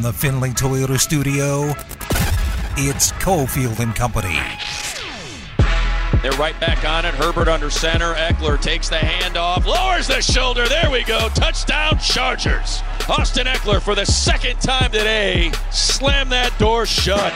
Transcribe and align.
From 0.00 0.12
the 0.12 0.18
Finley 0.18 0.48
Toyota 0.48 0.98
studio, 0.98 1.74
it's 2.78 3.12
Cofield 3.12 3.80
and 3.80 3.94
Company. 3.94 4.40
They're 6.22 6.38
right 6.38 6.58
back 6.58 6.88
on 6.88 7.04
it. 7.04 7.12
Herbert 7.12 7.48
under 7.48 7.68
center. 7.68 8.14
Ekeler 8.14 8.58
takes 8.58 8.88
the 8.88 8.96
handoff, 8.96 9.66
lowers 9.66 10.06
the 10.06 10.22
shoulder. 10.22 10.66
There 10.66 10.90
we 10.90 11.04
go. 11.04 11.28
Touchdown, 11.34 11.98
Chargers. 11.98 12.80
Austin 13.10 13.46
Ekeler, 13.46 13.82
for 13.82 13.94
the 13.94 14.06
second 14.06 14.58
time 14.62 14.90
today. 14.90 15.52
Slam 15.70 16.30
that 16.30 16.58
door 16.58 16.86
shut. 16.86 17.34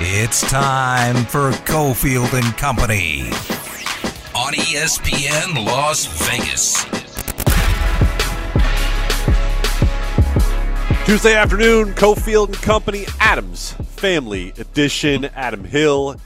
It's 0.00 0.42
time 0.50 1.24
for 1.24 1.52
Cofield 1.64 2.34
and 2.34 2.54
Company 2.58 3.30
on 4.34 4.52
ESPN 4.52 5.64
Las 5.64 6.04
Vegas. 6.28 7.03
Tuesday 11.04 11.34
afternoon, 11.34 11.92
Cofield 11.92 12.46
and 12.46 12.56
Company, 12.62 13.04
Adams 13.20 13.72
Family 13.96 14.54
Edition. 14.56 15.26
Adam 15.26 15.62
Hill 15.62 16.12
in 16.12 16.18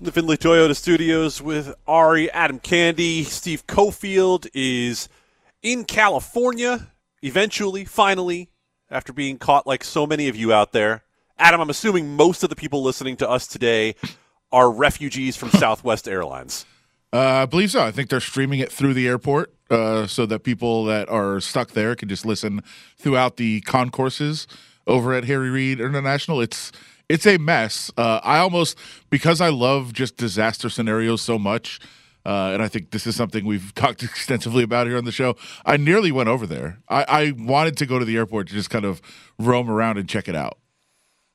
the 0.00 0.12
Finley 0.12 0.36
Toyota 0.36 0.76
Studios 0.76 1.42
with 1.42 1.74
Ari, 1.88 2.30
Adam 2.30 2.60
Candy. 2.60 3.24
Steve 3.24 3.66
Cofield 3.66 4.46
is 4.54 5.08
in 5.60 5.84
California, 5.84 6.86
eventually, 7.22 7.84
finally, 7.84 8.48
after 8.88 9.12
being 9.12 9.38
caught 9.38 9.66
like 9.66 9.82
so 9.82 10.06
many 10.06 10.28
of 10.28 10.36
you 10.36 10.52
out 10.52 10.70
there. 10.70 11.02
Adam, 11.36 11.60
I'm 11.60 11.70
assuming 11.70 12.14
most 12.14 12.44
of 12.44 12.48
the 12.48 12.56
people 12.56 12.80
listening 12.80 13.16
to 13.16 13.28
us 13.28 13.48
today 13.48 13.96
are 14.52 14.70
refugees 14.70 15.36
from 15.36 15.50
Southwest 15.58 16.06
Airlines. 16.06 16.64
Uh, 17.12 17.18
I 17.18 17.46
believe 17.46 17.72
so. 17.72 17.82
I 17.82 17.90
think 17.90 18.08
they're 18.08 18.20
streaming 18.20 18.60
it 18.60 18.70
through 18.70 18.94
the 18.94 19.08
airport 19.08 19.52
uh, 19.72 20.06
so 20.06 20.26
that 20.26 20.40
people 20.40 20.84
that 20.84 21.08
are 21.08 21.40
stuck 21.40 21.72
there 21.72 21.94
can 21.96 22.08
just 22.08 22.26
listen 22.26 22.62
throughout 22.96 23.36
the 23.36 23.60
concourses 23.62 24.46
over 24.86 25.14
at 25.14 25.24
Harry 25.24 25.50
Reid 25.50 25.80
International. 25.80 26.40
It's 26.40 26.72
it's 27.08 27.26
a 27.26 27.38
mess. 27.38 27.90
Uh, 27.96 28.20
I 28.22 28.38
almost 28.38 28.78
because 29.10 29.40
I 29.40 29.48
love 29.48 29.92
just 29.92 30.16
disaster 30.16 30.68
scenarios 30.68 31.22
so 31.22 31.38
much. 31.38 31.80
Uh, 32.24 32.50
and 32.52 32.62
I 32.62 32.68
think 32.68 32.92
this 32.92 33.06
is 33.06 33.16
something 33.16 33.44
we've 33.44 33.74
talked 33.74 34.02
extensively 34.02 34.62
about 34.62 34.86
here 34.86 34.96
on 34.96 35.04
the 35.04 35.12
show. 35.12 35.36
I 35.66 35.76
nearly 35.76 36.12
went 36.12 36.28
over 36.28 36.46
there. 36.46 36.78
I, 36.88 37.04
I 37.08 37.32
wanted 37.36 37.76
to 37.78 37.86
go 37.86 37.98
to 37.98 38.04
the 38.04 38.16
airport 38.16 38.48
to 38.48 38.54
just 38.54 38.70
kind 38.70 38.84
of 38.84 39.02
roam 39.38 39.68
around 39.68 39.98
and 39.98 40.08
check 40.08 40.28
it 40.28 40.36
out. 40.36 40.58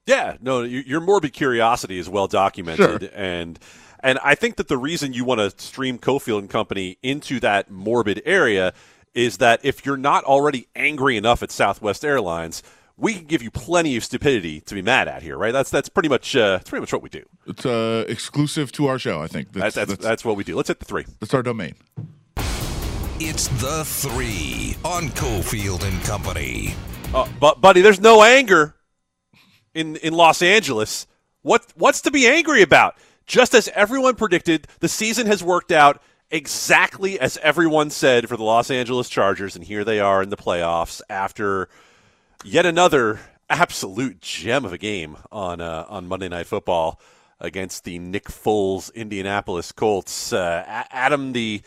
Yeah, 0.08 0.38
no, 0.42 0.62
your 0.64 1.02
morbid 1.02 1.34
curiosity 1.34 2.00
is 2.00 2.10
well 2.10 2.28
documented, 2.28 3.02
Sure. 3.02 3.10
and 3.14 3.60
and 4.00 4.18
I 4.24 4.34
think 4.36 4.56
that 4.56 4.68
the 4.70 4.78
reason 4.78 5.12
you 5.14 5.26
want 5.26 5.40
to 5.42 5.52
stream 5.64 6.00
Cofield 6.00 6.40
and 6.40 6.50
Company 6.50 6.98
into 7.04 7.40
that 7.42 7.70
morbid 7.70 8.22
area 8.26 8.74
is 9.14 9.38
that 9.38 9.60
if 9.64 9.86
you're 9.86 9.98
not 9.98 10.24
already 10.24 10.68
angry 10.76 11.18
enough 11.18 11.42
at 11.44 11.52
Southwest 11.52 12.06
Airlines, 12.06 12.62
we 12.96 13.16
can 13.16 13.26
give 13.26 13.42
you 13.44 13.52
plenty 13.52 13.98
of 13.98 14.04
stupidity 14.04 14.62
to 14.62 14.76
be 14.76 14.82
mad 14.82 15.08
at 15.08 15.24
here, 15.24 15.38
right? 15.38 15.52
That's 15.52 15.70
that's 15.70 15.90
pretty 15.90 16.10
much 16.10 16.36
uh, 16.36 16.58
that's 16.58 16.70
pretty 16.70 16.82
much 16.82 16.94
what 16.94 17.02
we 17.02 17.10
do. 17.10 17.24
It's 17.46 17.66
uh, 17.66 18.06
exclusive 18.08 18.72
to 18.74 18.88
our 18.88 18.98
show. 19.00 19.22
I 19.22 19.28
think 19.28 19.52
That's 19.52 19.76
that's, 19.76 19.98
that's 19.98 20.24
what 20.24 20.38
we 20.38 20.44
do. 20.44 20.56
Let's 20.56 20.70
hit 20.70 20.80
the 20.80 20.86
three. 20.86 21.06
that's 21.20 21.34
our 21.34 21.44
domain. 21.44 21.76
It's 23.20 23.48
the 23.48 23.84
three 23.84 24.76
on 24.86 25.10
Cofield 25.10 25.84
and 25.84 26.02
Company. 26.04 26.76
Uh, 27.14 27.28
but 27.40 27.60
buddy, 27.62 27.82
there's 27.82 28.00
no 28.00 28.22
anger 28.24 28.76
in 29.78 29.96
in 29.98 30.14
Los 30.14 30.42
Angeles. 30.42 31.08
What 31.44 31.66
what's 31.76 32.02
to 32.02 32.12
be 32.12 32.28
angry 32.28 32.62
about? 32.62 32.96
Just 33.26 33.54
as 33.54 33.68
everyone 33.70 34.16
predicted, 34.16 34.68
the 34.80 34.88
season 34.88 35.28
has 35.28 35.44
worked 35.44 35.72
out 35.72 36.02
exactly 36.32 37.20
as 37.20 37.38
everyone 37.38 37.90
said 37.90 38.28
for 38.28 38.36
the 38.36 38.44
Los 38.44 38.72
Angeles 38.72 39.08
Chargers, 39.08 39.56
and 39.56 39.64
here 39.64 39.84
they 39.84 40.00
are 40.00 40.24
in 40.24 40.30
the 40.30 40.38
playoffs 40.38 41.02
after 41.10 41.70
yet 42.44 42.66
another 42.66 43.20
absolute 43.50 44.20
gem 44.20 44.66
of 44.66 44.74
a 44.74 44.78
game 44.78 45.18
on 45.32 45.62
uh, 45.62 45.86
on 45.88 46.08
Monday 46.08 46.28
Night 46.28 46.48
Football 46.48 47.00
against 47.40 47.84
the 47.84 48.00
Nick 48.00 48.26
Foles 48.26 48.94
Indianapolis 48.96 49.72
Colts. 49.72 50.34
Uh, 50.34 50.64
Adam, 50.90 51.34
the 51.34 51.62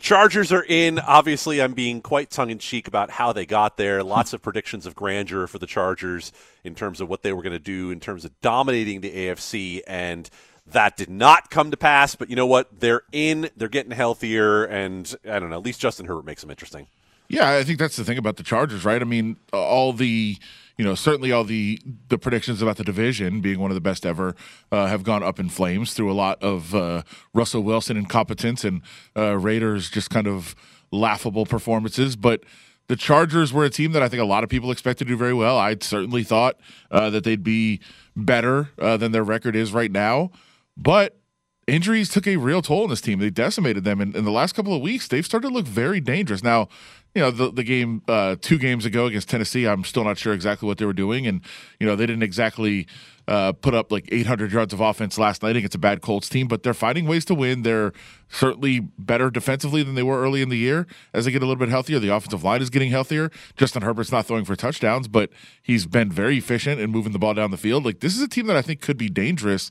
the 0.00 0.04
Chargers 0.04 0.50
are 0.50 0.64
in. 0.66 0.98
Obviously, 0.98 1.60
I'm 1.60 1.74
being 1.74 2.00
quite 2.00 2.30
tongue 2.30 2.48
in 2.48 2.58
cheek 2.58 2.88
about 2.88 3.10
how 3.10 3.34
they 3.34 3.44
got 3.44 3.76
there. 3.76 4.02
Lots 4.16 4.32
of 4.32 4.40
predictions 4.40 4.86
of 4.86 4.94
grandeur 4.94 5.46
for 5.46 5.58
the 5.58 5.66
Chargers 5.66 6.32
in 6.64 6.74
terms 6.74 7.02
of 7.02 7.10
what 7.10 7.22
they 7.22 7.34
were 7.34 7.42
going 7.42 7.52
to 7.52 7.58
do 7.58 7.90
in 7.90 8.00
terms 8.00 8.24
of 8.24 8.32
dominating 8.40 9.02
the 9.02 9.10
AFC, 9.10 9.82
and 9.86 10.30
that 10.66 10.96
did 10.96 11.10
not 11.10 11.50
come 11.50 11.70
to 11.70 11.76
pass. 11.76 12.14
But 12.14 12.30
you 12.30 12.36
know 12.36 12.46
what? 12.46 12.80
They're 12.80 13.02
in. 13.12 13.50
They're 13.58 13.68
getting 13.68 13.92
healthier, 13.92 14.64
and 14.64 15.14
I 15.28 15.38
don't 15.38 15.50
know. 15.50 15.58
At 15.58 15.64
least 15.66 15.80
Justin 15.80 16.06
Herbert 16.06 16.24
makes 16.24 16.40
them 16.40 16.50
interesting. 16.50 16.86
Yeah, 17.28 17.50
I 17.50 17.62
think 17.62 17.78
that's 17.78 17.96
the 17.96 18.04
thing 18.04 18.16
about 18.16 18.38
the 18.38 18.42
Chargers, 18.42 18.86
right? 18.86 19.02
I 19.02 19.04
mean, 19.04 19.36
all 19.52 19.92
the 19.92 20.38
you 20.80 20.86
know 20.86 20.94
certainly 20.94 21.30
all 21.30 21.44
the 21.44 21.78
the 22.08 22.16
predictions 22.16 22.62
about 22.62 22.78
the 22.78 22.84
division 22.84 23.42
being 23.42 23.60
one 23.60 23.70
of 23.70 23.74
the 23.74 23.82
best 23.82 24.06
ever 24.06 24.34
uh, 24.72 24.86
have 24.86 25.02
gone 25.02 25.22
up 25.22 25.38
in 25.38 25.50
flames 25.50 25.92
through 25.92 26.10
a 26.10 26.14
lot 26.14 26.42
of 26.42 26.74
uh, 26.74 27.02
Russell 27.34 27.62
Wilson 27.62 27.98
incompetence 27.98 28.64
and 28.64 28.80
uh, 29.14 29.36
Raiders 29.36 29.90
just 29.90 30.08
kind 30.08 30.26
of 30.26 30.56
laughable 30.90 31.44
performances, 31.44 32.16
but. 32.16 32.42
The 32.86 32.96
Chargers 32.96 33.52
were 33.52 33.64
a 33.64 33.70
team 33.70 33.92
that 33.92 34.02
I 34.02 34.08
think 34.08 34.20
a 34.20 34.26
lot 34.26 34.42
of 34.42 34.50
people 34.50 34.72
expected 34.72 35.04
to 35.04 35.10
do 35.10 35.16
very 35.16 35.32
well. 35.32 35.56
I 35.56 35.76
certainly 35.80 36.24
thought 36.24 36.56
uh, 36.90 37.08
that 37.10 37.22
they'd 37.22 37.44
be 37.44 37.80
better 38.16 38.70
uh, 38.80 38.96
than 38.96 39.12
their 39.12 39.22
record 39.22 39.54
is 39.54 39.72
right 39.72 39.92
now, 39.92 40.32
but 40.76 41.20
injuries 41.68 42.08
took 42.08 42.26
a 42.26 42.36
real 42.36 42.62
toll 42.62 42.82
on 42.82 42.90
this 42.90 43.00
team. 43.00 43.20
They 43.20 43.30
decimated 43.30 43.84
them. 43.84 44.00
And 44.00 44.16
in 44.16 44.24
the 44.24 44.32
last 44.32 44.54
couple 44.54 44.74
of 44.74 44.82
weeks, 44.82 45.06
they've 45.06 45.24
started 45.24 45.48
to 45.48 45.54
look 45.54 45.66
very 45.66 46.00
dangerous. 46.00 46.42
Now, 46.42 46.68
you 47.14 47.22
know, 47.22 47.30
the, 47.30 47.50
the 47.50 47.64
game 47.64 48.02
uh, 48.06 48.36
two 48.40 48.58
games 48.58 48.84
ago 48.84 49.06
against 49.06 49.28
Tennessee, 49.28 49.66
I'm 49.66 49.84
still 49.84 50.04
not 50.04 50.16
sure 50.16 50.32
exactly 50.32 50.66
what 50.66 50.78
they 50.78 50.84
were 50.84 50.92
doing. 50.92 51.26
And, 51.26 51.40
you 51.80 51.86
know, 51.86 51.96
they 51.96 52.06
didn't 52.06 52.22
exactly 52.22 52.86
uh, 53.26 53.52
put 53.52 53.74
up 53.74 53.90
like 53.90 54.08
800 54.12 54.52
yards 54.52 54.72
of 54.72 54.80
offense 54.80 55.18
last 55.18 55.42
night 55.42 55.56
against 55.56 55.74
a 55.74 55.78
bad 55.78 56.02
Colts 56.02 56.28
team, 56.28 56.46
but 56.46 56.62
they're 56.62 56.74
finding 56.74 57.06
ways 57.06 57.24
to 57.26 57.34
win. 57.34 57.62
They're 57.62 57.92
certainly 58.28 58.80
better 58.80 59.30
defensively 59.30 59.82
than 59.82 59.96
they 59.96 60.02
were 60.02 60.22
early 60.22 60.40
in 60.40 60.50
the 60.50 60.56
year 60.56 60.86
as 61.12 61.24
they 61.24 61.32
get 61.32 61.42
a 61.42 61.46
little 61.46 61.58
bit 61.58 61.68
healthier. 61.68 61.98
The 61.98 62.14
offensive 62.14 62.44
line 62.44 62.62
is 62.62 62.70
getting 62.70 62.90
healthier. 62.90 63.30
Justin 63.56 63.82
Herbert's 63.82 64.12
not 64.12 64.26
throwing 64.26 64.44
for 64.44 64.54
touchdowns, 64.54 65.08
but 65.08 65.30
he's 65.60 65.86
been 65.86 66.10
very 66.10 66.38
efficient 66.38 66.80
in 66.80 66.90
moving 66.90 67.12
the 67.12 67.18
ball 67.18 67.34
down 67.34 67.50
the 67.50 67.56
field. 67.56 67.84
Like, 67.84 68.00
this 68.00 68.14
is 68.14 68.22
a 68.22 68.28
team 68.28 68.46
that 68.46 68.56
I 68.56 68.62
think 68.62 68.80
could 68.80 68.96
be 68.96 69.08
dangerous 69.08 69.70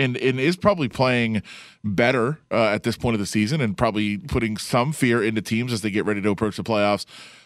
and 0.00 0.16
and 0.16 0.40
is 0.40 0.56
probably 0.56 0.88
playing 0.88 1.42
better 1.84 2.38
uh, 2.50 2.66
at 2.74 2.82
this 2.82 2.96
point 2.96 3.14
of 3.14 3.20
the 3.20 3.26
season 3.26 3.60
and 3.60 3.76
probably 3.76 4.18
putting 4.18 4.56
some 4.56 4.92
fear 4.92 5.22
into 5.22 5.42
teams 5.42 5.72
as 5.72 5.80
they 5.82 5.90
get 5.90 6.04
ready 6.06 6.20
to 6.22 6.30
approach 6.30 6.56
the 6.56 6.64
playoffs. 6.64 7.04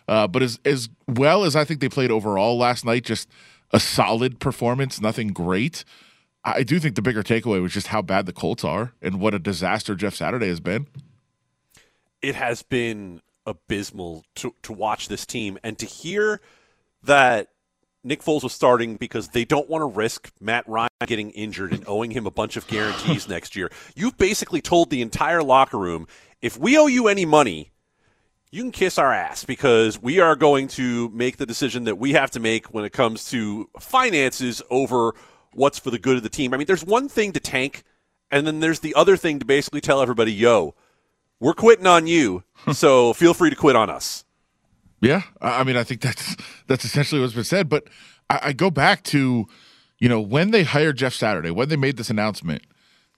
Uh, 0.08 0.26
but 0.28 0.42
as 0.42 0.60
as 0.64 0.88
well 1.08 1.44
as 1.44 1.56
I 1.56 1.64
think 1.64 1.80
they 1.80 1.88
played 1.88 2.10
overall 2.10 2.56
last 2.58 2.84
night, 2.84 3.04
just 3.04 3.28
a 3.72 3.80
solid 3.80 4.38
performance, 4.38 5.00
nothing 5.00 5.28
great. 5.28 5.84
I 6.44 6.62
do 6.62 6.78
think 6.78 6.94
the 6.94 7.02
bigger 7.02 7.22
takeaway 7.22 7.62
was 7.62 7.72
just 7.72 7.86
how 7.88 8.02
bad 8.02 8.26
the 8.26 8.32
Colts 8.32 8.64
are 8.64 8.92
and 9.00 9.18
what 9.18 9.34
a 9.34 9.38
disaster 9.38 9.94
Jeff 9.94 10.14
Saturday 10.14 10.48
has 10.48 10.60
been. 10.60 10.86
it 12.22 12.34
has 12.34 12.62
been 12.62 13.20
abysmal 13.46 14.24
to, 14.34 14.54
to 14.62 14.72
watch 14.72 15.08
this 15.08 15.26
team 15.26 15.58
and 15.62 15.78
to 15.78 15.86
hear 15.86 16.40
that 17.02 17.48
Nick 18.04 18.22
Foles 18.22 18.42
was 18.42 18.52
starting 18.52 18.96
because 18.96 19.28
they 19.28 19.44
don't 19.44 19.68
want 19.68 19.82
to 19.82 19.86
risk 19.86 20.30
Matt 20.40 20.68
Ryan 20.68 20.90
getting 21.06 21.30
injured 21.30 21.72
and 21.72 21.82
owing 21.86 22.10
him 22.10 22.26
a 22.26 22.30
bunch 22.30 22.56
of 22.56 22.66
guarantees 22.66 23.28
next 23.28 23.56
year. 23.56 23.70
You've 23.96 24.18
basically 24.18 24.60
told 24.60 24.90
the 24.90 25.02
entire 25.02 25.42
locker 25.42 25.78
room 25.78 26.06
if 26.42 26.58
we 26.58 26.76
owe 26.76 26.86
you 26.86 27.08
any 27.08 27.24
money, 27.24 27.72
you 28.50 28.62
can 28.62 28.70
kiss 28.70 28.98
our 28.98 29.12
ass 29.12 29.44
because 29.44 30.00
we 30.00 30.20
are 30.20 30.36
going 30.36 30.68
to 30.68 31.08
make 31.08 31.38
the 31.38 31.46
decision 31.46 31.84
that 31.84 31.96
we 31.96 32.12
have 32.12 32.30
to 32.32 32.40
make 32.40 32.66
when 32.66 32.84
it 32.84 32.92
comes 32.92 33.30
to 33.30 33.68
finances 33.80 34.62
over 34.70 35.14
what's 35.54 35.78
for 35.78 35.90
the 35.90 35.98
good 35.98 36.16
of 36.16 36.22
the 36.22 36.28
team. 36.28 36.52
I 36.52 36.58
mean, 36.58 36.66
there's 36.66 36.84
one 36.84 37.08
thing 37.08 37.32
to 37.32 37.40
tank, 37.40 37.82
and 38.30 38.46
then 38.46 38.60
there's 38.60 38.80
the 38.80 38.94
other 38.94 39.16
thing 39.16 39.38
to 39.38 39.44
basically 39.44 39.80
tell 39.80 40.02
everybody, 40.02 40.32
yo, 40.32 40.74
we're 41.40 41.54
quitting 41.54 41.86
on 41.86 42.06
you, 42.06 42.44
so 42.72 43.12
feel 43.12 43.34
free 43.34 43.50
to 43.50 43.56
quit 43.56 43.74
on 43.74 43.90
us. 43.90 44.24
Yeah, 45.04 45.22
I 45.40 45.64
mean, 45.64 45.76
I 45.76 45.84
think 45.84 46.00
that's 46.00 46.34
that's 46.66 46.84
essentially 46.84 47.20
what's 47.20 47.34
been 47.34 47.44
said. 47.44 47.68
But 47.68 47.88
I, 48.30 48.40
I 48.42 48.52
go 48.52 48.70
back 48.70 49.02
to, 49.04 49.46
you 49.98 50.08
know, 50.08 50.20
when 50.20 50.50
they 50.50 50.62
hired 50.62 50.96
Jeff 50.96 51.12
Saturday, 51.12 51.50
when 51.50 51.68
they 51.68 51.76
made 51.76 51.98
this 51.98 52.08
announcement, 52.08 52.62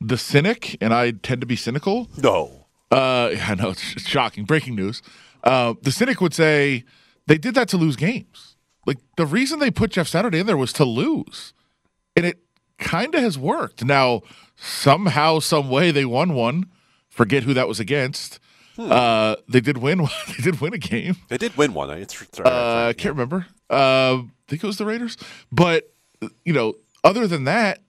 the 0.01 0.19
cynic, 0.19 0.77
and 0.81 0.93
I 0.93 1.13
tend 1.13 1.41
to 1.43 1.47
be 1.47 1.55
cynical. 1.55 2.09
No. 2.17 2.67
Uh, 2.91 3.37
I 3.41 3.55
know 3.55 3.71
it's 3.71 3.83
shocking. 4.03 4.45
Breaking 4.45 4.75
news. 4.75 5.01
Uh, 5.45 5.75
the 5.81 5.93
cynic 5.93 6.21
would 6.21 6.35
say 6.35 6.85
they 7.29 7.39
did 7.39 7.55
that 7.55 7.69
to 7.69 7.77
lose 7.77 7.95
games. 7.95 8.57
Like 8.85 8.99
the 9.17 9.27
reason 9.27 9.61
they 9.61 9.71
put 9.71 9.93
Jeff 9.93 10.09
Saturday 10.09 10.41
in 10.41 10.47
there 10.47 10.57
was 10.57 10.73
to 10.75 10.85
lose, 10.85 11.53
and 12.17 12.27
it 12.27 12.41
kind 12.79 13.15
of 13.15 13.23
has 13.23 13.39
worked. 13.39 13.85
Now 13.85 14.23
somehow, 14.57 15.39
some 15.39 15.71
way, 15.71 15.93
they 15.93 16.05
won 16.05 16.35
one. 16.35 16.67
Forget 17.09 17.45
who 17.45 17.55
that 17.55 17.69
was 17.69 17.79
against. 17.79 18.41
Uh, 18.79 19.37
they 19.49 19.61
did 19.61 19.79
win. 19.79 19.99
they 20.29 20.43
did 20.43 20.61
win 20.61 20.75
a 20.75 20.79
game. 20.79 21.17
They 21.29 21.39
did 21.39 21.57
win 21.57 21.75
one. 21.75 21.91
It's 21.91 22.41
Uh, 22.41 22.87
I 22.89 22.93
can't 22.93 23.15
remember. 23.15 23.47
Uh, 23.71 24.23
I 24.23 24.25
think 24.49 24.63
it 24.63 24.67
was 24.67 24.79
the 24.79 24.87
Raiders. 24.87 25.17
But 25.51 25.93
you 26.45 26.53
know, 26.53 26.75
other 27.05 27.27
than 27.27 27.45
that, 27.45 27.81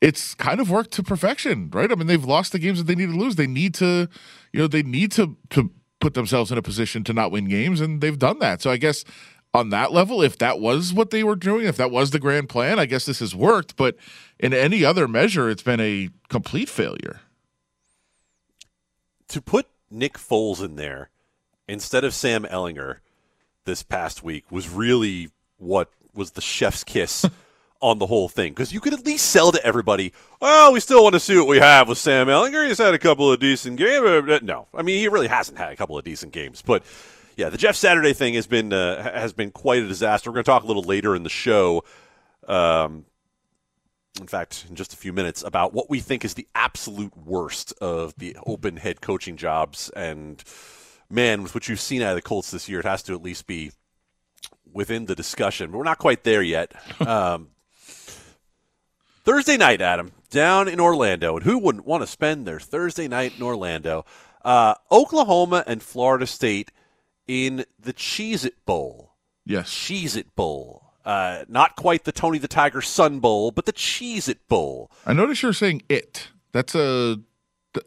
it's 0.00 0.34
kind 0.34 0.60
of 0.60 0.70
worked 0.70 0.92
to 0.92 1.02
perfection, 1.02 1.70
right? 1.72 1.90
I 1.90 1.94
mean, 1.94 2.06
they've 2.06 2.24
lost 2.24 2.52
the 2.52 2.58
games 2.58 2.78
that 2.78 2.86
they 2.86 2.94
need 2.94 3.10
to 3.10 3.16
lose. 3.16 3.36
They 3.36 3.46
need 3.46 3.74
to, 3.74 4.08
you 4.52 4.60
know, 4.60 4.68
they 4.68 4.82
need 4.82 5.12
to 5.12 5.36
to 5.50 5.70
put 6.00 6.14
themselves 6.14 6.52
in 6.52 6.58
a 6.58 6.62
position 6.62 7.02
to 7.04 7.12
not 7.12 7.32
win 7.32 7.48
games, 7.48 7.80
and 7.80 8.00
they've 8.00 8.18
done 8.18 8.38
that. 8.38 8.62
So 8.62 8.70
I 8.70 8.76
guess 8.76 9.04
on 9.52 9.70
that 9.70 9.92
level, 9.92 10.22
if 10.22 10.38
that 10.38 10.60
was 10.60 10.92
what 10.92 11.10
they 11.10 11.24
were 11.24 11.34
doing, 11.36 11.66
if 11.66 11.76
that 11.78 11.90
was 11.90 12.10
the 12.10 12.20
grand 12.20 12.48
plan, 12.48 12.78
I 12.78 12.86
guess 12.86 13.06
this 13.06 13.18
has 13.18 13.34
worked. 13.34 13.76
But 13.76 13.96
in 14.38 14.54
any 14.54 14.84
other 14.84 15.08
measure, 15.08 15.50
it's 15.50 15.62
been 15.62 15.80
a 15.80 16.10
complete 16.28 16.68
failure. 16.68 17.20
To 19.28 19.42
put 19.42 19.66
Nick 19.90 20.14
Foles 20.14 20.62
in 20.62 20.76
there 20.76 21.10
instead 21.66 22.04
of 22.04 22.14
Sam 22.14 22.44
Ehlinger 22.44 22.96
this 23.64 23.82
past 23.82 24.22
week 24.22 24.50
was 24.50 24.68
really 24.68 25.30
what 25.58 25.90
was 26.14 26.32
the 26.32 26.40
chef's 26.40 26.84
kiss 26.84 27.24
on 27.80 27.98
the 27.98 28.06
whole 28.06 28.28
thing 28.28 28.52
because 28.52 28.72
you 28.72 28.80
could 28.80 28.92
at 28.92 29.06
least 29.06 29.26
sell 29.30 29.52
to 29.52 29.64
everybody. 29.64 30.12
Oh, 30.40 30.72
we 30.72 30.80
still 30.80 31.02
want 31.02 31.14
to 31.14 31.20
see 31.20 31.36
what 31.36 31.46
we 31.46 31.58
have 31.58 31.88
with 31.88 31.98
Sam 31.98 32.26
Ehlinger. 32.26 32.66
He's 32.66 32.78
had 32.78 32.94
a 32.94 32.98
couple 32.98 33.30
of 33.30 33.40
decent 33.40 33.76
games. 33.76 34.42
No, 34.42 34.66
I 34.74 34.82
mean 34.82 34.98
he 34.98 35.08
really 35.08 35.28
hasn't 35.28 35.58
had 35.58 35.72
a 35.72 35.76
couple 35.76 35.96
of 35.98 36.04
decent 36.04 36.32
games, 36.32 36.62
but 36.62 36.82
yeah, 37.36 37.50
the 37.50 37.56
Jeff 37.56 37.76
Saturday 37.76 38.14
thing 38.14 38.34
has 38.34 38.48
been 38.48 38.72
uh, 38.72 39.00
has 39.12 39.32
been 39.32 39.52
quite 39.52 39.82
a 39.82 39.86
disaster. 39.86 40.28
We're 40.28 40.34
going 40.34 40.44
to 40.44 40.50
talk 40.50 40.64
a 40.64 40.66
little 40.66 40.82
later 40.82 41.14
in 41.14 41.22
the 41.22 41.28
show. 41.28 41.84
Um, 42.48 43.04
in 44.20 44.26
fact, 44.26 44.66
in 44.68 44.74
just 44.74 44.92
a 44.92 44.96
few 44.96 45.12
minutes, 45.12 45.42
about 45.42 45.72
what 45.72 45.90
we 45.90 46.00
think 46.00 46.24
is 46.24 46.34
the 46.34 46.48
absolute 46.54 47.16
worst 47.16 47.72
of 47.80 48.14
the 48.16 48.36
open 48.46 48.76
head 48.76 49.00
coaching 49.00 49.36
jobs. 49.36 49.90
And 49.94 50.42
man, 51.10 51.42
with 51.42 51.54
what 51.54 51.68
you've 51.68 51.80
seen 51.80 52.02
out 52.02 52.10
of 52.10 52.16
the 52.16 52.22
Colts 52.22 52.50
this 52.50 52.68
year, 52.68 52.80
it 52.80 52.86
has 52.86 53.02
to 53.04 53.14
at 53.14 53.22
least 53.22 53.46
be 53.46 53.72
within 54.72 55.06
the 55.06 55.14
discussion. 55.14 55.70
But 55.70 55.78
we're 55.78 55.84
not 55.84 55.98
quite 55.98 56.24
there 56.24 56.42
yet. 56.42 56.72
Um, 57.06 57.50
Thursday 59.24 59.58
night, 59.58 59.82
Adam, 59.82 60.12
down 60.30 60.68
in 60.68 60.80
Orlando, 60.80 61.36
and 61.36 61.44
who 61.44 61.58
wouldn't 61.58 61.84
want 61.84 62.02
to 62.02 62.06
spend 62.06 62.46
their 62.46 62.58
Thursday 62.58 63.08
night 63.08 63.34
in 63.36 63.42
Orlando? 63.42 64.06
Uh, 64.42 64.74
Oklahoma 64.90 65.62
and 65.66 65.82
Florida 65.82 66.26
State 66.26 66.72
in 67.26 67.66
the 67.78 67.92
Cheez 67.92 68.46
It 68.46 68.64
Bowl. 68.64 69.16
Yes. 69.44 69.68
Cheez 69.68 70.16
It 70.16 70.34
Bowl. 70.34 70.87
Uh, 71.08 71.46
not 71.48 71.74
quite 71.74 72.04
the 72.04 72.12
Tony 72.12 72.36
the 72.36 72.46
Tiger 72.46 72.82
Sun 72.82 73.20
Bowl, 73.20 73.50
but 73.50 73.64
the 73.64 73.72
Cheez 73.72 74.28
It 74.28 74.46
Bowl. 74.46 74.90
I 75.06 75.14
notice 75.14 75.42
you're 75.42 75.54
saying 75.54 75.80
it. 75.88 76.28
That's 76.52 76.74
a 76.74 77.20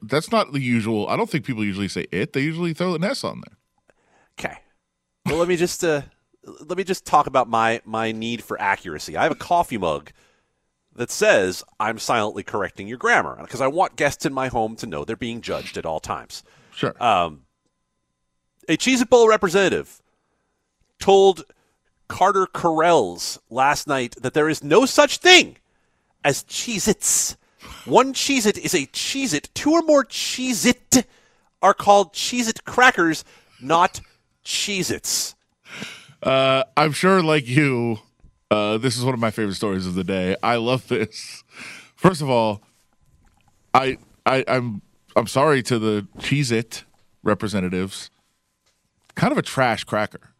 that's 0.01 0.31
not 0.31 0.53
the 0.53 0.59
usual. 0.59 1.07
I 1.07 1.17
don't 1.17 1.29
think 1.29 1.45
people 1.45 1.63
usually 1.63 1.87
say 1.87 2.07
it. 2.11 2.33
They 2.33 2.41
usually 2.41 2.73
throw 2.73 2.95
an 2.95 3.03
S 3.03 3.23
on 3.23 3.43
there. 3.45 3.57
Okay. 4.39 4.57
Well, 5.27 5.37
let 5.37 5.47
me 5.47 5.55
just 5.55 5.83
uh, 5.83 6.01
let 6.61 6.79
me 6.79 6.83
just 6.83 7.05
talk 7.05 7.27
about 7.27 7.47
my 7.47 7.79
my 7.85 8.11
need 8.11 8.43
for 8.43 8.59
accuracy. 8.59 9.15
I 9.15 9.21
have 9.21 9.31
a 9.31 9.35
coffee 9.35 9.77
mug 9.77 10.11
that 10.95 11.11
says 11.11 11.63
I'm 11.79 11.99
silently 11.99 12.41
correcting 12.41 12.87
your 12.87 12.97
grammar 12.97 13.37
because 13.39 13.61
I 13.61 13.67
want 13.67 13.97
guests 13.97 14.25
in 14.25 14.33
my 14.33 14.47
home 14.47 14.75
to 14.77 14.87
know 14.87 15.05
they're 15.05 15.15
being 15.15 15.41
judged 15.41 15.77
at 15.77 15.85
all 15.85 15.99
times. 15.99 16.41
Sure. 16.73 16.95
Um, 16.99 17.41
a 18.67 18.77
Cheez 18.77 18.99
It 18.99 19.11
Bowl 19.11 19.29
representative 19.29 20.01
told 20.97 21.43
Carter 22.11 22.45
Karels 22.45 23.39
last 23.49 23.87
night 23.87 24.17
that 24.21 24.33
there 24.33 24.49
is 24.49 24.61
no 24.65 24.85
such 24.85 25.19
thing 25.19 25.55
as 26.25 26.43
Cheez 26.43 26.89
Its. 26.89 27.37
One 27.85 28.13
Cheez 28.13 28.45
It 28.45 28.57
is 28.57 28.73
a 28.73 28.85
Cheez 28.87 29.33
It. 29.33 29.49
Two 29.53 29.71
or 29.71 29.81
more 29.81 30.03
Cheez 30.03 30.65
It 30.65 31.07
are 31.61 31.73
called 31.73 32.13
Cheez 32.13 32.49
It 32.49 32.65
crackers, 32.65 33.23
not 33.61 34.01
Cheez 34.43 34.91
Its. 34.91 35.35
Uh, 36.21 36.65
I'm 36.75 36.91
sure, 36.91 37.23
like 37.23 37.47
you, 37.47 37.99
uh, 38.51 38.77
this 38.77 38.97
is 38.97 39.05
one 39.05 39.13
of 39.13 39.21
my 39.21 39.31
favorite 39.31 39.55
stories 39.55 39.87
of 39.87 39.95
the 39.95 40.03
day. 40.03 40.35
I 40.43 40.57
love 40.57 40.89
this. 40.89 41.45
First 41.95 42.21
of 42.21 42.29
all, 42.29 42.61
I, 43.73 43.97
I 44.25 44.43
I'm 44.49 44.81
I'm 45.15 45.27
sorry 45.27 45.63
to 45.63 45.79
the 45.79 46.05
Cheez 46.17 46.51
It 46.51 46.83
representatives. 47.23 48.11
Kind 49.15 49.31
of 49.31 49.37
a 49.37 49.41
trash 49.41 49.85
cracker. 49.85 50.30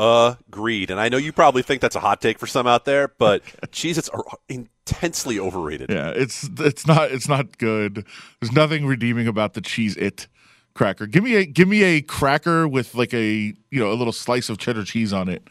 Agreed. 0.00 0.90
And 0.90 0.98
I 0.98 1.08
know 1.08 1.18
you 1.18 1.32
probably 1.32 1.62
think 1.62 1.82
that's 1.82 1.96
a 1.96 2.00
hot 2.00 2.20
take 2.20 2.38
for 2.38 2.46
some 2.46 2.66
out 2.66 2.86
there, 2.86 3.08
but 3.18 3.44
Cheez 3.66 3.98
Its 3.98 4.08
are 4.08 4.24
intensely 4.48 5.38
overrated. 5.38 5.90
Yeah, 5.90 6.12
it's 6.14 6.48
it's 6.58 6.86
not 6.86 7.10
it's 7.10 7.28
not 7.28 7.58
good. 7.58 8.06
There's 8.40 8.52
nothing 8.52 8.86
redeeming 8.86 9.26
about 9.26 9.54
the 9.54 9.60
cheese 9.60 9.96
it 9.96 10.26
cracker. 10.74 11.06
Give 11.06 11.22
me 11.22 11.36
a 11.36 11.44
give 11.44 11.68
me 11.68 11.82
a 11.82 12.00
cracker 12.00 12.66
with 12.66 12.94
like 12.94 13.12
a 13.12 13.54
you 13.70 13.80
know 13.80 13.92
a 13.92 13.94
little 13.94 14.12
slice 14.12 14.48
of 14.48 14.56
cheddar 14.56 14.84
cheese 14.84 15.12
on 15.12 15.28
it 15.28 15.46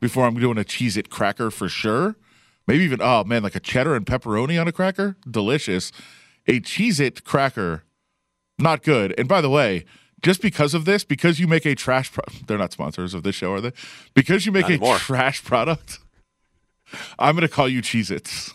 before 0.00 0.26
I'm 0.26 0.38
doing 0.38 0.58
a 0.58 0.64
cheese 0.64 0.96
it 0.96 1.10
cracker 1.10 1.50
for 1.50 1.68
sure. 1.68 2.14
Maybe 2.68 2.84
even 2.84 3.00
oh 3.02 3.24
man, 3.24 3.42
like 3.42 3.56
a 3.56 3.60
cheddar 3.60 3.96
and 3.96 4.06
pepperoni 4.06 4.60
on 4.60 4.68
a 4.68 4.72
cracker, 4.72 5.16
delicious. 5.28 5.90
A 6.46 6.60
cheese 6.60 7.00
it 7.00 7.24
cracker, 7.24 7.82
not 8.58 8.82
good. 8.82 9.12
And 9.18 9.26
by 9.26 9.40
the 9.40 9.50
way, 9.50 9.84
just 10.22 10.42
because 10.42 10.74
of 10.74 10.84
this, 10.84 11.04
because 11.04 11.38
you 11.38 11.46
make 11.46 11.64
a 11.66 11.74
trash, 11.74 12.12
pro- 12.12 12.24
they're 12.46 12.58
not 12.58 12.72
sponsors 12.72 13.14
of 13.14 13.22
this 13.22 13.34
show, 13.34 13.52
are 13.52 13.60
they? 13.60 13.72
Because 14.14 14.46
you 14.46 14.52
make 14.52 14.62
Not 14.62 14.70
a 14.70 14.74
anymore. 14.74 14.96
trash 14.96 15.44
product, 15.44 15.98
I'm 17.18 17.34
going 17.34 17.46
to 17.46 17.52
call 17.52 17.68
you 17.68 17.82
Cheez 17.82 18.10
Its. 18.10 18.54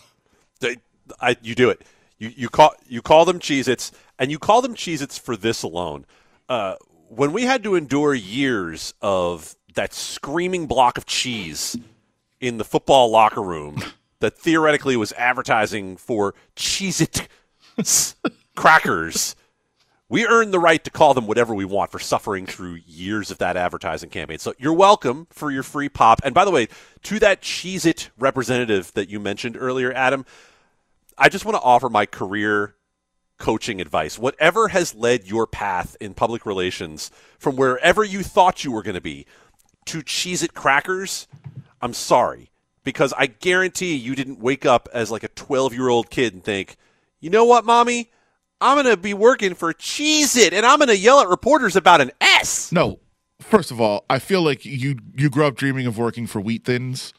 I, 1.20 1.36
you 1.42 1.54
do 1.54 1.68
it. 1.68 1.82
You, 2.18 2.32
you 2.34 2.48
call 2.48 2.74
you 2.86 3.02
call 3.02 3.24
them 3.24 3.38
Cheez 3.38 3.68
Its, 3.68 3.92
and 4.18 4.30
you 4.30 4.38
call 4.38 4.62
them 4.62 4.74
Cheez 4.74 5.02
Its 5.02 5.18
for 5.18 5.36
this 5.36 5.62
alone. 5.62 6.06
Uh, 6.48 6.76
when 7.08 7.32
we 7.32 7.42
had 7.42 7.62
to 7.64 7.74
endure 7.74 8.14
years 8.14 8.94
of 9.02 9.54
that 9.74 9.92
screaming 9.92 10.66
block 10.66 10.96
of 10.96 11.04
cheese 11.04 11.76
in 12.40 12.58
the 12.58 12.64
football 12.64 13.10
locker 13.10 13.42
room 13.42 13.82
that 14.20 14.38
theoretically 14.38 14.96
was 14.96 15.12
advertising 15.12 15.96
for 15.96 16.34
Cheez 16.56 17.00
It 17.00 17.28
crackers, 18.56 19.34
we 20.14 20.28
earn 20.28 20.52
the 20.52 20.60
right 20.60 20.84
to 20.84 20.92
call 20.92 21.12
them 21.12 21.26
whatever 21.26 21.52
we 21.52 21.64
want 21.64 21.90
for 21.90 21.98
suffering 21.98 22.46
through 22.46 22.78
years 22.86 23.32
of 23.32 23.38
that 23.38 23.56
advertising 23.56 24.10
campaign. 24.10 24.38
So 24.38 24.54
you're 24.58 24.72
welcome 24.72 25.26
for 25.30 25.50
your 25.50 25.64
free 25.64 25.88
pop. 25.88 26.20
And 26.22 26.32
by 26.32 26.44
the 26.44 26.52
way, 26.52 26.68
to 27.02 27.18
that 27.18 27.42
Cheez 27.42 27.84
It 27.84 28.10
representative 28.16 28.92
that 28.92 29.08
you 29.08 29.18
mentioned 29.18 29.56
earlier, 29.58 29.92
Adam, 29.92 30.24
I 31.18 31.28
just 31.28 31.44
want 31.44 31.56
to 31.56 31.62
offer 31.62 31.90
my 31.90 32.06
career 32.06 32.76
coaching 33.38 33.80
advice. 33.80 34.16
Whatever 34.16 34.68
has 34.68 34.94
led 34.94 35.26
your 35.26 35.48
path 35.48 35.96
in 35.98 36.14
public 36.14 36.46
relations 36.46 37.10
from 37.36 37.56
wherever 37.56 38.04
you 38.04 38.22
thought 38.22 38.62
you 38.62 38.70
were 38.70 38.84
going 38.84 38.94
to 38.94 39.00
be 39.00 39.26
to 39.86 39.98
Cheez 39.98 40.44
It 40.44 40.54
crackers, 40.54 41.26
I'm 41.82 41.92
sorry. 41.92 42.52
Because 42.84 43.12
I 43.18 43.26
guarantee 43.26 43.96
you 43.96 44.14
didn't 44.14 44.38
wake 44.38 44.64
up 44.64 44.88
as 44.92 45.10
like 45.10 45.24
a 45.24 45.28
12 45.28 45.74
year 45.74 45.88
old 45.88 46.08
kid 46.08 46.34
and 46.34 46.44
think, 46.44 46.76
you 47.18 47.30
know 47.30 47.44
what, 47.44 47.64
mommy? 47.64 48.12
I'm 48.60 48.76
going 48.82 48.94
to 48.94 49.00
be 49.00 49.14
working 49.14 49.54
for 49.54 49.72
Cheez 49.74 50.36
It 50.36 50.52
and 50.54 50.64
I'm 50.64 50.78
going 50.78 50.88
to 50.88 50.96
yell 50.96 51.20
at 51.20 51.28
reporters 51.28 51.76
about 51.76 52.00
an 52.00 52.12
S. 52.20 52.72
No, 52.72 52.98
first 53.40 53.70
of 53.70 53.80
all, 53.80 54.04
I 54.08 54.18
feel 54.18 54.42
like 54.42 54.64
you 54.64 54.96
you 55.14 55.28
grew 55.30 55.46
up 55.46 55.56
dreaming 55.56 55.86
of 55.86 55.98
working 55.98 56.26
for 56.26 56.40
Wheat 56.40 56.64
Thins, 56.64 57.12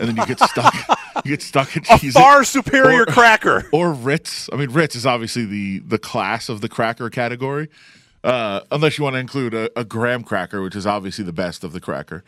and 0.00 0.08
then 0.08 0.16
you 0.16 0.26
get 0.26 0.40
stuck. 0.40 0.74
you 1.24 1.30
get 1.32 1.42
stuck 1.42 1.76
at 1.76 1.84
A 1.90 1.98
cheese. 1.98 2.14
far 2.14 2.44
superior 2.44 3.02
or- 3.02 3.06
cracker. 3.06 3.68
or 3.72 3.92
Ritz. 3.92 4.48
I 4.52 4.56
mean, 4.56 4.70
Ritz 4.70 4.96
is 4.96 5.04
obviously 5.06 5.44
the 5.44 5.80
the 5.80 5.98
class 5.98 6.48
of 6.48 6.60
the 6.60 6.68
cracker 6.68 7.10
category, 7.10 7.68
uh, 8.24 8.60
unless 8.70 8.96
you 8.98 9.04
want 9.04 9.14
to 9.14 9.20
include 9.20 9.54
a, 9.54 9.70
a 9.78 9.84
graham 9.84 10.22
cracker, 10.22 10.62
which 10.62 10.76
is 10.76 10.86
obviously 10.86 11.24
the 11.24 11.32
best 11.32 11.64
of 11.64 11.72
the 11.72 11.80
cracker. 11.80 12.24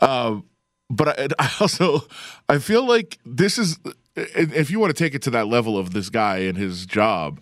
Um, 0.00 0.44
but 0.90 1.18
I, 1.18 1.28
I 1.38 1.50
also 1.60 2.00
I 2.48 2.58
feel 2.58 2.86
like 2.86 3.18
this 3.24 3.58
is 3.58 3.78
if 4.14 4.70
you 4.70 4.78
want 4.78 4.94
to 4.94 5.02
take 5.04 5.14
it 5.14 5.22
to 5.22 5.30
that 5.30 5.46
level 5.48 5.76
of 5.78 5.92
this 5.92 6.10
guy 6.10 6.38
and 6.38 6.56
his 6.56 6.86
job, 6.86 7.40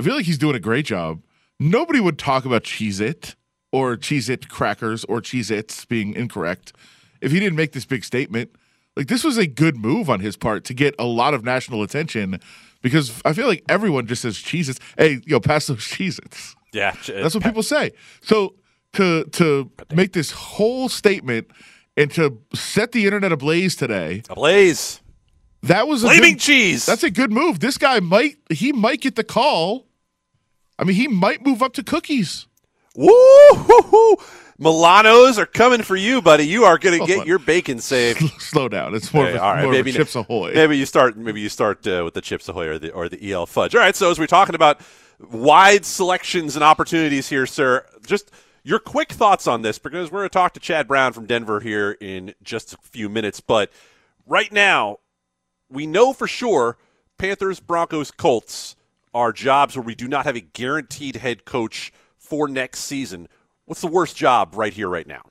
I 0.00 0.02
feel 0.02 0.14
like 0.14 0.24
he's 0.24 0.38
doing 0.38 0.56
a 0.56 0.60
great 0.60 0.86
job. 0.86 1.22
Nobody 1.58 2.00
would 2.00 2.18
talk 2.18 2.46
about 2.46 2.64
Cheez 2.64 3.02
It 3.02 3.36
or 3.70 3.96
Cheez 3.98 4.30
It 4.30 4.48
crackers 4.48 5.04
or 5.04 5.20
Cheez 5.20 5.50
Its 5.50 5.84
being 5.84 6.14
incorrect 6.14 6.72
if 7.20 7.32
he 7.32 7.38
didn't 7.38 7.56
make 7.56 7.72
this 7.72 7.84
big 7.84 8.02
statement. 8.02 8.50
Like 8.96 9.08
this 9.08 9.22
was 9.22 9.36
a 9.36 9.46
good 9.46 9.76
move 9.76 10.08
on 10.08 10.20
his 10.20 10.38
part 10.38 10.64
to 10.64 10.74
get 10.74 10.94
a 10.98 11.04
lot 11.04 11.34
of 11.34 11.44
national 11.44 11.82
attention 11.82 12.40
because 12.80 13.20
I 13.26 13.34
feel 13.34 13.46
like 13.46 13.62
everyone 13.68 14.06
just 14.06 14.22
says 14.22 14.36
Cheez 14.38 14.70
Its. 14.70 14.78
Hey, 14.96 15.20
yo, 15.26 15.38
pass 15.38 15.66
those 15.66 15.80
Cheez 15.80 16.18
Its. 16.24 16.56
Yeah. 16.72 16.94
Uh, 17.08 17.20
That's 17.22 17.34
what 17.34 17.44
people 17.44 17.62
say. 17.62 17.92
So 18.22 18.54
to 18.94 19.24
to 19.24 19.70
make 19.92 20.14
this 20.14 20.30
whole 20.30 20.88
statement 20.88 21.50
and 21.96 22.10
to 22.12 22.40
set 22.54 22.92
the 22.92 23.04
internet 23.04 23.32
ablaze 23.32 23.76
today, 23.76 24.22
Ablaze. 24.30 25.02
that 25.62 25.86
was 25.86 26.02
a 26.04 26.06
Flaming 26.06 26.32
good, 26.34 26.40
cheese. 26.40 26.86
That's 26.86 27.02
a 27.02 27.10
good 27.10 27.30
move. 27.30 27.60
This 27.60 27.76
guy 27.76 28.00
might 28.00 28.36
he 28.48 28.72
might 28.72 29.02
get 29.02 29.16
the 29.16 29.24
call. 29.24 29.86
I 30.80 30.84
mean, 30.84 30.96
he 30.96 31.06
might 31.08 31.44
move 31.44 31.62
up 31.62 31.74
to 31.74 31.82
cookies. 31.82 32.46
Woo 32.96 33.06
hoo 33.54 33.82
hoo. 33.82 34.16
Milanos 34.58 35.38
are 35.38 35.46
coming 35.46 35.82
for 35.82 35.94
you, 35.96 36.20
buddy. 36.20 36.46
You 36.46 36.64
are 36.64 36.76
going 36.78 36.98
to 37.00 37.06
get 37.06 37.20
on. 37.20 37.26
your 37.26 37.38
bacon 37.38 37.78
saved. 37.80 38.20
Slow 38.40 38.68
down. 38.68 38.94
It's 38.94 39.12
more 39.12 39.24
Hey, 39.24 39.30
of 39.30 39.36
a, 39.36 39.42
all 39.42 39.54
right, 39.54 39.62
more 39.64 39.72
maybe 39.72 39.92
Chips 39.92 40.14
Ahoy. 40.16 40.52
Maybe 40.54 40.76
you 40.76 40.86
start. 40.86 41.16
Maybe 41.16 41.40
you 41.40 41.48
start 41.48 41.86
uh, 41.86 42.02
with 42.04 42.14
the 42.14 42.20
Chips 42.20 42.48
Ahoy 42.48 42.66
or 42.68 42.78
the 42.78 42.90
or 42.92 43.08
the 43.08 43.32
EL 43.32 43.46
Fudge. 43.46 43.74
All 43.74 43.80
right. 43.80 43.94
So 43.94 44.10
as 44.10 44.18
we're 44.18 44.26
talking 44.26 44.54
about 44.54 44.80
wide 45.30 45.84
selections 45.84 46.56
and 46.56 46.64
opportunities 46.64 47.28
here, 47.28 47.46
sir, 47.46 47.86
just 48.06 48.30
your 48.62 48.78
quick 48.78 49.12
thoughts 49.12 49.46
on 49.46 49.62
this 49.62 49.78
because 49.78 50.10
we're 50.10 50.20
going 50.20 50.28
to 50.30 50.32
talk 50.32 50.54
to 50.54 50.60
Chad 50.60 50.88
Brown 50.88 51.12
from 51.12 51.26
Denver 51.26 51.60
here 51.60 51.92
in 52.00 52.34
just 52.42 52.74
a 52.74 52.78
few 52.82 53.08
minutes. 53.08 53.40
But 53.40 53.70
right 54.26 54.50
now, 54.52 54.98
we 55.70 55.86
know 55.86 56.12
for 56.12 56.26
sure 56.26 56.76
Panthers, 57.18 57.60
Broncos, 57.60 58.10
Colts 58.10 58.76
are 59.12 59.32
jobs 59.32 59.76
where 59.76 59.82
we 59.82 59.94
do 59.94 60.08
not 60.08 60.24
have 60.24 60.36
a 60.36 60.40
guaranteed 60.40 61.16
head 61.16 61.44
coach 61.44 61.92
for 62.16 62.48
next 62.48 62.80
season. 62.80 63.28
What's 63.64 63.80
the 63.80 63.86
worst 63.86 64.16
job 64.16 64.54
right 64.54 64.72
here, 64.72 64.88
right 64.88 65.06
now? 65.06 65.22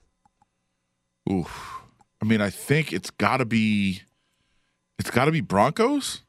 Oof. 1.30 1.82
I 2.22 2.24
mean, 2.24 2.40
I 2.40 2.50
think 2.50 2.92
it's 2.92 3.10
got 3.10 3.38
to 3.38 3.44
be. 3.44 4.02
It's 4.98 5.10
got 5.10 5.24
to 5.26 5.32
be 5.32 5.40
Broncos. 5.40 6.22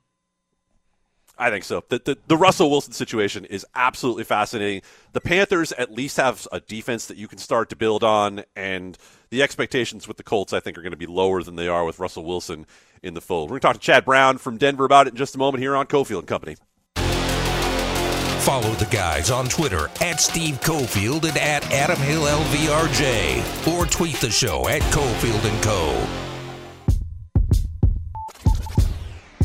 I 1.38 1.50
think 1.50 1.64
so. 1.64 1.84
The, 1.90 2.00
the, 2.06 2.18
the 2.28 2.38
Russell 2.38 2.70
Wilson 2.70 2.94
situation 2.94 3.46
is 3.46 3.66
absolutely 3.74 4.24
fascinating. 4.24 4.84
The 5.14 5.22
Panthers 5.22 5.72
at 5.72 5.92
least 5.92 6.18
have 6.18 6.48
a 6.52 6.60
defense 6.60 7.08
that 7.08 7.18
you 7.18 7.28
can 7.28 7.40
start 7.40 7.70
to 7.70 7.76
build 7.76 8.04
on, 8.04 8.44
and 8.56 8.96
the 9.32 9.42
expectations 9.42 10.08
with 10.08 10.18
the 10.18 10.24
Colts, 10.24 10.54
I 10.54 10.60
think, 10.60 10.78
are 10.78 10.84
going 10.84 10.92
to 10.92 10.98
be 10.98 11.08
lower 11.08 11.42
than 11.42 11.56
they 11.56 11.68
are 11.68 11.84
with 11.84 11.98
Russell 11.98 12.26
Wilson 12.26 12.68
in 13.02 13.16
the 13.16 13.22
fold. 13.22 13.50
We're 13.50 13.60
going 13.60 13.62
to 13.62 13.68
talk 13.68 13.76
to 13.76 13.82
Chad 13.82 14.06
Brown 14.06 14.38
from 14.38 14.58
Denver 14.58 14.86
about 14.86 15.08
it 15.08 15.12
in 15.12 15.16
just 15.18 15.34
a 15.34 15.40
moment 15.40 15.64
here 15.64 15.76
on 15.76 15.88
Cofield 15.88 16.20
and 16.20 16.28
Company. 16.28 16.58
Follow 18.42 18.74
the 18.74 18.86
guys 18.86 19.30
on 19.30 19.48
Twitter 19.48 19.92
at 20.02 20.20
Steve 20.20 20.60
Cofield 20.62 21.26
and 21.26 21.38
at 21.38 21.72
Adam 21.72 21.98
Hill 21.98 22.24
LVRJ, 22.24 23.72
or 23.72 23.86
tweet 23.86 24.16
the 24.16 24.32
show 24.32 24.68
at 24.68 24.82
Cofield 24.92 25.46
and 25.46 25.64
Co. 25.64 26.08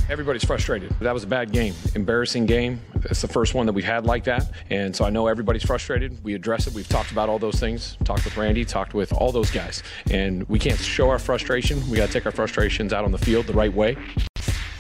Everybody's 0.09 0.45
frustrated. 0.45 0.95
That 1.01 1.13
was 1.13 1.25
a 1.25 1.27
bad 1.27 1.53
game, 1.53 1.75
embarrassing 1.95 2.47
game. 2.47 2.81
It's 3.05 3.21
the 3.21 3.29
first 3.29 3.53
one 3.53 3.67
that 3.67 3.75
we've 3.75 3.85
had 3.85 4.07
like 4.07 4.25
that. 4.25 4.51
And 4.71 4.97
so 4.97 5.05
I 5.05 5.11
know 5.11 5.27
everybody's 5.27 5.65
frustrated. 5.65 6.25
We 6.25 6.33
address 6.35 6.67
it. 6.67 6.73
We've 6.73 6.89
talked 6.89 7.11
about 7.11 7.29
all 7.29 7.39
those 7.39 7.61
things, 7.61 7.99
talked 8.05 8.25
with 8.25 8.37
Randy, 8.39 8.65
talked 8.65 8.95
with 8.95 9.13
all 9.13 9.31
those 9.31 9.51
guys. 9.51 9.83
And 10.11 10.49
we 10.49 10.59
can't 10.59 10.79
show 10.79 11.11
our 11.11 11.19
frustration. 11.19 11.83
We 11.91 11.99
got 11.99 12.07
to 12.07 12.13
take 12.13 12.25
our 12.25 12.33
frustrations 12.33 12.95
out 12.95 13.05
on 13.05 13.13
the 13.13 13.19
field 13.19 13.47
the 13.47 13.53
right 13.53 13.73
way. 13.73 13.99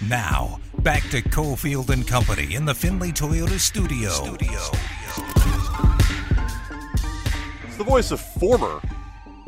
Now, 0.08 0.60
back 0.86 1.02
to 1.10 1.20
Cofield 1.20 1.90
and 1.90 2.06
Company 2.06 2.54
in 2.54 2.64
the 2.64 2.72
Finley 2.72 3.10
Toyota 3.10 3.58
studio. 3.58 4.08
studio. 4.08 4.60
It's 7.66 7.76
the 7.76 7.82
voice 7.82 8.12
of 8.12 8.20
former 8.20 8.80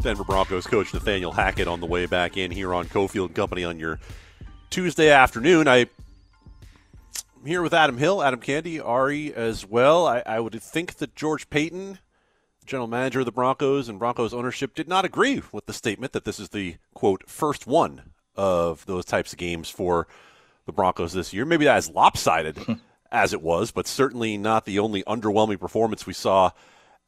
Denver 0.01 0.25
Broncos 0.25 0.67
coach 0.67 0.93
Nathaniel 0.93 1.31
Hackett 1.31 1.69
on 1.69 1.79
the 1.79 1.87
way 1.87 2.07
back 2.07 2.37
in 2.37 2.51
here 2.51 2.75
on 2.75 2.87
Cofield 2.87 3.27
and 3.27 3.37
Company 3.37 3.63
on 3.63 3.79
your 3.79 4.01
Tuesday 4.71 5.11
afternoon. 5.11 5.69
I, 5.69 5.77
am 5.77 7.47
here 7.47 7.63
with 7.63 7.73
Adam 7.73 7.99
Hill, 7.99 8.21
Adam 8.21 8.41
Candy, 8.41 8.81
Ari 8.81 9.33
as 9.33 9.65
well. 9.65 10.09
I, 10.09 10.25
I 10.27 10.41
would 10.41 10.61
think 10.61 10.97
that 10.97 11.15
George 11.15 11.49
Paton, 11.51 12.01
general 12.67 12.89
manager 12.89 13.21
of 13.21 13.27
the 13.27 13.33
Broncos 13.33 13.89
and 13.89 14.01
Broncos 14.01 14.35
ownership, 14.35 14.75
did 14.75 14.89
not 14.89 15.05
agree 15.05 15.41
with 15.53 15.67
the 15.67 15.73
statement 15.73 16.13
that 16.15 16.25
this 16.25 16.41
is 16.41 16.49
the 16.49 16.79
quote 16.95 17.31
first 17.31 17.65
one 17.65 18.11
of 18.35 18.85
those 18.87 19.05
types 19.05 19.33
of 19.33 19.39
games 19.39 19.71
for 19.71 20.09
the 20.69 20.73
Broncos 20.73 21.13
this 21.13 21.33
year. 21.33 21.45
Maybe 21.45 21.65
that 21.65 21.79
is 21.79 21.91
lopsided 21.91 22.59
as 23.11 23.33
it 23.33 23.43
was, 23.43 23.73
but 23.73 23.89
certainly 23.89 24.37
not 24.37 24.65
the 24.65 24.79
only 24.79 25.03
underwhelming 25.03 25.59
performance 25.59 26.07
we 26.07 26.13
saw 26.13 26.53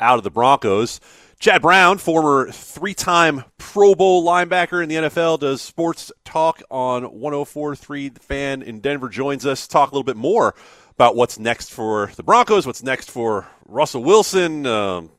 out 0.00 0.18
of 0.18 0.24
the 0.24 0.30
Broncos. 0.30 0.98
Chad 1.38 1.62
Brown, 1.62 1.98
former 1.98 2.50
three 2.50 2.94
time 2.94 3.44
Pro 3.58 3.94
Bowl 3.94 4.24
linebacker 4.24 4.82
in 4.82 4.88
the 4.88 4.96
NFL, 4.96 5.40
does 5.40 5.62
sports 5.62 6.10
talk 6.24 6.62
on 6.70 7.04
1043 7.04 8.08
The 8.08 8.20
Fan 8.20 8.62
in 8.62 8.80
Denver, 8.80 9.08
joins 9.08 9.46
us. 9.46 9.66
To 9.66 9.68
talk 9.68 9.90
a 9.90 9.94
little 9.94 10.04
bit 10.04 10.16
more 10.16 10.54
about 10.90 11.16
what's 11.16 11.38
next 11.38 11.70
for 11.70 12.10
the 12.16 12.22
Broncos, 12.22 12.66
what's 12.66 12.82
next 12.82 13.10
for 13.10 13.46
Russell 13.66 14.02
Wilson. 14.02 14.66
Um, 14.66 15.10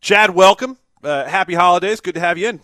Chad, 0.00 0.30
welcome. 0.30 0.78
Uh, 1.02 1.24
happy 1.26 1.54
holidays. 1.54 2.00
Good 2.00 2.14
to 2.14 2.20
have 2.20 2.38
you 2.38 2.48
in. 2.48 2.60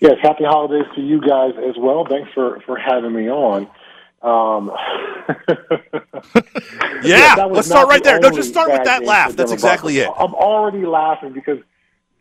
Yes, 0.00 0.16
happy 0.22 0.44
holidays 0.44 0.86
to 0.94 1.02
you 1.02 1.20
guys 1.20 1.52
as 1.58 1.76
well. 1.78 2.06
Thanks 2.08 2.30
for, 2.32 2.60
for 2.66 2.78
having 2.78 3.12
me 3.12 3.28
on. 3.28 3.68
Um, 4.22 4.70
yeah, 7.02 7.34
yeah 7.36 7.44
let's 7.44 7.68
start 7.68 7.88
right 7.88 8.02
the 8.02 8.10
there. 8.10 8.20
No, 8.20 8.30
just 8.30 8.48
start 8.50 8.70
with 8.70 8.84
that 8.84 9.04
laugh. 9.04 9.36
That's 9.36 9.52
exactly 9.52 9.98
it. 9.98 10.08
I'm 10.18 10.34
already 10.34 10.84
laughing 10.86 11.32
because 11.32 11.58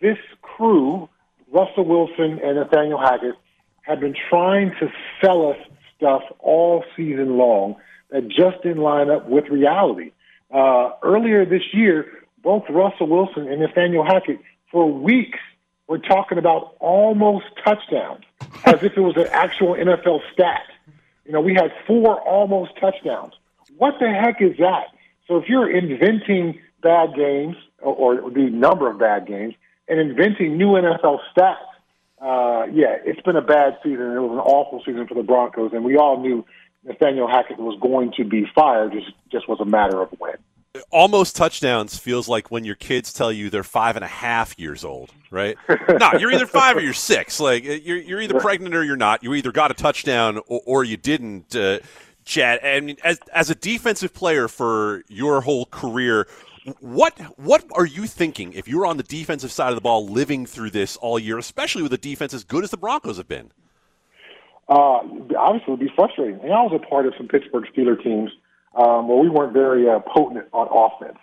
this 0.01 0.17
crew, 0.41 1.09
Russell 1.51 1.85
Wilson 1.85 2.39
and 2.43 2.55
Nathaniel 2.55 2.99
Hackett, 2.99 3.35
have 3.81 3.99
been 3.99 4.15
trying 4.29 4.71
to 4.79 4.91
sell 5.21 5.49
us 5.49 5.57
stuff 5.95 6.21
all 6.39 6.83
season 6.95 7.37
long 7.37 7.75
that 8.11 8.27
just 8.27 8.61
didn't 8.63 8.81
line 8.81 9.09
up 9.09 9.27
with 9.27 9.45
reality. 9.49 10.11
Uh, 10.53 10.91
earlier 11.03 11.45
this 11.45 11.73
year, 11.73 12.05
both 12.43 12.63
Russell 12.69 13.07
Wilson 13.07 13.47
and 13.47 13.61
Nathaniel 13.61 14.03
Hackett, 14.03 14.39
for 14.71 14.91
weeks, 14.91 15.39
were 15.89 15.97
talking 15.97 16.37
about 16.37 16.75
almost 16.79 17.45
touchdowns 17.65 18.23
as 18.63 18.75
if 18.83 18.95
it 18.95 19.01
was 19.01 19.17
an 19.17 19.27
actual 19.31 19.73
NFL 19.73 20.21
stat. 20.31 20.61
You 21.25 21.33
know, 21.33 21.41
we 21.41 21.55
had 21.55 21.73
four 21.87 22.21
almost 22.21 22.71
touchdowns. 22.79 23.33
What 23.77 23.95
the 23.99 24.07
heck 24.07 24.39
is 24.39 24.55
that? 24.57 24.93
So 25.27 25.37
if 25.37 25.49
you're 25.49 25.69
inventing 25.69 26.59
bad 26.81 27.15
games 27.15 27.55
or, 27.81 28.21
or 28.21 28.31
the 28.31 28.49
number 28.51 28.89
of 28.89 28.99
bad 28.99 29.25
games 29.25 29.55
and 29.87 29.99
inventing 29.99 30.57
new 30.57 30.73
NFL 30.73 31.19
stats, 31.35 31.57
uh, 32.21 32.67
yeah, 32.71 32.97
it's 33.03 33.21
been 33.21 33.35
a 33.35 33.41
bad 33.41 33.77
season. 33.81 34.11
It 34.11 34.19
was 34.19 34.31
an 34.31 34.39
awful 34.39 34.81
season 34.85 35.07
for 35.07 35.15
the 35.15 35.23
Broncos, 35.23 35.71
and 35.73 35.83
we 35.83 35.97
all 35.97 36.21
knew 36.21 36.45
Nathaniel 36.83 37.27
Hackett 37.27 37.57
was 37.57 37.79
going 37.81 38.13
to 38.17 38.25
be 38.25 38.45
fired. 38.53 38.91
Just 38.91 39.11
just 39.31 39.47
was 39.47 39.59
a 39.59 39.65
matter 39.65 40.01
of 40.01 40.09
when 40.19 40.35
almost 40.91 41.35
touchdowns 41.35 41.97
feels 41.97 42.27
like 42.27 42.51
when 42.51 42.63
your 42.63 42.75
kids 42.75 43.13
tell 43.13 43.31
you 43.31 43.49
they're 43.49 43.63
five 43.63 43.95
and 43.95 44.05
a 44.05 44.09
half 44.09 44.57
years 44.57 44.83
old, 44.83 45.11
right? 45.31 45.57
no, 45.99 46.13
you're 46.19 46.31
either 46.31 46.45
five 46.45 46.77
or 46.77 46.81
you're 46.81 46.93
six. 47.11 47.39
Like 47.39 47.63
you're, 47.63 47.97
you're 47.97 48.21
either 48.21 48.39
pregnant 48.39 48.75
or 48.75 48.83
you're 48.83 48.97
not. 48.97 49.23
You 49.23 49.33
either 49.33 49.51
got 49.51 49.71
a 49.71 49.73
touchdown 49.73 50.39
or, 50.47 50.61
or 50.65 50.83
you 50.83 50.97
didn't. 50.97 51.55
Uh, 51.55 51.79
Chad, 52.25 52.59
I 52.63 52.79
mean, 52.79 52.97
as 53.03 53.19
as 53.33 53.49
a 53.49 53.55
defensive 53.55 54.13
player 54.13 54.47
for 54.47 55.03
your 55.07 55.41
whole 55.41 55.65
career, 55.65 56.27
what 56.79 57.17
what 57.39 57.65
are 57.73 57.85
you 57.85 58.05
thinking 58.05 58.53
if 58.53 58.67
you're 58.67 58.85
on 58.85 58.97
the 58.97 59.03
defensive 59.03 59.51
side 59.51 59.69
of 59.69 59.75
the 59.75 59.81
ball, 59.81 60.05
living 60.05 60.45
through 60.45 60.69
this 60.69 60.95
all 60.97 61.17
year, 61.17 61.37
especially 61.37 61.81
with 61.81 61.93
a 61.93 61.97
defense 61.97 62.33
as 62.33 62.43
good 62.43 62.63
as 62.63 62.69
the 62.69 62.77
Broncos 62.77 63.17
have 63.17 63.27
been? 63.27 63.51
Uh, 64.67 65.01
obviously, 65.37 65.65
it 65.67 65.69
would 65.69 65.79
be 65.79 65.91
frustrating. 65.95 66.39
And 66.41 66.53
I 66.53 66.61
was 66.61 66.71
a 66.73 66.87
part 66.87 67.07
of 67.07 67.13
some 67.17 67.27
Pittsburgh 67.27 67.65
Steeler 67.73 68.01
teams 68.01 68.29
um, 68.79 69.09
where 69.09 69.17
we 69.17 69.29
weren't 69.29 69.51
very 69.51 69.89
uh, 69.89 69.99
potent 69.99 70.45
on 70.53 70.67
offense. 70.71 71.17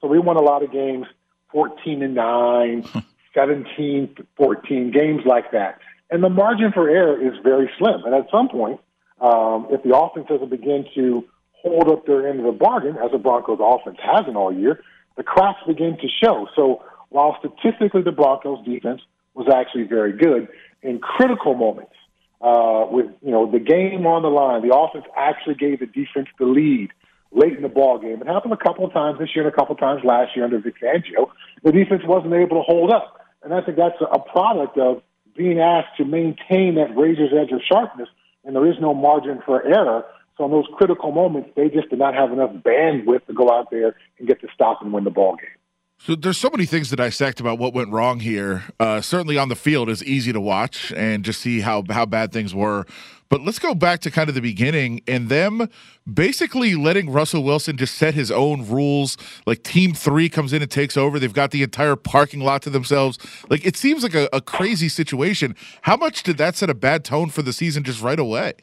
So 0.00 0.06
we 0.06 0.18
won 0.18 0.36
a 0.36 0.42
lot 0.42 0.62
of 0.62 0.72
games 0.72 1.06
14 1.52 2.02
and 2.02 2.14
9, 2.14 2.84
17, 3.34 4.16
14, 4.36 4.90
games 4.92 5.22
like 5.26 5.50
that. 5.50 5.80
And 6.10 6.22
the 6.22 6.28
margin 6.28 6.72
for 6.72 6.88
error 6.88 7.20
is 7.20 7.34
very 7.42 7.68
slim. 7.78 8.04
And 8.04 8.14
at 8.14 8.30
some 8.30 8.48
point, 8.48 8.80
um, 9.20 9.66
if 9.70 9.82
the 9.82 9.96
offense 9.96 10.26
doesn't 10.28 10.50
begin 10.50 10.86
to 10.94 11.24
hold 11.52 11.90
up 11.90 12.06
their 12.06 12.28
end 12.28 12.40
of 12.40 12.46
the 12.46 12.52
bargain, 12.52 12.96
as 13.04 13.10
the 13.10 13.18
Broncos 13.18 13.58
offense 13.60 13.98
hasn't 14.02 14.36
all 14.36 14.52
year, 14.52 14.82
the 15.16 15.22
cracks 15.22 15.60
begin 15.66 15.98
to 16.00 16.08
show. 16.22 16.46
So 16.54 16.82
while 17.10 17.36
statistically 17.38 18.02
the 18.02 18.12
Broncos 18.12 18.64
defense 18.64 19.02
was 19.34 19.48
actually 19.52 19.84
very 19.84 20.12
good, 20.12 20.48
in 20.82 20.98
critical 21.00 21.54
moments, 21.54 21.92
uh, 22.40 22.86
with 22.90 23.06
you 23.22 23.30
know 23.30 23.50
the 23.50 23.58
game 23.58 24.06
on 24.06 24.22
the 24.22 24.28
line. 24.28 24.66
The 24.66 24.74
offense 24.74 25.04
actually 25.16 25.56
gave 25.56 25.80
the 25.80 25.86
defense 25.86 26.28
the 26.38 26.46
lead 26.46 26.90
late 27.32 27.54
in 27.56 27.62
the 27.62 27.68
ball 27.68 27.98
game. 27.98 28.20
It 28.20 28.26
happened 28.26 28.52
a 28.52 28.56
couple 28.56 28.84
of 28.84 28.92
times 28.92 29.18
this 29.18 29.30
year 29.34 29.44
and 29.44 29.52
a 29.52 29.56
couple 29.56 29.74
of 29.74 29.80
times 29.80 30.02
last 30.04 30.34
year 30.34 30.44
under 30.44 30.58
Vic 30.58 30.74
Fangio. 30.82 31.30
The 31.62 31.72
defense 31.72 32.02
wasn't 32.04 32.34
able 32.34 32.56
to 32.56 32.62
hold 32.62 32.90
up, 32.92 33.20
and 33.42 33.54
I 33.54 33.60
think 33.60 33.76
that's 33.76 34.00
a 34.00 34.18
product 34.18 34.78
of 34.78 35.02
being 35.36 35.60
asked 35.60 35.96
to 35.98 36.04
maintain 36.04 36.74
that 36.74 36.96
razor's 36.96 37.32
edge 37.32 37.52
of 37.52 37.60
sharpness, 37.70 38.08
and 38.44 38.54
there 38.56 38.66
is 38.66 38.76
no 38.80 38.94
margin 38.94 39.40
for 39.44 39.64
error. 39.64 40.04
So 40.36 40.46
in 40.46 40.50
those 40.50 40.66
critical 40.74 41.12
moments, 41.12 41.50
they 41.54 41.68
just 41.68 41.90
did 41.90 41.98
not 41.98 42.14
have 42.14 42.32
enough 42.32 42.50
bandwidth 42.64 43.26
to 43.26 43.34
go 43.34 43.50
out 43.50 43.70
there 43.70 43.94
and 44.18 44.26
get 44.26 44.40
the 44.40 44.48
stop 44.54 44.82
and 44.82 44.92
win 44.92 45.04
the 45.04 45.10
ball 45.10 45.36
game. 45.36 45.59
So 46.02 46.14
there's 46.14 46.38
so 46.38 46.48
many 46.48 46.64
things 46.64 46.88
to 46.88 46.96
dissect 46.96 47.40
about 47.40 47.58
what 47.58 47.74
went 47.74 47.92
wrong 47.92 48.20
here. 48.20 48.64
Uh, 48.80 49.02
certainly 49.02 49.36
on 49.36 49.50
the 49.50 49.54
field 49.54 49.90
is 49.90 50.02
easy 50.02 50.32
to 50.32 50.40
watch 50.40 50.94
and 50.96 51.22
just 51.22 51.42
see 51.42 51.60
how 51.60 51.84
how 51.90 52.06
bad 52.06 52.32
things 52.32 52.54
were. 52.54 52.86
But 53.28 53.42
let's 53.42 53.58
go 53.58 53.74
back 53.74 54.00
to 54.00 54.10
kind 54.10 54.30
of 54.30 54.34
the 54.34 54.40
beginning 54.40 55.02
and 55.06 55.28
them 55.28 55.68
basically 56.10 56.74
letting 56.74 57.10
Russell 57.10 57.44
Wilson 57.44 57.76
just 57.76 57.96
set 57.96 58.14
his 58.14 58.30
own 58.30 58.66
rules. 58.66 59.18
Like 59.44 59.62
team 59.62 59.92
three 59.92 60.30
comes 60.30 60.54
in 60.54 60.62
and 60.62 60.70
takes 60.70 60.96
over. 60.96 61.18
They've 61.18 61.34
got 61.34 61.50
the 61.50 61.62
entire 61.62 61.96
parking 61.96 62.40
lot 62.40 62.62
to 62.62 62.70
themselves. 62.70 63.18
Like 63.50 63.66
it 63.66 63.76
seems 63.76 64.02
like 64.02 64.14
a, 64.14 64.26
a 64.32 64.40
crazy 64.40 64.88
situation. 64.88 65.54
How 65.82 65.98
much 65.98 66.22
did 66.22 66.38
that 66.38 66.56
set 66.56 66.70
a 66.70 66.74
bad 66.74 67.04
tone 67.04 67.28
for 67.28 67.42
the 67.42 67.52
season 67.52 67.84
just 67.84 68.00
right 68.00 68.18
away? 68.18 68.54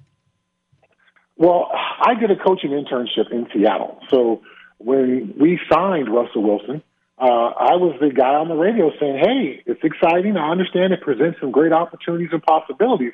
Well, 1.36 1.70
I 2.02 2.16
did 2.16 2.32
a 2.32 2.36
coaching 2.36 2.72
internship 2.72 3.32
in 3.32 3.46
Seattle. 3.54 4.00
So 4.10 4.42
when 4.80 5.36
we 5.40 5.60
signed 5.72 6.12
Russell 6.12 6.42
Wilson, 6.42 6.82
uh, 7.20 7.50
I 7.58 7.76
was 7.76 7.98
the 8.00 8.12
guy 8.12 8.36
on 8.36 8.48
the 8.48 8.56
radio 8.56 8.92
saying, 9.00 9.18
"Hey, 9.18 9.64
it's 9.66 9.84
exciting. 9.84 10.38
I 10.38 10.52
understand 10.52 10.94
it 10.94 11.02
presents 11.02 11.40
some 11.40 11.52
great 11.52 11.74
opportunities 11.74 12.30
and 12.32 12.44
possibilities, 12.44 13.14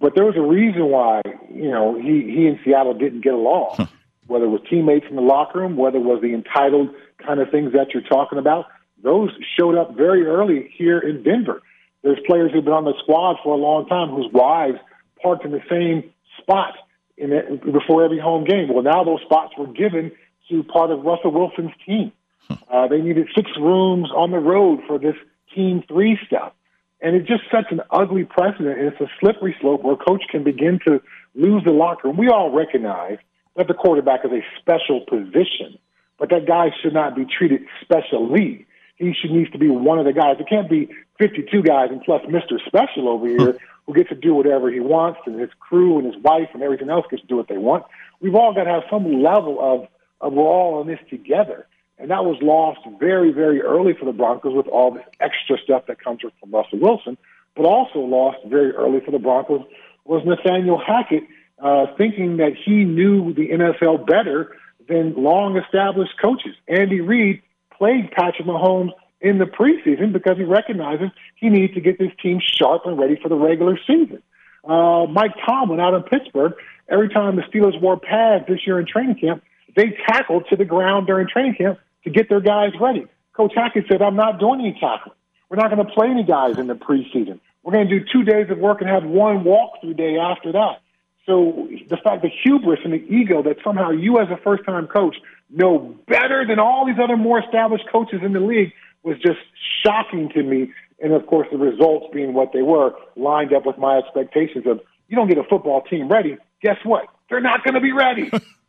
but 0.00 0.14
there 0.14 0.24
was 0.24 0.36
a 0.36 0.42
reason 0.42 0.86
why 0.86 1.22
you 1.52 1.70
know 1.70 1.98
he 1.98 2.30
he 2.30 2.46
and 2.46 2.60
Seattle 2.64 2.94
didn't 2.94 3.22
get 3.22 3.34
along. 3.34 3.74
Huh. 3.76 3.86
Whether 4.28 4.44
it 4.44 4.50
was 4.50 4.60
teammates 4.70 5.06
in 5.10 5.16
the 5.16 5.22
locker 5.22 5.58
room, 5.58 5.76
whether 5.76 5.98
it 5.98 6.04
was 6.04 6.22
the 6.22 6.32
entitled 6.32 6.94
kind 7.18 7.40
of 7.40 7.50
things 7.50 7.72
that 7.72 7.92
you're 7.92 8.04
talking 8.04 8.38
about, 8.38 8.66
those 9.02 9.30
showed 9.58 9.76
up 9.76 9.96
very 9.96 10.24
early 10.24 10.72
here 10.78 10.98
in 10.98 11.22
Denver. 11.22 11.60
There's 12.02 12.18
players 12.26 12.52
who've 12.52 12.64
been 12.64 12.72
on 12.72 12.84
the 12.84 12.94
squad 13.02 13.36
for 13.42 13.52
a 13.52 13.58
long 13.58 13.86
time 13.86 14.10
whose 14.10 14.32
wives 14.32 14.78
parked 15.20 15.44
in 15.44 15.50
the 15.50 15.62
same 15.68 16.10
spot 16.40 16.74
in 17.18 17.32
it 17.32 17.64
before 17.72 18.04
every 18.04 18.18
home 18.18 18.44
game. 18.44 18.72
Well, 18.72 18.82
now 18.82 19.04
those 19.04 19.20
spots 19.22 19.52
were 19.58 19.66
given 19.66 20.12
to 20.48 20.62
part 20.62 20.90
of 20.90 21.02
Russell 21.02 21.32
Wilson's 21.32 21.72
team." 21.84 22.12
Uh, 22.50 22.88
they 22.88 23.00
needed 23.00 23.28
six 23.34 23.50
rooms 23.58 24.10
on 24.14 24.30
the 24.30 24.38
road 24.38 24.80
for 24.86 24.98
this 24.98 25.16
team 25.54 25.82
three 25.88 26.18
stuff. 26.26 26.52
And 27.00 27.14
it 27.14 27.26
just 27.26 27.42
sets 27.50 27.66
an 27.70 27.80
ugly 27.90 28.24
precedent, 28.24 28.78
and 28.78 28.88
it's 28.88 29.00
a 29.00 29.10
slippery 29.20 29.54
slope 29.60 29.82
where 29.82 29.94
a 29.94 29.96
coach 29.96 30.22
can 30.30 30.42
begin 30.42 30.80
to 30.86 31.02
lose 31.34 31.62
the 31.64 31.70
locker 31.70 32.08
room. 32.08 32.16
We 32.16 32.28
all 32.28 32.50
recognize 32.50 33.18
that 33.56 33.68
the 33.68 33.74
quarterback 33.74 34.24
is 34.24 34.32
a 34.32 34.42
special 34.60 35.00
position, 35.00 35.78
but 36.18 36.30
that 36.30 36.46
guy 36.46 36.70
should 36.82 36.94
not 36.94 37.14
be 37.14 37.26
treated 37.26 37.62
specially. 37.82 38.66
He 38.96 39.12
should 39.12 39.32
needs 39.32 39.50
to 39.50 39.58
be 39.58 39.68
one 39.68 39.98
of 39.98 40.06
the 40.06 40.12
guys. 40.12 40.36
It 40.38 40.48
can't 40.48 40.70
be 40.70 40.88
52 41.18 41.62
guys 41.62 41.90
and 41.90 42.00
plus 42.02 42.22
Mr. 42.22 42.58
Special 42.66 43.08
over 43.08 43.26
here 43.26 43.58
who 43.86 43.92
gets 43.92 44.08
to 44.08 44.14
do 44.14 44.34
whatever 44.34 44.70
he 44.70 44.80
wants, 44.80 45.20
and 45.26 45.38
his 45.38 45.50
crew 45.60 45.98
and 45.98 46.06
his 46.06 46.22
wife 46.22 46.48
and 46.54 46.62
everything 46.62 46.88
else 46.88 47.06
gets 47.10 47.22
to 47.22 47.28
do 47.28 47.36
what 47.36 47.48
they 47.48 47.58
want. 47.58 47.84
We've 48.20 48.34
all 48.34 48.54
got 48.54 48.64
to 48.64 48.70
have 48.70 48.84
some 48.90 49.22
level 49.22 49.58
of, 49.60 49.88
of 50.20 50.32
we're 50.32 50.44
all 50.44 50.80
in 50.80 50.86
this 50.86 51.00
together. 51.10 51.66
And 51.98 52.10
that 52.10 52.24
was 52.24 52.36
lost 52.42 52.80
very, 52.98 53.32
very 53.32 53.62
early 53.62 53.94
for 53.94 54.04
the 54.04 54.12
Broncos 54.12 54.54
with 54.54 54.66
all 54.66 54.90
this 54.92 55.04
extra 55.20 55.56
stuff 55.62 55.86
that 55.86 56.02
comes 56.02 56.20
from 56.20 56.32
Russell 56.50 56.78
Wilson, 56.80 57.16
but 57.54 57.64
also 57.64 58.00
lost 58.00 58.38
very 58.46 58.72
early 58.72 59.00
for 59.00 59.10
the 59.10 59.18
Broncos 59.18 59.64
was 60.04 60.22
Nathaniel 60.26 60.78
Hackett 60.78 61.24
uh, 61.58 61.86
thinking 61.96 62.38
that 62.38 62.52
he 62.64 62.84
knew 62.84 63.32
the 63.32 63.48
NFL 63.48 64.06
better 64.06 64.56
than 64.88 65.14
long 65.14 65.56
established 65.56 66.12
coaches. 66.20 66.54
Andy 66.68 67.00
Reid 67.00 67.42
played 67.76 68.10
Patrick 68.10 68.46
Mahomes 68.46 68.90
in 69.20 69.38
the 69.38 69.46
preseason 69.46 70.12
because 70.12 70.36
he 70.36 70.44
recognizes 70.44 71.08
he 71.36 71.48
needs 71.48 71.72
to 71.74 71.80
get 71.80 71.98
this 71.98 72.12
team 72.22 72.40
sharp 72.40 72.82
and 72.84 72.98
ready 72.98 73.16
for 73.20 73.28
the 73.28 73.36
regular 73.36 73.78
season. 73.86 74.22
Uh, 74.62 75.06
Mike 75.06 75.32
Tomlin 75.46 75.80
out 75.80 75.94
in 75.94 76.02
Pittsburgh, 76.02 76.52
every 76.88 77.08
time 77.08 77.36
the 77.36 77.42
Steelers 77.42 77.80
wore 77.80 77.98
pads 77.98 78.44
this 78.46 78.66
year 78.66 78.78
in 78.78 78.86
training 78.86 79.16
camp, 79.16 79.42
they 79.74 79.96
tackled 80.06 80.46
to 80.50 80.56
the 80.56 80.64
ground 80.64 81.06
during 81.06 81.26
training 81.26 81.54
camp 81.54 81.78
to 82.04 82.10
get 82.10 82.28
their 82.28 82.40
guys 82.40 82.72
ready. 82.80 83.06
Coach 83.32 83.52
Hackett 83.54 83.86
said, 83.88 84.02
I'm 84.02 84.16
not 84.16 84.38
doing 84.38 84.60
any 84.60 84.72
tackling. 84.72 85.16
We're 85.48 85.56
not 85.56 85.70
going 85.70 85.84
to 85.86 85.92
play 85.92 86.08
any 86.08 86.22
guys 86.22 86.58
in 86.58 86.66
the 86.66 86.74
preseason. 86.74 87.40
We're 87.62 87.72
going 87.72 87.88
to 87.88 87.98
do 87.98 88.04
two 88.12 88.22
days 88.24 88.50
of 88.50 88.58
work 88.58 88.80
and 88.80 88.90
have 88.90 89.04
one 89.04 89.44
walkthrough 89.44 89.96
day 89.96 90.18
after 90.18 90.52
that. 90.52 90.80
So 91.26 91.68
the 91.88 91.96
fact, 91.96 92.22
the 92.22 92.28
hubris 92.28 92.80
and 92.84 92.92
the 92.92 93.02
ego 93.08 93.42
that 93.42 93.56
somehow 93.64 93.90
you 93.90 94.18
as 94.18 94.28
a 94.30 94.36
first 94.36 94.64
time 94.64 94.86
coach 94.86 95.16
know 95.50 95.96
better 96.06 96.46
than 96.46 96.58
all 96.58 96.86
these 96.86 96.98
other 97.02 97.16
more 97.16 97.40
established 97.40 97.84
coaches 97.90 98.20
in 98.22 98.32
the 98.32 98.40
league 98.40 98.72
was 99.02 99.16
just 99.18 99.38
shocking 99.82 100.28
to 100.30 100.42
me. 100.42 100.70
And 101.02 101.12
of 101.12 101.26
course, 101.26 101.48
the 101.50 101.58
results 101.58 102.06
being 102.12 102.34
what 102.34 102.52
they 102.52 102.62
were 102.62 102.94
lined 103.16 103.54
up 103.54 103.64
with 103.64 103.78
my 103.78 103.98
expectations 103.98 104.66
of 104.66 104.80
you 105.08 105.16
don't 105.16 105.28
get 105.28 105.38
a 105.38 105.44
football 105.44 105.82
team 105.82 106.08
ready. 106.08 106.36
Guess 106.62 106.78
what? 106.84 107.06
They're 107.30 107.40
not 107.40 107.64
going 107.64 107.74
to 107.74 107.80
be 107.80 107.92
ready. 107.92 108.30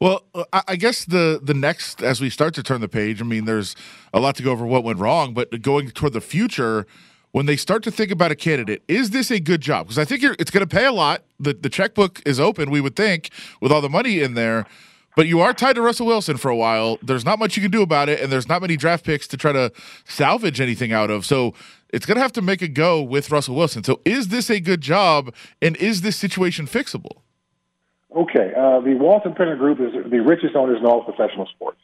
Well, 0.00 0.24
uh, 0.34 0.44
I 0.68 0.76
guess 0.76 1.04
the 1.04 1.40
the 1.42 1.54
next 1.54 2.02
as 2.02 2.20
we 2.20 2.30
start 2.30 2.54
to 2.54 2.62
turn 2.62 2.80
the 2.80 2.88
page, 2.88 3.20
I 3.20 3.24
mean, 3.24 3.44
there's 3.44 3.74
a 4.12 4.20
lot 4.20 4.36
to 4.36 4.42
go 4.42 4.52
over 4.52 4.66
what 4.66 4.84
went 4.84 4.98
wrong, 4.98 5.34
but 5.34 5.62
going 5.62 5.90
toward 5.90 6.12
the 6.12 6.20
future, 6.20 6.86
when 7.32 7.46
they 7.46 7.56
start 7.56 7.82
to 7.84 7.90
think 7.90 8.10
about 8.10 8.30
a 8.30 8.36
candidate, 8.36 8.82
is 8.88 9.10
this 9.10 9.30
a 9.30 9.40
good 9.40 9.60
job? 9.60 9.86
Because 9.86 9.98
I 9.98 10.04
think 10.04 10.22
it's 10.22 10.50
going 10.50 10.66
to 10.66 10.76
pay 10.76 10.86
a 10.86 10.92
lot. 10.92 11.24
The 11.40 11.54
the 11.54 11.68
checkbook 11.68 12.22
is 12.24 12.38
open, 12.38 12.70
we 12.70 12.80
would 12.80 12.96
think, 12.96 13.30
with 13.60 13.72
all 13.72 13.80
the 13.80 13.88
money 13.88 14.20
in 14.20 14.34
there. 14.34 14.66
But 15.16 15.28
you 15.28 15.40
are 15.40 15.52
tied 15.52 15.76
to 15.76 15.82
Russell 15.82 16.06
Wilson 16.06 16.36
for 16.36 16.50
a 16.50 16.56
while. 16.56 16.98
There's 17.02 17.24
not 17.24 17.38
much 17.38 17.56
you 17.56 17.62
can 17.62 17.70
do 17.70 17.82
about 17.82 18.08
it, 18.08 18.20
and 18.20 18.32
there's 18.32 18.48
not 18.48 18.60
many 18.60 18.76
draft 18.76 19.04
picks 19.04 19.28
to 19.28 19.36
try 19.36 19.52
to 19.52 19.72
salvage 20.04 20.60
anything 20.60 20.92
out 20.92 21.10
of. 21.10 21.24
So 21.24 21.54
it's 21.90 22.06
going 22.06 22.16
to 22.16 22.22
have 22.22 22.32
to 22.32 22.42
make 22.42 22.62
a 22.62 22.68
go 22.68 23.00
with 23.00 23.30
Russell 23.30 23.54
Wilson. 23.54 23.84
So 23.84 24.00
is 24.04 24.28
this 24.28 24.50
a 24.50 24.58
good 24.58 24.80
job, 24.80 25.32
and 25.62 25.76
is 25.76 26.02
this 26.02 26.16
situation 26.16 26.66
fixable? 26.66 27.23
Okay, 28.14 28.52
uh, 28.56 28.80
the 28.80 28.94
Walton 28.94 29.32
Penner 29.32 29.58
Group 29.58 29.80
is 29.80 29.92
the 30.08 30.20
richest 30.20 30.54
owners 30.54 30.78
in 30.78 30.86
all 30.86 31.02
professional 31.02 31.46
sports. 31.46 31.80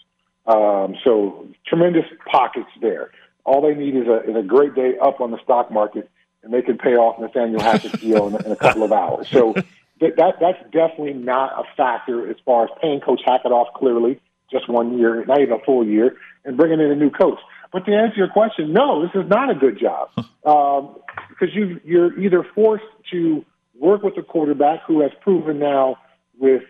Um, 0.46 0.94
so 1.02 1.48
tremendous 1.66 2.04
pockets 2.30 2.70
there. 2.80 3.10
All 3.44 3.62
they 3.62 3.74
need 3.74 3.96
is 3.96 4.06
a, 4.06 4.30
is 4.30 4.36
a 4.36 4.42
great 4.42 4.74
day 4.74 4.94
up 5.02 5.20
on 5.20 5.32
the 5.32 5.38
stock 5.42 5.72
market, 5.72 6.08
and 6.42 6.52
they 6.52 6.62
can 6.62 6.78
pay 6.78 6.94
off 6.94 7.20
Nathaniel 7.20 7.60
Hackett's 7.60 7.98
deal 8.00 8.28
in, 8.28 8.44
in 8.44 8.52
a 8.52 8.56
couple 8.56 8.84
of 8.84 8.92
hours. 8.92 9.28
So 9.28 9.54
that, 10.00 10.16
that 10.16 10.34
that's 10.40 10.62
definitely 10.70 11.14
not 11.14 11.52
a 11.58 11.64
factor 11.76 12.30
as 12.30 12.36
far 12.44 12.64
as 12.64 12.70
paying 12.80 13.00
Coach 13.00 13.22
Hackett 13.24 13.50
off. 13.50 13.74
Clearly, 13.74 14.20
just 14.52 14.68
one 14.68 14.98
year, 14.98 15.24
not 15.24 15.40
even 15.40 15.54
a 15.54 15.64
full 15.64 15.84
year, 15.84 16.16
and 16.44 16.56
bringing 16.56 16.80
in 16.80 16.92
a 16.92 16.96
new 16.96 17.10
coach. 17.10 17.38
But 17.72 17.86
to 17.86 17.92
answer 17.92 18.16
your 18.16 18.28
question, 18.28 18.72
no, 18.72 19.02
this 19.02 19.10
is 19.14 19.28
not 19.28 19.50
a 19.50 19.54
good 19.54 19.80
job 19.80 20.10
um, 20.44 20.96
because 21.28 21.54
you 21.54 21.80
you're 21.84 22.18
either 22.20 22.46
forced 22.54 22.84
to 23.10 23.44
work 23.78 24.02
with 24.02 24.16
a 24.18 24.22
quarterback 24.22 24.84
who 24.86 25.00
has 25.00 25.10
proven 25.22 25.58
now 25.58 25.96
with 26.40 26.62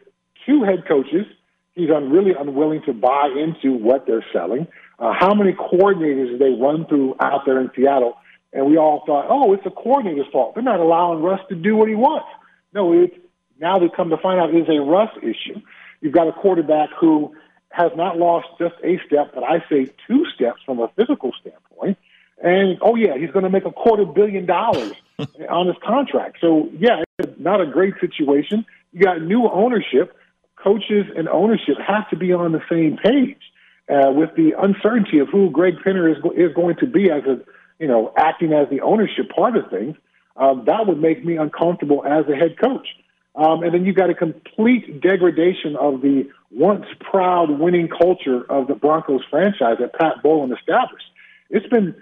two 0.45 0.63
head 0.65 0.85
coaches. 0.87 1.27
He's 1.75 1.91
un- 1.91 2.11
really 2.11 2.33
unwilling 2.39 2.83
to 2.87 2.93
buy 2.93 3.29
into 3.29 3.73
what 3.73 4.07
they're 4.07 4.25
selling. 4.33 4.67
Uh, 4.99 5.15
how 5.19 5.33
many 5.33 5.53
coordinators 5.55 6.39
they 6.39 6.51
run 6.61 6.85
through 6.87 7.15
out 7.21 7.47
there 7.47 7.61
in 7.61 7.71
Seattle? 7.75 8.19
And 8.53 8.67
we 8.67 8.77
all 8.77 9.05
thought, 9.07 9.27
oh, 9.31 9.55
it's 9.55 9.65
the 9.65 9.71
coordinator's 9.71 10.27
fault. 10.33 10.55
They're 10.55 10.63
not 10.63 10.81
allowing 10.81 11.23
Russ 11.23 11.41
to 11.49 11.55
do 11.55 11.77
what 11.77 11.89
he 11.89 11.95
wants. 11.95 12.27
No, 12.75 12.93
it's 12.93 13.15
now 13.61 13.79
they 13.79 13.89
come 13.89 14.11
to 14.11 14.17
find 14.17 14.41
out 14.41 14.53
it 14.53 14.59
is 14.59 14.69
a 14.69 14.81
Russ 14.81 15.11
issue. 15.23 15.61
You've 16.01 16.13
got 16.13 16.29
a 16.29 16.33
quarterback 16.33 16.91
who 16.99 17.35
has 17.71 17.93
not 17.97 18.19
lost 18.19 18.49
just 18.59 18.75
a 18.83 18.99
step, 19.07 19.33
but 19.35 19.45
I 19.45 19.65
say 19.71 19.93
two 20.07 20.25
steps 20.35 20.61
from 20.67 20.81
a 20.81 20.89
physical 20.97 21.33
standpoint. 21.41 21.99
And 22.43 22.79
oh 22.81 22.97
yeah, 22.97 23.17
he's 23.19 23.31
going 23.31 23.45
to 23.45 23.51
make 23.51 23.67
a 23.67 23.71
quarter 23.71 24.05
billion 24.05 24.47
dollars 24.47 24.93
on 25.49 25.67
his 25.67 25.77
contract. 25.85 26.39
So 26.41 26.69
yeah, 26.79 27.03
it's 27.19 27.39
not 27.39 27.61
a 27.61 27.67
great 27.67 27.95
situation. 28.01 28.65
You 28.93 29.03
got 29.03 29.23
new 29.23 29.49
ownership. 29.49 30.17
Coaches 30.57 31.07
and 31.17 31.29
ownership 31.29 31.77
have 31.87 32.09
to 32.11 32.17
be 32.17 32.33
on 32.33 32.53
the 32.53 32.61
same 32.69 32.99
page 33.03 33.41
uh, 33.89 34.11
with 34.13 34.31
the 34.37 34.53
uncertainty 34.61 35.19
of 35.19 35.29
who 35.29 35.51
Greg 35.51 35.75
Penner 35.85 36.11
is 36.11 36.19
is 36.37 36.55
going 36.55 36.77
to 36.77 36.87
be 36.87 37.11
as 37.11 37.25
a 37.25 37.41
you 37.79 37.89
know 37.89 38.13
acting 38.17 38.53
as 38.53 38.69
the 38.69 38.81
ownership 38.83 39.31
part 39.35 39.57
of 39.57 39.71
things. 39.71 39.97
Um, 40.37 40.65
that 40.67 40.87
would 40.87 41.01
make 41.01 41.25
me 41.25 41.37
uncomfortable 41.37 42.05
as 42.05 42.25
a 42.29 42.37
head 42.37 42.57
coach. 42.61 42.87
Um, 43.35 43.63
and 43.63 43.73
then 43.73 43.85
you've 43.85 43.97
got 43.97 44.11
a 44.11 44.15
complete 44.15 45.01
degradation 45.01 45.77
of 45.77 46.03
the 46.03 46.29
once 46.51 46.85
proud 47.01 47.59
winning 47.59 47.89
culture 47.89 48.45
of 48.51 48.67
the 48.67 48.75
Broncos 48.75 49.23
franchise 49.31 49.77
that 49.81 49.95
Pat 49.95 50.23
Bowlen 50.23 50.53
established. 50.53 51.07
It's 51.49 51.67
been 51.69 51.95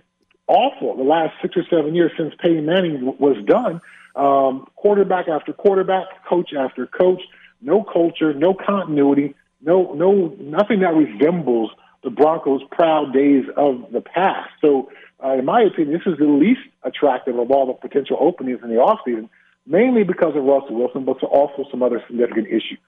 awful 0.46 0.96
the 0.96 1.02
last 1.02 1.34
six 1.42 1.56
or 1.56 1.64
seven 1.70 1.94
years 1.94 2.12
since 2.16 2.34
Peyton 2.40 2.64
Manning 2.66 3.04
w- 3.04 3.16
was 3.18 3.36
done. 3.44 3.80
Um, 4.18 4.66
quarterback 4.74 5.28
after 5.28 5.52
quarterback, 5.52 6.06
coach 6.28 6.50
after 6.52 6.86
coach, 6.86 7.22
no 7.60 7.84
culture, 7.84 8.34
no 8.34 8.52
continuity, 8.52 9.34
no 9.62 9.92
no 9.94 10.34
nothing 10.40 10.80
that 10.80 10.94
resembles 10.94 11.70
the 12.02 12.10
Broncos' 12.10 12.62
proud 12.70 13.12
days 13.12 13.44
of 13.56 13.86
the 13.92 14.00
past. 14.00 14.50
So, 14.60 14.90
uh, 15.24 15.34
in 15.34 15.44
my 15.44 15.62
opinion, 15.62 15.92
this 15.92 16.12
is 16.12 16.18
the 16.18 16.26
least 16.26 16.60
attractive 16.82 17.38
of 17.38 17.50
all 17.50 17.66
the 17.66 17.72
potential 17.74 18.16
openings 18.20 18.60
in 18.62 18.70
the 18.70 18.76
offseason, 18.76 19.28
mainly 19.66 20.04
because 20.04 20.34
of 20.36 20.44
Russell 20.44 20.74
Wilson, 20.74 21.04
but 21.04 21.22
also 21.22 21.64
some 21.70 21.82
other 21.82 22.02
significant 22.08 22.48
issues. 22.48 22.78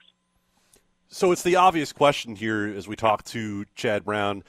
So 1.13 1.33
it's 1.33 1.43
the 1.43 1.57
obvious 1.57 1.91
question 1.91 2.37
here 2.37 2.67
as 2.67 2.87
we 2.87 2.95
talk 2.95 3.23
to 3.25 3.65
Chad 3.75 4.05
Brown, 4.05 4.43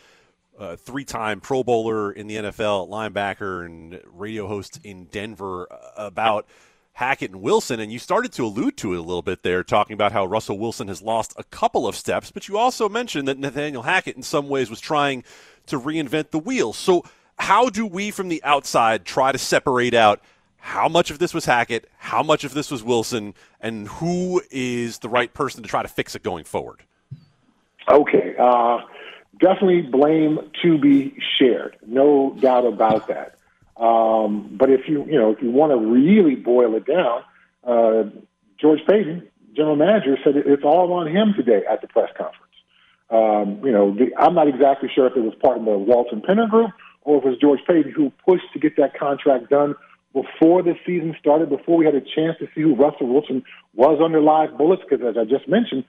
uh, 0.56 0.76
three-time 0.76 1.40
Pro 1.40 1.64
Bowler 1.64 2.12
in 2.12 2.28
the 2.28 2.36
NFL, 2.36 2.88
linebacker 2.88 3.66
and 3.66 4.00
radio 4.06 4.46
host 4.46 4.78
in 4.84 5.06
Denver, 5.06 5.66
uh, 5.72 5.76
about 5.96 6.46
Hackett 6.94 7.32
and 7.32 7.42
Wilson. 7.42 7.80
And 7.80 7.92
you 7.92 7.98
started 7.98 8.32
to 8.32 8.44
allude 8.44 8.76
to 8.78 8.94
it 8.94 8.98
a 8.98 9.02
little 9.02 9.22
bit 9.22 9.42
there, 9.42 9.64
talking 9.64 9.94
about 9.94 10.12
how 10.12 10.24
Russell 10.26 10.58
Wilson 10.58 10.88
has 10.88 11.02
lost 11.02 11.34
a 11.36 11.44
couple 11.44 11.86
of 11.86 11.96
steps, 11.96 12.30
but 12.30 12.48
you 12.48 12.58
also 12.58 12.88
mentioned 12.88 13.28
that 13.28 13.38
Nathaniel 13.38 13.82
Hackett, 13.82 14.16
in 14.16 14.22
some 14.22 14.48
ways, 14.48 14.70
was 14.70 14.80
trying 14.80 15.24
to 15.66 15.78
reinvent 15.78 16.30
the 16.30 16.38
wheel. 16.38 16.72
So 16.72 17.04
how 17.38 17.68
do 17.68 17.86
we 17.86 18.10
from 18.10 18.28
the 18.28 18.42
outside 18.44 19.04
try 19.04 19.32
to 19.32 19.38
separate 19.38 19.94
out 19.94 20.20
how 20.58 20.88
much 20.88 21.10
of 21.10 21.18
this 21.18 21.34
was 21.34 21.44
Hackett, 21.44 21.88
how 21.98 22.22
much 22.22 22.44
of 22.44 22.54
this 22.54 22.70
was 22.70 22.84
Wilson, 22.84 23.34
and 23.60 23.88
who 23.88 24.40
is 24.50 24.98
the 24.98 25.08
right 25.08 25.32
person 25.34 25.62
to 25.62 25.68
try 25.68 25.82
to 25.82 25.88
fix 25.88 26.14
it 26.14 26.22
going 26.22 26.44
forward? 26.44 26.84
Okay. 27.88 28.36
Uh, 28.38 28.78
definitely 29.40 29.82
blame 29.82 30.38
to 30.62 30.78
be 30.78 31.16
shared. 31.36 31.76
No 31.84 32.36
doubt 32.38 32.64
about 32.64 33.08
that. 33.08 33.34
Um, 33.76 34.56
but 34.58 34.70
if 34.70 34.88
you, 34.88 35.04
you 35.06 35.18
know, 35.18 35.32
if 35.32 35.42
you 35.42 35.50
want 35.50 35.72
to 35.72 35.78
really 35.78 36.34
boil 36.34 36.74
it 36.76 36.86
down, 36.86 37.22
uh, 37.64 38.10
George 38.60 38.80
Paton, 38.86 39.28
general 39.56 39.76
manager, 39.76 40.16
said 40.24 40.36
it's 40.36 40.64
all 40.64 40.92
on 40.92 41.06
him 41.08 41.34
today 41.36 41.62
at 41.70 41.80
the 41.80 41.88
press 41.88 42.10
conference. 42.16 42.38
Um, 43.10 43.64
you 43.64 43.72
know, 43.72 43.94
the, 43.94 44.10
I'm 44.18 44.34
not 44.34 44.48
exactly 44.48 44.90
sure 44.94 45.06
if 45.06 45.16
it 45.16 45.20
was 45.20 45.34
part 45.42 45.58
of 45.58 45.64
the 45.64 45.76
Walton 45.76 46.22
Penner 46.22 46.48
group 46.48 46.70
or 47.02 47.18
if 47.18 47.24
it 47.24 47.28
was 47.28 47.38
George 47.38 47.60
Paton 47.66 47.92
who 47.94 48.12
pushed 48.26 48.50
to 48.52 48.58
get 48.58 48.76
that 48.76 48.98
contract 48.98 49.50
done 49.50 49.74
before 50.12 50.62
the 50.62 50.74
season 50.86 51.14
started, 51.18 51.48
before 51.48 51.76
we 51.76 51.84
had 51.84 51.94
a 51.94 52.00
chance 52.00 52.38
to 52.38 52.46
see 52.54 52.62
who 52.62 52.74
Russell 52.74 53.08
Wilson 53.12 53.42
was 53.74 54.00
under 54.02 54.20
live 54.20 54.56
bullets, 54.56 54.82
because 54.88 55.04
as 55.06 55.16
I 55.16 55.24
just 55.24 55.48
mentioned, 55.48 55.84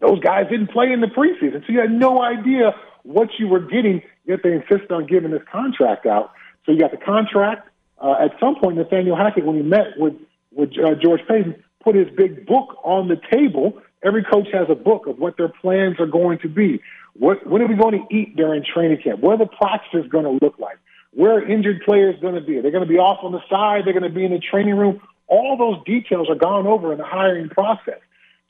those 0.00 0.20
guys 0.20 0.46
didn't 0.50 0.70
play 0.70 0.92
in 0.92 1.00
the 1.00 1.06
preseason. 1.06 1.66
So 1.66 1.72
you 1.72 1.80
had 1.80 1.92
no 1.92 2.22
idea 2.22 2.74
what 3.02 3.28
you 3.38 3.48
were 3.48 3.60
getting, 3.60 4.02
yet 4.24 4.40
they 4.42 4.52
insisted 4.52 4.90
on 4.90 5.06
giving 5.06 5.30
this 5.30 5.42
contract 5.50 6.06
out. 6.06 6.32
So 6.66 6.72
you 6.72 6.80
got 6.80 6.90
the 6.90 6.98
contract. 6.98 7.68
Uh, 7.98 8.16
at 8.20 8.32
some 8.38 8.56
point, 8.56 8.76
Nathaniel 8.76 9.16
Hackett, 9.16 9.46
when 9.46 9.56
he 9.56 9.62
met 9.62 9.96
with, 9.96 10.14
with 10.52 10.70
uh, 10.78 10.94
George 11.02 11.20
Paton, 11.26 11.62
put 11.82 11.94
his 11.94 12.08
big 12.16 12.44
book 12.44 12.76
on 12.84 13.08
the 13.08 13.16
table. 13.32 13.80
Every 14.04 14.24
coach 14.24 14.48
has 14.52 14.66
a 14.68 14.74
book 14.74 15.06
of 15.06 15.18
what 15.18 15.36
their 15.36 15.48
plans 15.48 15.98
are 15.98 16.06
going 16.06 16.38
to 16.40 16.48
be. 16.48 16.82
What, 17.14 17.46
what 17.46 17.60
are 17.60 17.66
we 17.66 17.76
going 17.76 18.06
to 18.06 18.14
eat 18.14 18.36
during 18.36 18.62
training 18.64 19.00
camp? 19.02 19.20
What 19.20 19.40
are 19.40 19.46
the 19.46 19.56
practices 19.56 20.10
going 20.10 20.24
to 20.24 20.44
look 20.44 20.58
like? 20.58 20.78
Where 21.12 21.38
are 21.38 21.48
injured 21.48 21.80
players 21.86 22.20
going 22.20 22.34
to 22.34 22.42
be? 22.42 22.60
They're 22.60 22.70
going 22.70 22.86
to 22.86 22.88
be 22.88 22.98
off 22.98 23.20
on 23.22 23.32
the 23.32 23.40
side. 23.48 23.86
They're 23.86 23.98
going 23.98 24.02
to 24.02 24.14
be 24.14 24.24
in 24.24 24.32
the 24.32 24.38
training 24.38 24.76
room. 24.76 25.00
All 25.28 25.56
those 25.56 25.82
details 25.86 26.28
are 26.28 26.34
gone 26.34 26.66
over 26.66 26.92
in 26.92 26.98
the 26.98 27.06
hiring 27.06 27.48
process. 27.48 28.00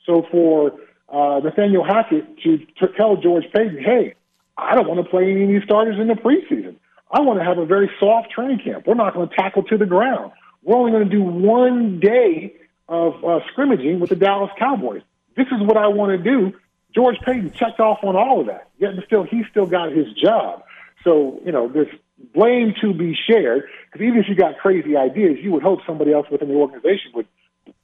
So 0.05 0.25
for 0.29 0.73
uh, 1.07 1.39
Nathaniel 1.43 1.85
Hackett 1.85 2.39
to, 2.39 2.57
to 2.79 2.87
tell 2.97 3.15
George 3.15 3.45
Paton, 3.53 3.77
hey, 3.81 4.15
I 4.57 4.75
don't 4.75 4.87
want 4.87 5.03
to 5.03 5.09
play 5.09 5.31
any 5.31 5.43
of 5.43 5.49
these 5.49 5.63
starters 5.63 5.97
in 5.99 6.07
the 6.07 6.15
preseason. 6.15 6.75
I 7.11 7.21
want 7.21 7.39
to 7.39 7.45
have 7.45 7.57
a 7.57 7.65
very 7.65 7.89
soft 7.99 8.31
training 8.31 8.59
camp. 8.63 8.85
We're 8.85 8.95
not 8.95 9.13
going 9.13 9.29
to 9.29 9.35
tackle 9.35 9.63
to 9.63 9.77
the 9.77 9.85
ground. 9.85 10.31
We're 10.63 10.75
only 10.75 10.91
going 10.91 11.09
to 11.09 11.09
do 11.09 11.23
one 11.23 11.99
day 11.99 12.55
of 12.89 13.23
uh, 13.23 13.39
scrimmaging 13.51 13.99
with 13.99 14.09
the 14.09 14.15
Dallas 14.15 14.51
Cowboys. 14.59 15.01
This 15.35 15.47
is 15.47 15.61
what 15.61 15.77
I 15.77 15.87
want 15.87 16.11
to 16.11 16.17
do. 16.17 16.53
George 16.93 17.17
Paton 17.23 17.51
checked 17.51 17.79
off 17.79 17.99
on 18.03 18.15
all 18.15 18.41
of 18.41 18.47
that. 18.47 18.69
Yet 18.77 18.91
still, 19.05 19.23
he 19.23 19.43
still 19.51 19.65
got 19.65 19.91
his 19.91 20.07
job. 20.13 20.63
So, 21.03 21.39
you 21.45 21.51
know, 21.51 21.69
there's 21.69 21.93
blame 22.33 22.73
to 22.81 22.93
be 22.93 23.15
shared. 23.29 23.63
Because 23.85 24.05
even 24.05 24.19
if 24.19 24.25
you 24.27 24.35
got 24.35 24.57
crazy 24.57 24.97
ideas, 24.97 25.37
you 25.41 25.51
would 25.51 25.63
hope 25.63 25.79
somebody 25.85 26.11
else 26.11 26.27
within 26.31 26.49
the 26.49 26.55
organization 26.55 27.11
would 27.13 27.27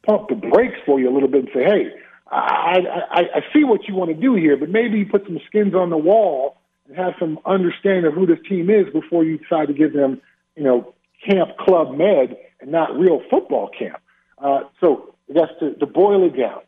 pump 0.06 0.30
the 0.30 0.36
brakes 0.36 0.78
for 0.86 1.00
you 1.00 1.10
a 1.10 1.14
little 1.14 1.30
bit 1.30 1.42
and 1.42 1.50
say, 1.54 1.64
hey, 1.64 1.92
I, 2.30 2.80
I, 3.12 3.22
I 3.36 3.42
see 3.54 3.64
what 3.64 3.88
you 3.88 3.96
want 3.96 4.10
to 4.10 4.20
do 4.20 4.34
here, 4.36 4.58
but 4.58 4.70
maybe 4.70 4.98
you 4.98 5.06
put 5.06 5.26
some 5.26 5.40
skins 5.48 5.76
on 5.76 5.90
the 5.90 5.98
wall 5.98 6.58
and 6.88 6.98
have 6.98 7.14
some 7.20 7.40
understanding 7.46 8.06
of 8.06 8.14
who 8.14 8.26
this 8.26 8.40
team 8.48 8.70
is 8.70 8.92
before 8.94 9.24
you 9.24 9.38
decide 9.38 9.68
to 9.68 9.74
give 9.74 9.94
them, 9.94 10.22
you 10.56 10.64
know, 10.64 10.94
camp 11.28 11.58
club 11.58 11.96
med 11.96 12.36
and 12.60 12.72
not 12.72 12.98
real 12.98 13.22
football 13.30 13.70
camp. 13.78 14.02
Uh, 14.38 14.62
so 14.80 15.16
that's 15.30 15.52
to, 15.60 15.74
to 15.76 15.86
boil 15.86 16.26
it 16.26 16.38
down. 16.38 16.62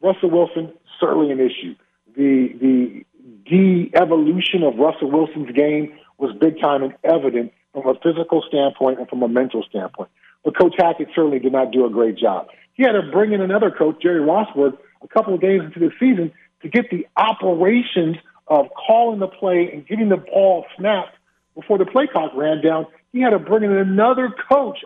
Russell 0.00 0.30
Wilson 0.30 0.72
certainly 1.00 1.30
an 1.30 1.40
issue. 1.40 1.74
The 2.16 2.54
the 2.60 3.04
de-evolution 3.44 4.62
of 4.62 4.76
Russell 4.76 5.10
Wilson's 5.10 5.50
game 5.52 5.96
was 6.18 6.34
big 6.40 6.60
time 6.60 6.82
and 6.82 6.94
evident 7.04 7.52
from 7.72 7.86
a 7.86 7.94
physical 8.00 8.42
standpoint 8.46 8.98
and 8.98 9.08
from 9.08 9.22
a 9.22 9.28
mental 9.28 9.64
standpoint. 9.68 10.10
But 10.44 10.58
Coach 10.58 10.74
Hackett 10.78 11.08
certainly 11.14 11.38
did 11.38 11.52
not 11.52 11.72
do 11.72 11.86
a 11.86 11.90
great 11.90 12.16
job. 12.16 12.48
He 12.74 12.84
had 12.84 12.92
to 12.92 13.02
bring 13.10 13.32
in 13.32 13.40
another 13.40 13.70
coach, 13.70 14.00
Jerry 14.00 14.20
Rosburg, 14.20 14.78
a 15.02 15.08
couple 15.08 15.34
of 15.34 15.40
games 15.40 15.64
into 15.64 15.80
the 15.80 15.90
season 15.98 16.32
to 16.62 16.68
get 16.68 16.90
the 16.90 17.06
operations 17.16 18.16
of 18.48 18.66
calling 18.86 19.20
the 19.20 19.28
play 19.28 19.70
and 19.72 19.86
getting 19.86 20.08
the 20.08 20.16
ball 20.16 20.64
snapped 20.76 21.16
before 21.54 21.78
the 21.78 21.86
play 21.86 22.06
clock 22.06 22.32
ran 22.34 22.62
down. 22.62 22.86
He 23.12 23.20
had 23.20 23.30
to 23.30 23.38
bring 23.38 23.64
in 23.64 23.72
another 23.72 24.34
coach 24.50 24.84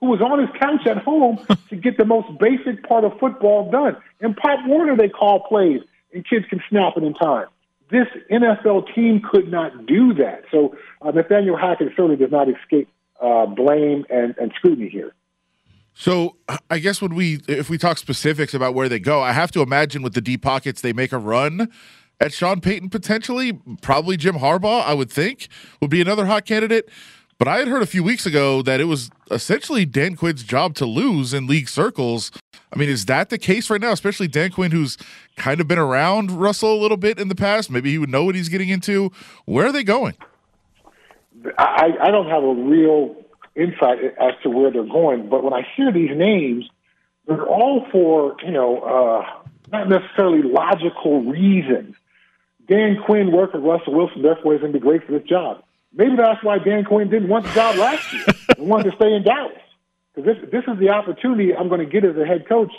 who 0.00 0.06
was 0.08 0.20
on 0.20 0.38
his 0.38 0.48
couch 0.60 0.86
at 0.86 0.98
home 0.98 1.38
to 1.68 1.76
get 1.76 1.96
the 1.96 2.04
most 2.04 2.28
basic 2.38 2.86
part 2.86 3.04
of 3.04 3.18
football 3.18 3.70
done. 3.70 3.96
In 4.20 4.34
Pop 4.34 4.60
Warner, 4.66 4.96
they 4.96 5.08
call 5.08 5.40
plays 5.40 5.80
and 6.12 6.26
kids 6.28 6.46
can 6.48 6.62
snap 6.68 6.94
it 6.96 7.02
in 7.02 7.14
time. 7.14 7.46
This 7.90 8.06
NFL 8.30 8.94
team 8.94 9.20
could 9.20 9.50
not 9.50 9.86
do 9.86 10.14
that. 10.14 10.44
So 10.50 10.76
uh, 11.02 11.10
Nathaniel 11.10 11.56
Hackett 11.56 11.88
certainly 11.90 12.16
does 12.16 12.30
not 12.30 12.48
escape 12.48 12.88
uh, 13.20 13.46
blame 13.46 14.04
and, 14.10 14.34
and 14.38 14.52
scrutiny 14.56 14.88
here. 14.88 15.14
So 15.92 16.36
I 16.70 16.78
guess 16.80 17.00
when 17.00 17.14
we, 17.14 17.40
if 17.46 17.70
we 17.70 17.78
talk 17.78 17.98
specifics 17.98 18.52
about 18.52 18.74
where 18.74 18.88
they 18.88 18.98
go, 18.98 19.22
I 19.22 19.32
have 19.32 19.52
to 19.52 19.62
imagine 19.62 20.02
with 20.02 20.14
the 20.14 20.20
deep 20.20 20.42
pockets 20.42 20.80
they 20.80 20.92
make 20.92 21.12
a 21.12 21.18
run 21.18 21.70
at 22.20 22.32
Sean 22.32 22.60
Payton 22.60 22.90
potentially. 22.90 23.58
Probably 23.82 24.16
Jim 24.16 24.36
Harbaugh, 24.36 24.82
I 24.82 24.94
would 24.94 25.10
think, 25.10 25.48
would 25.80 25.90
be 25.90 26.00
another 26.00 26.26
hot 26.26 26.44
candidate. 26.44 26.88
But 27.38 27.48
I 27.48 27.58
had 27.58 27.68
heard 27.68 27.82
a 27.82 27.86
few 27.86 28.04
weeks 28.04 28.26
ago 28.26 28.62
that 28.62 28.80
it 28.80 28.84
was 28.84 29.10
essentially 29.30 29.84
Dan 29.84 30.14
Quinn's 30.14 30.44
job 30.44 30.74
to 30.76 30.86
lose 30.86 31.34
in 31.34 31.46
league 31.46 31.68
circles. 31.68 32.30
I 32.72 32.78
mean, 32.78 32.88
is 32.88 33.06
that 33.06 33.28
the 33.28 33.38
case 33.38 33.70
right 33.70 33.80
now? 33.80 33.92
Especially 33.92 34.28
Dan 34.28 34.50
Quinn, 34.50 34.70
who's 34.70 34.96
kind 35.36 35.60
of 35.60 35.66
been 35.66 35.78
around 35.78 36.30
Russell 36.30 36.72
a 36.72 36.80
little 36.80 36.96
bit 36.96 37.18
in 37.18 37.28
the 37.28 37.34
past. 37.34 37.70
Maybe 37.70 37.90
he 37.90 37.98
would 37.98 38.08
know 38.08 38.24
what 38.24 38.34
he's 38.34 38.48
getting 38.48 38.68
into. 38.68 39.10
Where 39.46 39.66
are 39.66 39.72
they 39.72 39.84
going? 39.84 40.14
I, 41.58 41.90
I 42.00 42.10
don't 42.10 42.28
have 42.28 42.42
a 42.42 42.54
real 42.54 43.16
insight 43.56 43.98
as 44.20 44.32
to 44.42 44.50
where 44.50 44.70
they're 44.70 44.84
going, 44.84 45.28
but 45.28 45.44
when 45.44 45.52
I 45.52 45.66
hear 45.76 45.92
these 45.92 46.10
names, 46.16 46.68
they're 47.26 47.46
all 47.46 47.86
for 47.90 48.36
you 48.44 48.52
know 48.52 48.80
uh, 48.80 49.48
not 49.70 49.88
necessarily 49.88 50.42
logical 50.42 51.22
reasons. 51.22 51.96
Dan 52.68 52.96
Quinn 53.04 53.32
worked 53.32 53.54
with 53.54 53.62
Russell 53.62 53.94
Wilson, 53.94 54.22
therefore 54.22 54.52
he's 54.52 54.60
going 54.60 54.72
to 54.72 54.78
be 54.78 54.82
great 54.82 55.04
for 55.04 55.12
this 55.12 55.28
job. 55.28 55.62
Maybe 55.92 56.16
that's 56.16 56.42
why 56.42 56.58
Dan 56.58 56.84
Quinn 56.84 57.08
didn't 57.08 57.28
want 57.28 57.44
the 57.44 57.52
job 57.52 57.76
last 57.76 58.12
year. 58.12 58.24
he 58.56 58.62
wanted 58.62 58.90
to 58.90 58.96
stay 58.96 59.12
in 59.12 59.22
Dallas 59.22 59.52
because 60.14 60.26
this 60.26 60.50
this 60.50 60.64
is 60.66 60.78
the 60.78 60.90
opportunity 60.90 61.54
I'm 61.54 61.68
going 61.68 61.80
to 61.80 61.86
get 61.86 62.04
as 62.04 62.16
a 62.16 62.24
head 62.24 62.48
coach. 62.48 62.72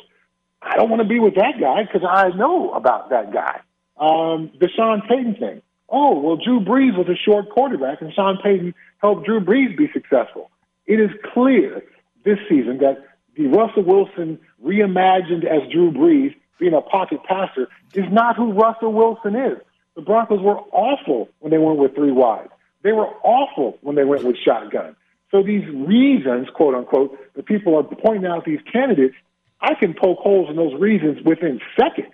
I 0.62 0.76
don't 0.76 0.90
want 0.90 1.02
to 1.02 1.08
be 1.08 1.20
with 1.20 1.36
that 1.36 1.60
guy 1.60 1.84
because 1.84 2.08
I 2.08 2.30
know 2.30 2.72
about 2.72 3.10
that 3.12 3.32
guy. 3.32 3.62
Um, 3.98 4.52
the 4.60 4.68
Sean 4.76 5.02
Payton 5.08 5.36
thing. 5.36 5.62
Oh, 5.88 6.20
well, 6.20 6.36
Drew 6.36 6.60
Brees 6.60 6.98
was 6.98 7.08
a 7.08 7.16
short 7.16 7.50
quarterback, 7.52 8.02
and 8.02 8.12
Sean 8.12 8.38
Payton 8.44 8.74
helped 8.98 9.26
Drew 9.26 9.40
Brees 9.40 9.78
be 9.78 9.88
successful. 9.94 10.50
It 10.88 11.00
is 11.00 11.12
clear 11.34 11.84
this 12.24 12.40
season 12.50 12.80
that 12.80 13.06
the 13.38 13.48
Russell 13.48 13.84
Wilson 13.84 14.40
reimagined 14.64 15.46
as 15.46 15.70
Drew 15.72 15.92
Brees, 15.92 16.36
being 16.60 16.74
a 16.74 16.82
pocket 16.82 17.24
passer, 17.24 17.68
is 17.94 18.06
not 18.12 18.36
who 18.36 18.54
Russell 18.54 18.94
Wilson 18.94 19.36
is. 19.36 19.60
The 19.96 20.02
Broncos 20.02 20.42
were 20.42 20.60
awful 20.72 21.30
when 21.40 21.52
they 21.52 21.58
went 21.58 21.80
with 21.80 21.96
three 21.96 22.12
wide. 22.12 22.50
They 22.84 22.92
were 22.92 23.08
awful 23.24 23.78
when 23.82 23.96
they 23.96 24.04
went 24.04 24.24
with 24.24 24.38
shotgun. 24.38 24.96
So 25.32 25.42
these 25.42 25.66
reasons, 25.68 26.48
quote 26.54 26.76
unquote, 26.76 27.18
that 27.36 27.46
people 27.46 27.76
are 27.76 27.84
pointing 27.84 28.26
out 28.26 28.46
these 28.46 28.60
candidates, 28.72 29.16
I 29.60 29.74
can 29.76 29.94
poke 29.94 30.20
holes 30.20 30.50
in 30.50 30.56
those 30.56 30.80
reasons 30.80 31.24
within 31.26 31.60
seconds. 31.80 32.14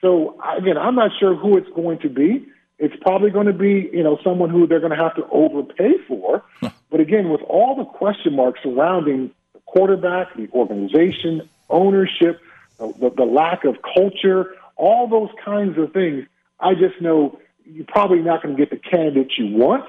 So 0.00 0.38
again, 0.56 0.76
I'm 0.76 0.94
not 0.94 1.12
sure 1.18 1.34
who 1.34 1.56
it's 1.56 1.70
going 1.74 2.00
to 2.00 2.08
be. 2.08 2.46
It's 2.78 2.94
probably 3.00 3.30
going 3.30 3.46
to 3.46 3.52
be, 3.52 3.88
you 3.92 4.02
know, 4.02 4.18
someone 4.24 4.50
who 4.50 4.66
they're 4.66 4.80
going 4.80 4.96
to 4.96 5.02
have 5.02 5.14
to 5.14 5.26
overpay 5.30 5.94
for. 6.08 6.44
but 6.90 7.00
again, 7.00 7.30
with 7.30 7.42
all 7.42 7.76
the 7.76 7.84
question 7.84 8.34
marks 8.34 8.60
surrounding 8.62 9.30
the 9.54 9.60
quarterback, 9.66 10.34
the 10.34 10.48
organization, 10.52 11.48
ownership, 11.70 12.40
the, 12.78 12.92
the, 12.98 13.10
the 13.10 13.24
lack 13.24 13.64
of 13.64 13.76
culture, 13.82 14.54
all 14.76 15.06
those 15.06 15.30
kinds 15.44 15.78
of 15.78 15.92
things, 15.92 16.26
I 16.62 16.74
just 16.74 17.00
know 17.00 17.38
you're 17.64 17.84
probably 17.86 18.20
not 18.20 18.42
going 18.42 18.56
to 18.56 18.60
get 18.60 18.70
the 18.70 18.76
candidate 18.76 19.32
you 19.36 19.56
want. 19.56 19.84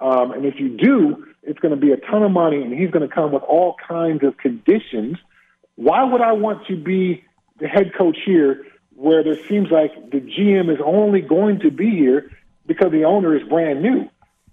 Um, 0.00 0.32
and 0.32 0.44
if 0.44 0.54
you 0.58 0.76
do, 0.76 1.26
it's 1.42 1.58
going 1.58 1.74
to 1.74 1.80
be 1.80 1.92
a 1.92 1.96
ton 1.96 2.22
of 2.22 2.30
money, 2.30 2.62
and 2.62 2.72
he's 2.72 2.90
going 2.90 3.06
to 3.06 3.12
come 3.12 3.32
with 3.32 3.42
all 3.42 3.76
kinds 3.86 4.22
of 4.24 4.36
conditions. 4.36 5.16
Why 5.76 6.04
would 6.04 6.20
I 6.20 6.32
want 6.32 6.66
to 6.68 6.76
be 6.76 7.24
the 7.58 7.68
head 7.68 7.92
coach 7.96 8.18
here 8.24 8.64
where 8.94 9.24
there 9.24 9.38
seems 9.48 9.70
like 9.70 10.10
the 10.10 10.20
GM 10.20 10.72
is 10.72 10.80
only 10.84 11.20
going 11.20 11.60
to 11.60 11.70
be 11.70 11.90
here 11.90 12.30
because 12.66 12.92
the 12.92 13.04
owner 13.04 13.36
is 13.36 13.42
brand 13.48 13.82
new? 13.82 14.08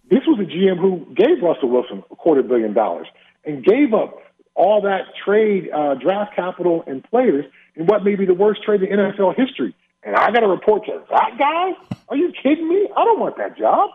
This 0.10 0.22
was 0.26 0.40
a 0.40 0.50
GM 0.50 0.80
who 0.80 1.06
gave 1.14 1.42
Russell 1.44 1.70
Wilson 1.70 2.04
a 2.10 2.16
quarter 2.16 2.42
billion 2.42 2.74
dollars 2.74 3.08
and 3.46 3.64
gave 3.64 3.94
up 3.94 4.22
all 4.56 4.82
that 4.82 5.02
trade, 5.24 5.70
uh, 5.72 5.96
draft 5.96 6.36
capital, 6.36 6.84
and 6.88 7.04
players 7.04 7.46
in 7.76 7.86
what 7.86 8.04
may 8.04 8.16
be 8.16 8.26
the 8.26 8.34
worst 8.34 8.64
trade 8.64 8.82
in 8.82 8.98
NFL 8.98 9.36
history. 9.36 9.76
And 10.04 10.16
I 10.16 10.32
got 10.32 10.42
to 10.42 10.48
report 10.48 10.86
to 10.86 11.02
that 11.10 11.38
guy? 11.38 11.72
Are 12.08 12.16
you 12.16 12.32
kidding 12.42 12.68
me? 12.68 12.88
I 12.96 13.04
don't 13.04 13.20
want 13.20 13.38
that 13.38 13.58
job. 13.58 13.92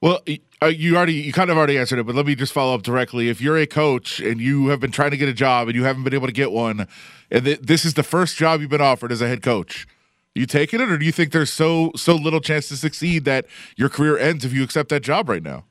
Well, 0.00 0.20
uh, 0.60 0.66
you 0.66 0.96
already 0.96 1.14
you 1.14 1.32
kind 1.32 1.48
of 1.48 1.56
already 1.56 1.78
answered 1.78 1.98
it, 1.98 2.04
but 2.04 2.14
let 2.14 2.26
me 2.26 2.34
just 2.34 2.52
follow 2.52 2.74
up 2.74 2.82
directly. 2.82 3.30
If 3.30 3.40
you're 3.40 3.56
a 3.56 3.66
coach 3.66 4.20
and 4.20 4.38
you 4.38 4.68
have 4.68 4.78
been 4.78 4.90
trying 4.90 5.12
to 5.12 5.16
get 5.16 5.30
a 5.30 5.32
job 5.32 5.68
and 5.68 5.74
you 5.74 5.84
haven't 5.84 6.04
been 6.04 6.12
able 6.12 6.26
to 6.26 6.32
get 6.32 6.52
one, 6.52 6.86
and 7.30 7.44
th- 7.44 7.60
this 7.60 7.86
is 7.86 7.94
the 7.94 8.02
first 8.02 8.36
job 8.36 8.60
you've 8.60 8.68
been 8.68 8.82
offered 8.82 9.10
as 9.12 9.22
a 9.22 9.28
head 9.28 9.42
coach, 9.42 9.86
you 10.34 10.44
taking 10.44 10.80
it, 10.80 10.90
or 10.90 10.98
do 10.98 11.06
you 11.06 11.12
think 11.12 11.32
there's 11.32 11.50
so 11.50 11.90
so 11.96 12.14
little 12.16 12.40
chance 12.40 12.68
to 12.68 12.76
succeed 12.76 13.24
that 13.24 13.46
your 13.76 13.88
career 13.88 14.18
ends 14.18 14.44
if 14.44 14.52
you 14.52 14.62
accept 14.62 14.90
that 14.90 15.02
job 15.02 15.26
right 15.28 15.42
now? 15.42 15.64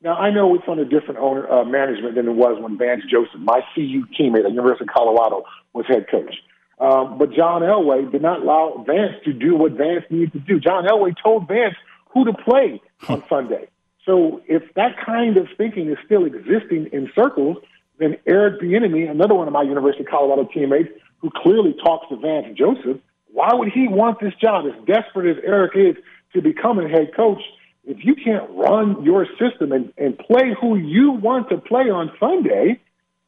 Now 0.00 0.14
I 0.14 0.30
know 0.30 0.54
it's 0.54 0.64
under 0.68 0.84
different 0.84 1.18
owner 1.18 1.50
uh, 1.50 1.64
management 1.64 2.14
than 2.14 2.28
it 2.28 2.36
was 2.36 2.62
when 2.62 2.78
Vance 2.78 3.02
Joseph, 3.10 3.40
my 3.40 3.62
CU 3.74 4.06
teammate 4.18 4.44
at 4.44 4.52
University 4.52 4.84
of 4.84 4.94
Colorado, 4.94 5.42
was 5.72 5.86
head 5.88 6.06
coach. 6.08 6.36
Um, 6.78 7.18
but 7.18 7.32
John 7.32 7.62
Elway 7.62 8.10
did 8.10 8.22
not 8.22 8.42
allow 8.42 8.84
Vance 8.86 9.14
to 9.24 9.32
do 9.32 9.56
what 9.56 9.72
Vance 9.72 10.04
needed 10.10 10.32
to 10.32 10.38
do. 10.40 10.60
John 10.60 10.84
Elway 10.84 11.14
told 11.22 11.48
Vance 11.48 11.74
who 12.10 12.24
to 12.24 12.32
play 12.32 12.80
on 13.08 13.22
Sunday. 13.28 13.68
So 14.04 14.40
if 14.46 14.62
that 14.74 14.96
kind 15.04 15.36
of 15.36 15.48
thinking 15.56 15.90
is 15.90 15.98
still 16.04 16.24
existing 16.24 16.90
in 16.92 17.10
circles, 17.14 17.56
then 17.98 18.16
Eric 18.26 18.60
Bieniemy, 18.60 19.10
another 19.10 19.34
one 19.34 19.46
of 19.48 19.52
my 19.52 19.62
University 19.62 20.04
of 20.04 20.10
Colorado 20.10 20.48
teammates, 20.52 20.90
who 21.18 21.30
clearly 21.34 21.74
talks 21.82 22.08
to 22.10 22.16
Vance 22.16 22.56
Joseph, 22.56 22.98
why 23.32 23.50
would 23.52 23.72
he 23.72 23.88
want 23.88 24.20
this 24.20 24.34
job? 24.34 24.64
As 24.66 24.86
desperate 24.86 25.36
as 25.36 25.42
Eric 25.44 25.72
is 25.74 25.96
to 26.34 26.42
become 26.42 26.78
a 26.78 26.88
head 26.88 27.10
coach, 27.16 27.42
if 27.84 28.04
you 28.04 28.14
can't 28.14 28.48
run 28.50 29.02
your 29.04 29.26
system 29.38 29.72
and, 29.72 29.92
and 29.96 30.18
play 30.18 30.54
who 30.60 30.76
you 30.76 31.12
want 31.12 31.48
to 31.50 31.58
play 31.58 31.90
on 31.90 32.10
Sunday, 32.18 32.80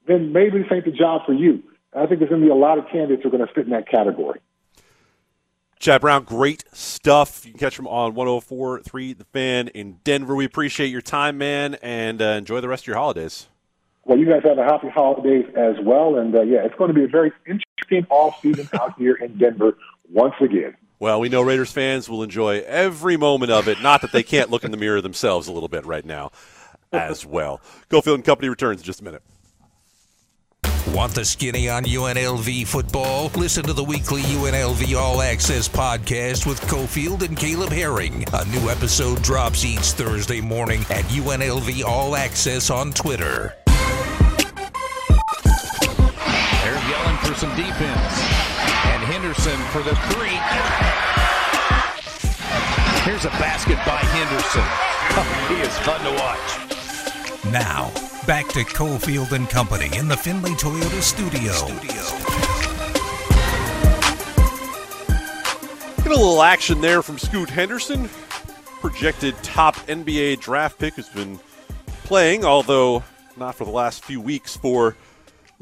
then 0.07 0.33
maybe 0.33 0.63
this 0.63 0.69
ain't 0.73 0.85
the 0.85 0.91
job 0.91 1.23
for 1.27 1.33
you. 1.33 1.63
I 1.99 2.07
think 2.07 2.21
there's 2.21 2.31
going 2.31 2.41
to 2.41 2.47
be 2.47 2.53
a 2.53 2.57
lot 2.57 2.79
of 2.79 2.87
candidates 2.89 3.23
who 3.23 3.29
are 3.29 3.33
going 3.33 3.47
to 3.47 3.53
fit 3.53 3.65
in 3.65 3.71
that 3.71 3.89
category. 3.89 4.41
Chad 5.79 6.01
Brown, 6.01 6.25
great 6.25 6.65
stuff. 6.73 7.45
You 7.45 7.53
can 7.53 7.61
catch 7.61 7.79
him 7.79 7.87
on 7.87 8.15
104.3 8.15 9.17
The 9.17 9.25
Fan 9.25 9.69
in 9.69 9.99
Denver. 10.03 10.35
We 10.35 10.45
appreciate 10.45 10.89
your 10.89 11.01
time, 11.03 11.39
man, 11.39 11.77
and 11.83 12.21
uh, 12.21 12.25
enjoy 12.25 12.61
the 12.61 12.69
rest 12.69 12.83
of 12.85 12.89
your 12.89 12.97
holidays. 12.97 13.47
Well, 14.05 14.19
you 14.19 14.27
guys 14.27 14.43
have 14.45 14.59
a 14.59 14.65
happy 14.65 14.89
holidays 14.89 15.45
as 15.55 15.77
well, 15.83 16.17
and 16.17 16.35
uh, 16.35 16.43
yeah, 16.43 16.65
it's 16.65 16.75
going 16.75 16.89
to 16.89 16.95
be 16.95 17.05
a 17.05 17.09
very 17.09 17.31
interesting 17.47 18.07
off 18.11 18.41
season 18.41 18.69
out 18.81 18.99
here 18.99 19.15
in 19.15 19.37
Denver 19.39 19.77
once 20.11 20.35
again. 20.41 20.77
Well, 20.99 21.21
we 21.21 21.29
know 21.29 21.43
Raiders 21.43 21.71
fans 21.71 22.09
will 22.09 22.25
enjoy 22.25 22.61
every 22.67 23.17
moment 23.17 23.53
of 23.53 23.69
it. 23.69 23.81
Not 23.81 24.01
that 24.01 24.11
they 24.11 24.25
can't 24.25 24.51
look 24.51 24.65
in 24.65 24.73
the 24.73 24.77
mirror 24.77 25.01
themselves 25.01 25.47
a 25.47 25.53
little 25.53 25.69
bit 25.69 25.87
right 25.87 26.05
now. 26.05 26.33
as 26.93 27.25
well. 27.25 27.61
Cofield 27.91 28.15
and 28.15 28.25
Company 28.25 28.49
returns 28.49 28.81
in 28.81 28.85
just 28.85 29.01
a 29.01 29.05
minute. 29.05 29.23
Want 30.95 31.15
the 31.15 31.25
skinny 31.25 31.69
on 31.69 31.85
UNLV 31.85 32.67
football? 32.67 33.31
Listen 33.37 33.63
to 33.65 33.73
the 33.73 33.85
weekly 33.85 34.23
UNLV 34.23 34.97
All 34.99 35.21
Access 35.21 35.69
podcast 35.69 36.47
with 36.47 36.61
Cofield 36.63 37.23
and 37.23 37.37
Caleb 37.37 37.71
Herring. 37.71 38.25
A 38.33 38.45
new 38.47 38.71
episode 38.71 39.23
drops 39.23 39.65
each 39.65 39.93
Thursday 39.93 40.41
morning 40.41 40.81
at 40.91 41.05
UNLV 41.05 41.85
All 41.85 42.17
Access 42.17 42.71
on 42.71 42.93
Twitter. 42.93 43.55
They're 46.65 46.83
yelling 46.89 47.19
for 47.19 47.35
some 47.35 47.55
defense. 47.55 48.15
And 48.87 49.03
Henderson 49.05 49.59
for 49.71 49.83
the 49.83 49.95
three. 50.13 50.39
Here's 53.05 53.27
a 53.27 53.31
basket 53.39 53.77
by 53.87 53.99
Henderson. 54.17 54.65
he 55.55 55.63
is 55.63 55.79
fun 55.81 56.01
to 56.05 56.13
watch. 56.23 57.53
Now, 57.53 57.93
back 58.29 58.47
to 58.47 58.63
Cofield 58.63 59.33
and 59.33 59.49
Company 59.49 59.89
in 59.97 60.07
the 60.07 60.15
Finley 60.15 60.51
Toyota 60.51 61.01
studio. 61.01 61.51
Get 65.97 66.07
a 66.07 66.11
little 66.11 66.43
action 66.43 66.83
there 66.83 67.01
from 67.01 67.17
Scoot 67.17 67.49
Henderson, 67.49 68.11
projected 68.83 69.35
top 69.43 69.77
NBA 69.87 70.41
draft 70.41 70.79
pick, 70.79 70.93
who's 70.93 71.09
been 71.09 71.41
playing, 72.05 72.45
although 72.45 73.03
not 73.39 73.55
for 73.55 73.65
the 73.65 73.71
last 73.71 74.05
few 74.05 74.21
weeks, 74.21 74.55
for 74.59 74.95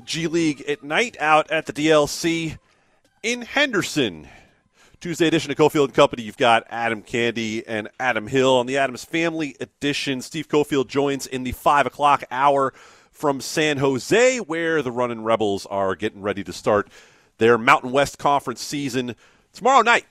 G 0.05 0.27
League 0.27 0.65
Ignite 0.67 1.17
out 1.21 1.49
at 1.53 1.67
the 1.67 1.73
DLC 1.73 2.59
in 3.23 3.43
Henderson. 3.43 4.27
Tuesday 5.01 5.27
edition 5.27 5.51
of 5.51 5.59
Cofield 5.59 5.85
and 5.85 5.95
Company. 5.95 6.23
You've 6.23 6.39
got 6.39 6.65
Adam 6.71 7.03
Candy 7.03 7.67
and 7.67 7.89
Adam 8.01 8.27
Hill 8.29 8.55
on 8.57 8.67
the 8.67 8.79
Adams 8.79 9.05
Family 9.05 9.55
edition. 9.61 10.23
Steve 10.23 10.49
Cofield 10.49 10.89
joins 10.89 11.27
in 11.27 11.45
the 11.45 11.53
five 11.53 11.85
o'clock 11.87 12.25
hour 12.31 12.73
from 13.11 13.41
San 13.43 13.77
Jose, 13.77 14.39
where 14.39 14.81
the 14.81 14.91
Running 14.91 15.23
Rebels 15.23 15.67
are 15.67 15.95
getting 15.95 16.23
ready 16.23 16.43
to 16.45 16.53
start 16.53 16.89
their 17.37 17.59
Mountain 17.59 17.93
West 17.93 18.19
Conference 18.19 18.63
season 18.63 19.15
tomorrow 19.53 19.83
night 19.83 20.07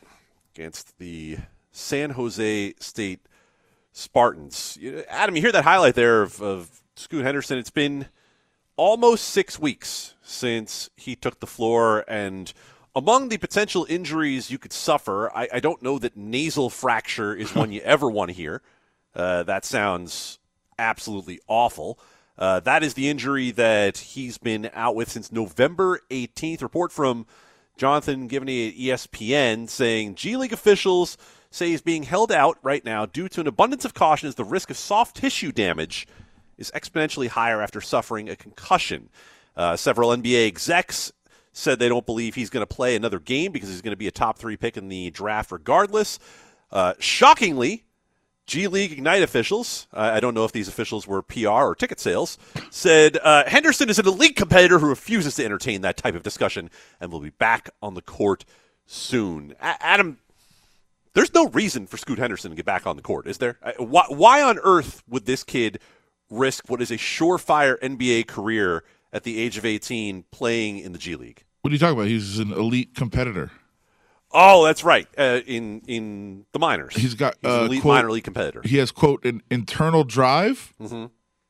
against 0.53 0.97
the 0.99 1.37
San 1.71 2.11
Jose 2.11 2.73
State 2.79 3.21
Spartans. 3.91 4.77
Adam, 5.09 5.35
you 5.35 5.41
hear 5.41 5.51
that 5.51 5.63
highlight 5.63 5.95
there 5.95 6.21
of, 6.21 6.41
of 6.41 6.81
Scoot 6.95 7.25
Henderson? 7.25 7.57
It's 7.57 7.71
been 7.71 8.05
almost 8.75 9.25
six 9.25 9.57
weeks 9.57 10.13
since 10.21 10.91
he 10.95 11.15
took 11.15 11.39
the 11.39 11.47
floor 11.47 12.05
and 12.07 12.53
among 12.95 13.29
the 13.29 13.37
potential 13.37 13.85
injuries 13.89 14.49
you 14.49 14.57
could 14.57 14.73
suffer, 14.73 15.31
I, 15.35 15.47
I 15.53 15.59
don't 15.59 15.83
know 15.83 15.99
that 15.99 16.15
nasal 16.15 16.69
fracture 16.69 17.35
is 17.35 17.53
one 17.53 17.71
you 17.71 17.81
ever 17.81 18.09
want 18.09 18.29
to 18.29 18.35
hear. 18.35 18.61
Uh, 19.13 19.43
that 19.43 19.65
sounds 19.65 20.39
absolutely 20.79 21.39
awful. 21.47 21.99
Uh, 22.37 22.59
that 22.61 22.83
is 22.83 22.93
the 22.93 23.09
injury 23.09 23.51
that 23.51 23.97
he's 23.97 24.37
been 24.37 24.69
out 24.73 24.95
with 24.95 25.09
since 25.09 25.31
November 25.31 26.01
18th. 26.09 26.61
Report 26.61 26.91
from 26.91 27.25
Jonathan 27.77 28.27
Givony 28.27 28.69
at 28.69 28.75
ESPN 28.75 29.69
saying 29.69 30.15
G 30.15 30.35
League 30.37 30.53
officials 30.53 31.17
say 31.49 31.69
he's 31.69 31.81
being 31.81 32.03
held 32.03 32.31
out 32.31 32.57
right 32.61 32.83
now 32.83 33.05
due 33.05 33.29
to 33.29 33.41
an 33.41 33.47
abundance 33.47 33.85
of 33.85 33.93
caution 33.93 34.27
as 34.27 34.35
the 34.35 34.43
risk 34.43 34.69
of 34.69 34.77
soft 34.77 35.15
tissue 35.15 35.51
damage 35.51 36.07
is 36.57 36.71
exponentially 36.71 37.27
higher 37.27 37.61
after 37.61 37.79
suffering 37.79 38.29
a 38.29 38.35
concussion. 38.35 39.09
Uh, 39.55 39.77
several 39.77 40.09
NBA 40.09 40.47
execs 40.47 41.13
said 41.57 41.79
they 41.79 41.89
don't 41.89 42.05
believe 42.05 42.35
he's 42.35 42.49
going 42.49 42.65
to 42.65 42.75
play 42.75 42.95
another 42.95 43.19
game 43.19 43.51
because 43.51 43.69
he's 43.69 43.81
going 43.81 43.93
to 43.93 43.97
be 43.97 44.07
a 44.07 44.11
top 44.11 44.37
three 44.37 44.57
pick 44.57 44.75
in 44.75 44.89
the 44.89 45.09
draft 45.09 45.51
regardless. 45.51 46.19
Uh, 46.71 46.93
shockingly, 46.99 47.85
G 48.45 48.67
League 48.67 48.91
Ignite 48.91 49.23
officials, 49.23 49.87
uh, 49.93 50.11
I 50.13 50.19
don't 50.19 50.33
know 50.33 50.43
if 50.43 50.51
these 50.51 50.67
officials 50.67 51.07
were 51.07 51.21
PR 51.21 51.49
or 51.49 51.75
ticket 51.75 51.99
sales, 51.99 52.37
said 52.69 53.17
uh, 53.23 53.45
Henderson 53.47 53.89
is 53.89 53.97
an 53.97 54.07
elite 54.07 54.35
competitor 54.35 54.79
who 54.79 54.89
refuses 54.89 55.35
to 55.35 55.45
entertain 55.45 55.81
that 55.81 55.97
type 55.97 56.13
of 56.13 56.23
discussion 56.23 56.69
and 56.99 57.11
will 57.11 57.21
be 57.21 57.31
back 57.31 57.69
on 57.81 57.93
the 57.93 58.01
court 58.01 58.43
soon. 58.85 59.55
A- 59.61 59.83
Adam, 59.83 60.19
there's 61.13 61.33
no 61.33 61.47
reason 61.47 61.87
for 61.87 61.95
Scoot 61.95 62.19
Henderson 62.19 62.51
to 62.51 62.55
get 62.55 62.65
back 62.65 62.85
on 62.85 62.97
the 62.97 63.01
court, 63.01 63.25
is 63.27 63.37
there? 63.37 63.57
Why, 63.77 64.05
why 64.09 64.41
on 64.43 64.59
earth 64.59 65.03
would 65.07 65.25
this 65.25 65.43
kid 65.43 65.79
risk 66.29 66.69
what 66.69 66.81
is 66.81 66.91
a 66.91 66.97
surefire 66.97 67.79
NBA 67.79 68.27
career 68.27 68.83
at 69.13 69.23
the 69.23 69.39
age 69.39 69.57
of 69.57 69.63
18 69.65 70.25
playing 70.31 70.79
in 70.79 70.91
the 70.91 70.99
G 70.99 71.15
League? 71.15 71.44
What 71.65 71.71
are 71.71 71.73
you 71.73 71.79
talking 71.79 71.97
about? 71.97 72.09
He's 72.09 72.37
an 72.37 72.51
elite 72.53 72.93
competitor. 72.93 73.49
Oh, 74.31 74.63
that's 74.65 74.83
right. 74.83 75.07
Uh, 75.17 75.39
in 75.47 75.81
in 75.87 76.45
the 76.51 76.59
minors, 76.59 76.95
He's 76.95 77.15
got 77.15 77.37
He's 77.41 77.49
uh, 77.51 77.61
elite 77.63 77.81
quote, 77.81 77.95
minor 77.95 78.11
league 78.11 78.23
competitor. 78.23 78.61
He 78.63 78.77
has 78.77 78.91
quote 78.91 79.25
an 79.25 79.41
internal 79.49 80.03
drive 80.03 80.75
Mm-hmm. 80.79 81.05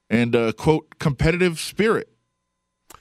and 0.10 0.34
uh, 0.34 0.54
quote 0.54 0.99
competitive 0.99 1.60
spirit. 1.60 2.08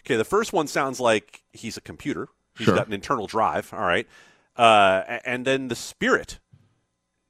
Okay, 0.01 0.17
the 0.17 0.25
first 0.25 0.53
one 0.53 0.67
sounds 0.67 0.99
like 0.99 1.45
he's 1.53 1.77
a 1.77 1.81
computer. 1.81 2.31
He's 2.59 2.65
Sure. 2.65 2.75
got 2.75 2.89
an 2.89 2.93
internal 2.93 3.29
drive. 3.29 3.73
All 3.73 3.79
right, 3.79 4.09
uh, 4.57 5.19
and 5.25 5.45
then 5.45 5.69
the 5.69 5.77
spirit. 5.77 6.41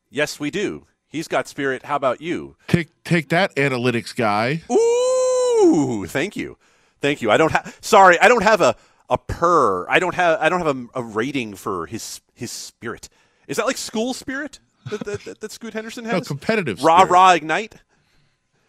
Yes, 0.08 0.40
we 0.40 0.50
do. 0.50 0.86
He's 1.06 1.28
got 1.28 1.46
spirit. 1.46 1.82
How 1.82 1.96
about 1.96 2.22
you? 2.22 2.56
Take 2.68 2.88
take 3.04 3.28
that 3.28 3.54
analytics 3.56 4.16
guy. 4.16 4.62
Ooh, 4.72 6.06
thank 6.06 6.36
you, 6.36 6.56
thank 7.02 7.20
you. 7.20 7.30
I 7.30 7.36
don't 7.36 7.52
have. 7.52 7.76
Sorry, 7.82 8.18
I 8.18 8.28
don't 8.28 8.44
have 8.44 8.62
a 8.62 8.76
a 9.08 9.18
purr. 9.18 9.88
I 9.88 9.98
don't 9.98 10.14
have. 10.14 10.40
I 10.40 10.48
don't 10.48 10.60
have 10.64 10.76
a, 10.76 11.00
a 11.00 11.02
rating 11.02 11.54
for 11.54 11.86
his 11.86 12.20
his 12.34 12.50
spirit. 12.50 13.08
Is 13.48 13.56
that 13.58 13.66
like 13.66 13.76
school 13.76 14.14
spirit 14.14 14.60
that 14.90 15.00
that, 15.04 15.24
that, 15.24 15.40
that 15.40 15.52
Scoot 15.52 15.74
Henderson 15.74 16.04
has? 16.06 16.12
No 16.12 16.20
competitive. 16.20 16.82
Rah 16.82 16.98
spirit. 16.98 17.10
rah 17.12 17.32
ignite. 17.32 17.74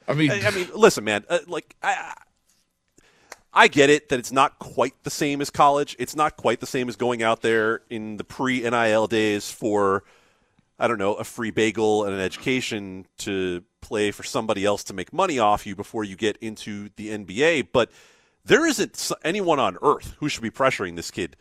I 0.07 0.13
mean, 0.13 0.31
I, 0.31 0.47
I 0.47 0.51
mean, 0.51 0.67
listen, 0.75 1.03
man. 1.03 1.25
Uh, 1.29 1.39
like, 1.47 1.75
I, 1.81 2.13
I 3.53 3.67
get 3.67 3.89
it 3.89 4.09
that 4.09 4.19
it's 4.19 4.31
not 4.31 4.59
quite 4.59 4.93
the 5.03 5.09
same 5.09 5.41
as 5.41 5.49
college. 5.49 5.95
It's 5.97 6.15
not 6.15 6.37
quite 6.37 6.59
the 6.59 6.67
same 6.67 6.89
as 6.89 6.95
going 6.95 7.23
out 7.23 7.41
there 7.41 7.81
in 7.89 8.17
the 8.17 8.23
pre 8.23 8.61
NIL 8.61 9.07
days 9.07 9.49
for, 9.49 10.03
I 10.77 10.87
don't 10.87 10.99
know, 10.99 11.15
a 11.15 11.23
free 11.23 11.51
bagel 11.51 12.03
and 12.03 12.13
an 12.13 12.19
education 12.19 13.07
to 13.19 13.63
play 13.81 14.11
for 14.11 14.23
somebody 14.23 14.65
else 14.65 14.83
to 14.85 14.93
make 14.93 15.13
money 15.13 15.39
off 15.39 15.65
you 15.65 15.75
before 15.75 16.03
you 16.03 16.15
get 16.15 16.37
into 16.37 16.89
the 16.97 17.09
NBA. 17.09 17.69
But 17.71 17.89
there 18.45 18.65
isn't 18.65 19.12
anyone 19.23 19.60
on 19.60 19.77
earth 19.81 20.15
who 20.19 20.29
should 20.29 20.43
be 20.43 20.51
pressuring 20.51 20.95
this 20.95 21.12
kid 21.12 21.36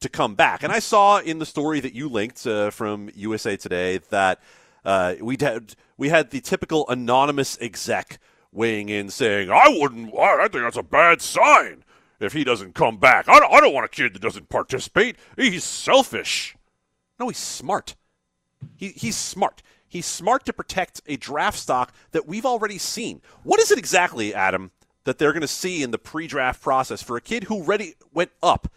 to 0.00 0.08
come 0.08 0.34
back. 0.34 0.62
And 0.62 0.72
I 0.72 0.78
saw 0.78 1.18
in 1.18 1.38
the 1.38 1.46
story 1.46 1.80
that 1.80 1.94
you 1.94 2.08
linked 2.08 2.46
uh, 2.46 2.70
from 2.70 3.10
USA 3.14 3.56
Today 3.56 3.98
that 4.10 4.40
uh, 4.84 5.16
we 5.20 5.36
had 5.38 5.74
we 5.96 6.08
had 6.08 6.30
the 6.30 6.40
typical 6.40 6.88
anonymous 6.88 7.58
exec 7.60 8.18
weighing 8.50 8.88
in 8.88 9.10
saying, 9.10 9.50
"I 9.50 9.68
wouldn't. 9.68 10.14
I 10.18 10.48
think 10.48 10.64
that's 10.64 10.76
a 10.76 10.82
bad 10.82 11.20
sign 11.20 11.84
if 12.18 12.32
he 12.32 12.44
doesn't 12.44 12.74
come 12.74 12.96
back. 12.96 13.28
I 13.28 13.38
don't, 13.38 13.52
I 13.52 13.60
don't 13.60 13.74
want 13.74 13.84
a 13.84 13.88
kid 13.88 14.14
that 14.14 14.22
doesn't 14.22 14.48
participate. 14.48 15.16
He's 15.36 15.64
selfish." 15.64 16.56
No, 17.18 17.28
he's 17.28 17.38
smart. 17.38 17.96
He, 18.76 18.88
he's 18.88 19.16
smart. 19.16 19.62
He's 19.86 20.06
smart 20.06 20.46
to 20.46 20.54
protect 20.54 21.02
a 21.06 21.16
draft 21.16 21.58
stock 21.58 21.92
that 22.12 22.26
we've 22.26 22.46
already 22.46 22.78
seen. 22.78 23.20
What 23.42 23.60
is 23.60 23.70
it 23.70 23.78
exactly, 23.78 24.32
Adam, 24.32 24.70
that 25.04 25.18
they're 25.18 25.32
going 25.32 25.40
to 25.40 25.48
see 25.48 25.82
in 25.82 25.90
the 25.90 25.98
pre-draft 25.98 26.62
process 26.62 27.02
for 27.02 27.16
a 27.16 27.20
kid 27.20 27.44
who 27.44 27.56
already 27.56 27.94
went 28.12 28.30
up 28.42 28.70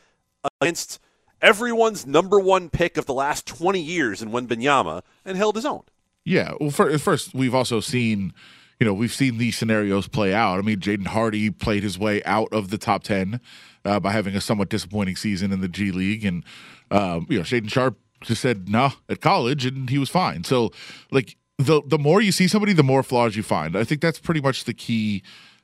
against 0.62 1.00
everyone's 1.42 2.06
number 2.06 2.40
one 2.40 2.70
pick 2.70 2.98
of 2.98 3.06
the 3.06 3.14
last 3.14 3.46
20 3.46 3.80
years 3.80 4.22
in 4.22 4.30
Wembanyama 4.30 5.04
and 5.26 5.38
held 5.38 5.56
his 5.56 5.66
own? 5.66 5.84
Yeah. 6.24 6.54
Well, 6.60 6.72
fir- 6.72 6.98
first, 6.98 7.34
we've 7.34 7.54
also 7.54 7.82
seen, 7.82 8.34
you 8.80 8.88
know, 8.88 8.94
we've 8.94 9.14
seen 9.14 9.38
these 9.38 9.58
scenarios 9.58 10.08
play 10.08 10.34
out. 10.34 10.58
I 10.58 10.62
mean, 10.62 10.80
Jaden 10.80 11.08
Hardy 11.08 11.50
played 11.50 11.84
his 11.84 12.00
way 12.00 12.24
out 12.24 12.52
of 12.54 12.70
the 12.70 12.78
top 12.78 13.04
10 13.04 13.42
uh, 13.84 14.00
by 14.00 14.12
having 14.12 14.36
a 14.36 14.42
somewhat 14.42 14.70
disappointing 14.70 15.18
season 15.18 15.52
in 15.52 15.60
the 15.60 15.68
G 15.68 15.92
League. 15.92 16.24
And, 16.24 16.46
um, 16.90 17.28
you 17.30 17.38
know, 17.38 17.44
Shaedon 17.44 17.70
Sharpe 17.70 18.00
just 18.22 18.42
said 18.42 18.70
no 18.70 18.94
at 19.10 19.20
college 19.20 19.66
and 19.66 19.90
he 19.90 19.98
was 19.98 20.10
fine. 20.10 20.46
So, 20.46 20.72
like, 21.12 21.36
the, 21.58 21.82
the 21.86 22.00
more 22.00 22.22
you 22.22 22.32
see 22.32 22.48
somebody, 22.48 22.74
the 22.74 22.84
more 22.84 23.04
flaws 23.04 23.36
you 23.36 23.44
find. 23.44 23.76
I 23.76 23.84
think 23.84 24.02
that's 24.02 24.20
pretty 24.20 24.42
much 24.42 24.64
the 24.64 24.74
key. 24.74 25.24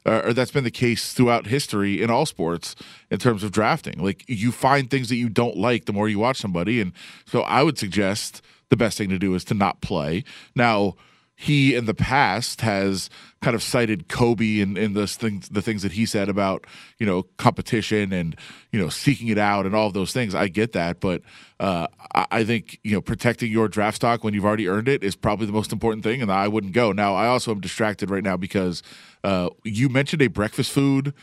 Uh, 0.10 0.22
or 0.26 0.34
that's 0.34 0.50
been 0.50 0.64
the 0.64 0.72
case 0.72 1.14
throughout 1.14 1.46
history 1.46 2.02
in 2.02 2.10
all 2.10 2.26
sports 2.26 2.76
in 3.12 3.20
terms 3.20 3.44
of 3.44 3.52
drafting. 3.52 4.04
Like 4.04 4.26
you 4.28 4.52
find 4.52 4.90
things 4.90 5.08
that 5.10 5.18
you 5.18 5.30
don't 5.30 5.56
like 5.56 5.86
the 5.86 5.94
more 5.94 6.10
you 6.10 6.18
watch 6.18 6.38
somebody, 6.38 6.82
and 6.82 6.94
so 7.26 7.42
I 7.42 7.62
would 7.62 7.78
suggest 7.78 8.42
the 8.70 8.76
best 8.76 8.98
thing 8.98 9.10
to 9.10 9.20
do 9.20 9.36
is 9.36 9.44
to 9.46 9.54
not 9.54 9.82
play. 9.82 10.24
Now, 10.56 10.96
he 11.42 11.74
in 11.74 11.86
the 11.86 11.94
past 11.94 12.60
has 12.60 13.10
kind 13.42 13.56
of 13.56 13.64
cited 13.64 14.10
Kobe 14.10 14.60
and, 14.60 14.78
and 14.78 14.94
the 14.94 15.08
things 15.08 15.48
the 15.48 15.62
things 15.62 15.84
that 15.84 15.94
he 15.94 16.06
said 16.06 16.28
about 16.28 16.68
you 16.98 17.06
know 17.06 17.24
competition 17.38 18.12
and 18.12 18.36
you 18.74 18.80
know 18.80 18.90
seeking 18.90 19.30
it 19.30 19.38
out 19.38 19.66
and 19.66 19.74
all 19.74 19.88
of 19.88 19.94
those 19.94 20.12
things. 20.12 20.36
I 20.36 20.50
get 20.50 20.74
that, 20.74 21.00
but 21.00 21.22
uh, 21.62 21.88
I, 22.14 22.26
I 22.30 22.44
think 22.44 22.78
you 22.84 22.92
know 22.92 23.00
protecting 23.00 23.50
your 23.50 23.70
draft 23.70 23.96
stock 23.96 24.22
when 24.22 24.34
you've 24.34 24.44
already 24.44 24.68
earned 24.68 24.90
it 24.90 25.02
is 25.02 25.16
probably 25.16 25.46
the 25.46 25.54
most 25.54 25.72
important 25.72 26.04
thing, 26.04 26.22
and 26.22 26.30
I 26.30 26.50
wouldn't 26.50 26.74
go. 26.74 26.92
Now, 26.92 27.16
I 27.16 27.28
also 27.28 27.52
am 27.52 27.62
distracted 27.62 28.10
right 28.10 28.24
now 28.24 28.36
because 28.36 28.84
uh, 29.24 29.48
you 29.64 29.88
mentioned 29.88 30.22
a 30.22 30.28
breakfast 30.28 30.74
food. 30.74 31.14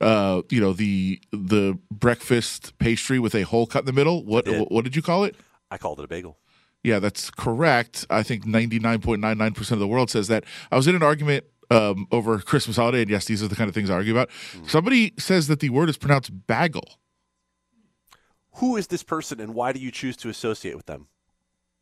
Uh, 0.00 0.42
you 0.50 0.60
know 0.60 0.72
the 0.72 1.20
the 1.32 1.76
breakfast 1.90 2.78
pastry 2.78 3.18
with 3.18 3.34
a 3.34 3.42
hole 3.42 3.66
cut 3.66 3.80
in 3.80 3.86
the 3.86 3.92
middle. 3.92 4.24
What 4.24 4.44
did. 4.44 4.68
what 4.68 4.84
did 4.84 4.94
you 4.94 5.02
call 5.02 5.24
it? 5.24 5.34
I 5.68 5.78
called 5.78 5.98
it 5.98 6.04
a 6.04 6.08
bagel. 6.08 6.38
Yeah, 6.84 6.98
that's 7.00 7.30
correct. 7.30 8.06
I 8.10 8.22
think 8.22 8.44
99.99% 8.44 9.70
of 9.72 9.78
the 9.80 9.88
world 9.88 10.10
says 10.10 10.28
that. 10.28 10.44
I 10.70 10.76
was 10.76 10.86
in 10.86 10.94
an 10.94 11.02
argument 11.02 11.44
um, 11.70 12.06
over 12.12 12.38
Christmas 12.38 12.76
holiday. 12.76 13.00
And 13.02 13.10
yes, 13.10 13.24
these 13.24 13.42
are 13.42 13.48
the 13.48 13.56
kind 13.56 13.68
of 13.68 13.74
things 13.74 13.88
I 13.90 13.94
argue 13.94 14.12
about. 14.12 14.28
Somebody 14.66 15.14
says 15.18 15.48
that 15.48 15.60
the 15.60 15.70
word 15.70 15.88
is 15.88 15.96
pronounced 15.96 16.46
bagel. 16.46 16.98
Who 18.58 18.76
is 18.76 18.86
this 18.86 19.02
person, 19.02 19.40
and 19.40 19.54
why 19.54 19.72
do 19.72 19.80
you 19.80 19.90
choose 19.90 20.16
to 20.18 20.28
associate 20.28 20.76
with 20.76 20.86
them? 20.86 21.08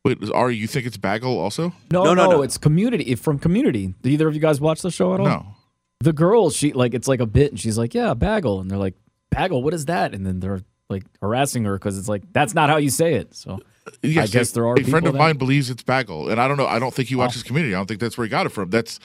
Wait, 0.03 0.17
Ari, 0.33 0.55
you 0.55 0.67
think 0.67 0.85
it's 0.87 0.97
bagel 0.97 1.37
also? 1.37 1.73
No, 1.91 2.03
No, 2.03 2.13
no, 2.13 2.25
no, 2.25 2.31
no. 2.31 2.41
it's 2.41 2.57
community 2.57 3.13
from 3.15 3.37
community. 3.39 3.93
Did 4.01 4.11
either 4.13 4.27
of 4.27 4.33
you 4.33 4.39
guys 4.41 4.59
watch 4.59 4.81
the 4.81 4.89
show 4.91 5.13
at 5.13 5.19
all? 5.19 5.25
No. 5.27 5.45
The 5.99 6.13
girl, 6.13 6.49
she 6.49 6.73
like 6.73 6.93
it's 6.93 7.07
like 7.07 7.19
a 7.19 7.25
bit, 7.25 7.51
and 7.51 7.59
she's 7.59 7.77
like, 7.77 7.93
"Yeah, 7.93 8.13
bagel," 8.13 8.59
and 8.59 8.69
they're 8.71 8.77
like, 8.79 8.95
"Bagel, 9.31 9.61
what 9.63 9.73
is 9.73 9.85
that?" 9.85 10.13
And 10.13 10.25
then 10.25 10.39
they're 10.41 10.61
like 10.89 11.03
harassing 11.21 11.63
her 11.65 11.77
because 11.77 11.97
it's 11.97 12.09
like 12.09 12.23
that's 12.33 12.53
not 12.53 12.69
how 12.69 12.77
you 12.77 12.89
say 12.89 13.13
it. 13.13 13.33
So 13.35 13.59
Yes, 14.01 14.31
guess 14.31 14.51
there 14.51 14.65
are 14.65 14.75
A 14.77 14.83
friend 14.83 15.05
of 15.07 15.13
that- 15.13 15.19
mine 15.19 15.37
believes 15.37 15.69
it's 15.69 15.83
bagel, 15.83 16.29
and 16.29 16.39
I 16.39 16.47
don't 16.47 16.57
know. 16.57 16.67
I 16.67 16.79
don't 16.79 16.93
think 16.93 17.09
he 17.09 17.15
watches 17.15 17.43
oh. 17.43 17.47
Community. 17.47 17.73
I 17.75 17.79
don't 17.79 17.87
think 17.87 17.99
that's 17.99 18.17
where 18.17 18.25
he 18.25 18.29
got 18.29 18.45
it 18.45 18.49
from. 18.49 18.69
That's, 18.69 18.99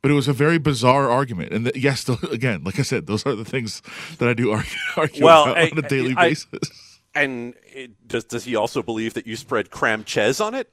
but 0.00 0.10
it 0.10 0.14
was 0.14 0.28
a 0.28 0.32
very 0.32 0.58
bizarre 0.58 1.10
argument. 1.10 1.52
And 1.52 1.66
the, 1.66 1.72
yes, 1.78 2.04
the, 2.04 2.14
again, 2.30 2.62
like 2.64 2.78
I 2.78 2.82
said, 2.82 3.06
those 3.06 3.26
are 3.26 3.34
the 3.34 3.44
things 3.44 3.82
that 4.18 4.28
I 4.28 4.34
do 4.34 4.50
argue, 4.52 4.70
argue 4.96 5.24
Well, 5.24 5.44
about 5.44 5.58
I- 5.58 5.70
on 5.70 5.78
a 5.78 5.82
daily 5.88 6.14
I- 6.16 6.30
basis. 6.30 7.00
And 7.14 7.54
it, 7.66 8.08
does 8.08 8.24
does 8.24 8.44
he 8.44 8.56
also 8.56 8.82
believe 8.82 9.12
that 9.14 9.26
you 9.26 9.36
spread 9.36 9.70
cram 9.70 10.02
ches 10.02 10.40
on 10.40 10.54
it? 10.54 10.72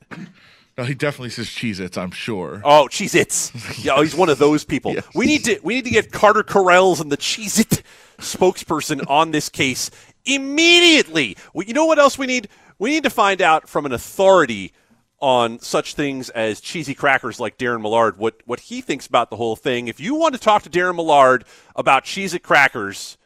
No, 0.77 0.85
he 0.85 0.93
definitely 0.93 1.31
says 1.31 1.47
Cheez-Its, 1.47 1.97
I'm 1.97 2.11
sure. 2.11 2.61
Oh, 2.63 2.87
Cheez 2.89 3.13
Its. 3.13 3.51
Yeah, 3.83 3.95
oh, 3.97 4.01
he's 4.01 4.15
one 4.15 4.29
of 4.29 4.37
those 4.39 4.63
people. 4.63 4.93
Yes. 4.95 5.05
We 5.13 5.25
need 5.25 5.43
to 5.43 5.59
we 5.63 5.73
need 5.75 5.83
to 5.83 5.89
get 5.91 6.13
Carter 6.13 6.43
Karels 6.43 7.01
and 7.01 7.11
the 7.11 7.17
Cheez 7.17 7.59
It 7.59 7.83
spokesperson 8.19 9.03
on 9.09 9.31
this 9.31 9.49
case 9.49 9.91
immediately. 10.25 11.35
We, 11.53 11.65
you 11.65 11.73
know 11.73 11.85
what 11.85 11.99
else 11.99 12.17
we 12.17 12.27
need? 12.27 12.47
We 12.79 12.91
need 12.91 13.03
to 13.03 13.09
find 13.09 13.41
out 13.41 13.67
from 13.67 13.85
an 13.85 13.91
authority 13.91 14.73
on 15.19 15.59
such 15.59 15.95
things 15.95 16.29
as 16.29 16.61
cheesy 16.61 16.95
crackers 16.95 17.39
like 17.39 17.57
Darren 17.57 17.81
Millard 17.81 18.17
what 18.17 18.41
what 18.45 18.61
he 18.61 18.79
thinks 18.79 19.05
about 19.05 19.29
the 19.29 19.35
whole 19.35 19.57
thing. 19.57 19.89
If 19.89 19.99
you 19.99 20.15
want 20.15 20.33
to 20.33 20.39
talk 20.39 20.63
to 20.63 20.69
Darren 20.69 20.95
Millard 20.95 21.43
about 21.75 22.05
cheesy 22.05 22.39
crackers, 22.39 23.17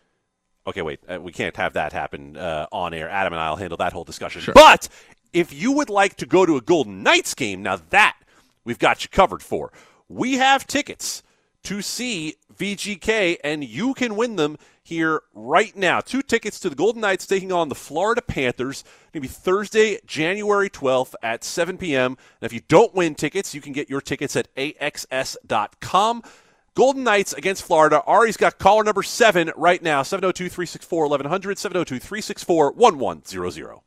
okay, 0.66 0.82
wait, 0.82 1.00
uh, 1.08 1.22
we 1.22 1.32
can't 1.32 1.56
have 1.56 1.74
that 1.74 1.94
happen 1.94 2.36
uh, 2.36 2.66
on 2.72 2.94
air. 2.94 3.10
Adam 3.10 3.32
and 3.34 3.40
I'll 3.40 3.56
handle 3.56 3.78
that 3.78 3.94
whole 3.94 4.04
discussion. 4.04 4.42
But 4.56 4.90
if 5.34 5.54
you 5.54 5.72
would 5.74 5.90
like 5.90 6.16
to 6.18 6.26
go 6.26 6.46
to 6.46 6.58
a 6.58 6.62
Golden 6.62 7.04
Knights 7.04 7.36
game, 7.36 7.62
now 7.62 7.78
that 7.92 8.18
we've 8.64 8.80
got 8.80 9.04
you 9.04 9.10
covered 9.10 9.44
for. 9.44 9.72
We 10.10 10.34
have 10.34 10.68
tickets 10.68 11.24
to 11.64 11.82
see 11.82 12.36
VGK, 12.56 13.38
and 13.44 13.64
you 13.64 13.94
can 13.94 14.16
win 14.16 14.36
them 14.36 14.58
here 14.84 15.22
right 15.34 15.76
now. 15.76 16.02
Two 16.02 16.22
tickets 16.22 16.60
to 16.60 16.70
the 16.70 16.76
Golden 16.76 17.02
Knights 17.02 17.26
taking 17.26 17.52
on 17.52 17.70
the 17.70 17.76
Florida 17.76 18.22
Panthers. 18.22 18.84
Going 19.14 19.22
to 19.24 19.28
be 19.28 19.28
Thursday, 19.28 20.00
January 20.06 20.70
12th 20.70 21.16
at 21.24 21.44
7 21.44 21.78
p.m. 21.78 22.18
And 22.42 22.46
if 22.46 22.54
you 22.54 22.62
don't 22.68 22.94
win 22.94 23.16
tickets, 23.16 23.56
you 23.56 23.62
can 23.62 23.74
get 23.74 23.90
your 23.90 24.02
tickets 24.02 24.36
at 24.36 24.54
axs.com. 24.56 26.24
Golden 26.76 27.04
Knights 27.04 27.34
against 27.34 27.64
Florida. 27.64 28.02
Ari's 28.06 28.38
got 28.38 28.58
caller 28.58 28.84
number 28.84 29.04
seven 29.04 29.52
right 29.56 29.82
now 29.82 30.04
702 30.04 30.50
364 30.50 31.04
1100, 31.08 31.58
702 31.58 32.00
364 32.00 32.72
1100. 32.72 33.80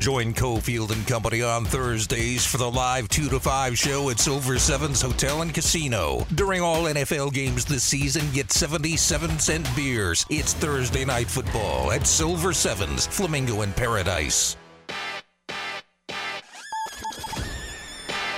Join 0.00 0.32
Cofield 0.32 0.92
and 0.92 1.06
Company 1.06 1.42
on 1.42 1.66
Thursdays 1.66 2.46
for 2.46 2.56
the 2.56 2.70
live 2.70 3.06
2 3.10 3.28
to 3.28 3.38
5 3.38 3.76
show 3.76 4.08
at 4.08 4.18
Silver 4.18 4.58
Sevens 4.58 5.02
Hotel 5.02 5.42
and 5.42 5.52
Casino. 5.52 6.26
During 6.34 6.62
all 6.62 6.84
NFL 6.84 7.34
games 7.34 7.66
this 7.66 7.82
season, 7.82 8.22
get 8.32 8.50
77 8.50 9.38
cent 9.38 9.76
beers. 9.76 10.24
It's 10.30 10.54
Thursday 10.54 11.04
night 11.04 11.26
football 11.26 11.92
at 11.92 12.06
Silver 12.06 12.54
Sevens, 12.54 13.06
Flamingo 13.08 13.60
in 13.60 13.74
Paradise. 13.74 14.56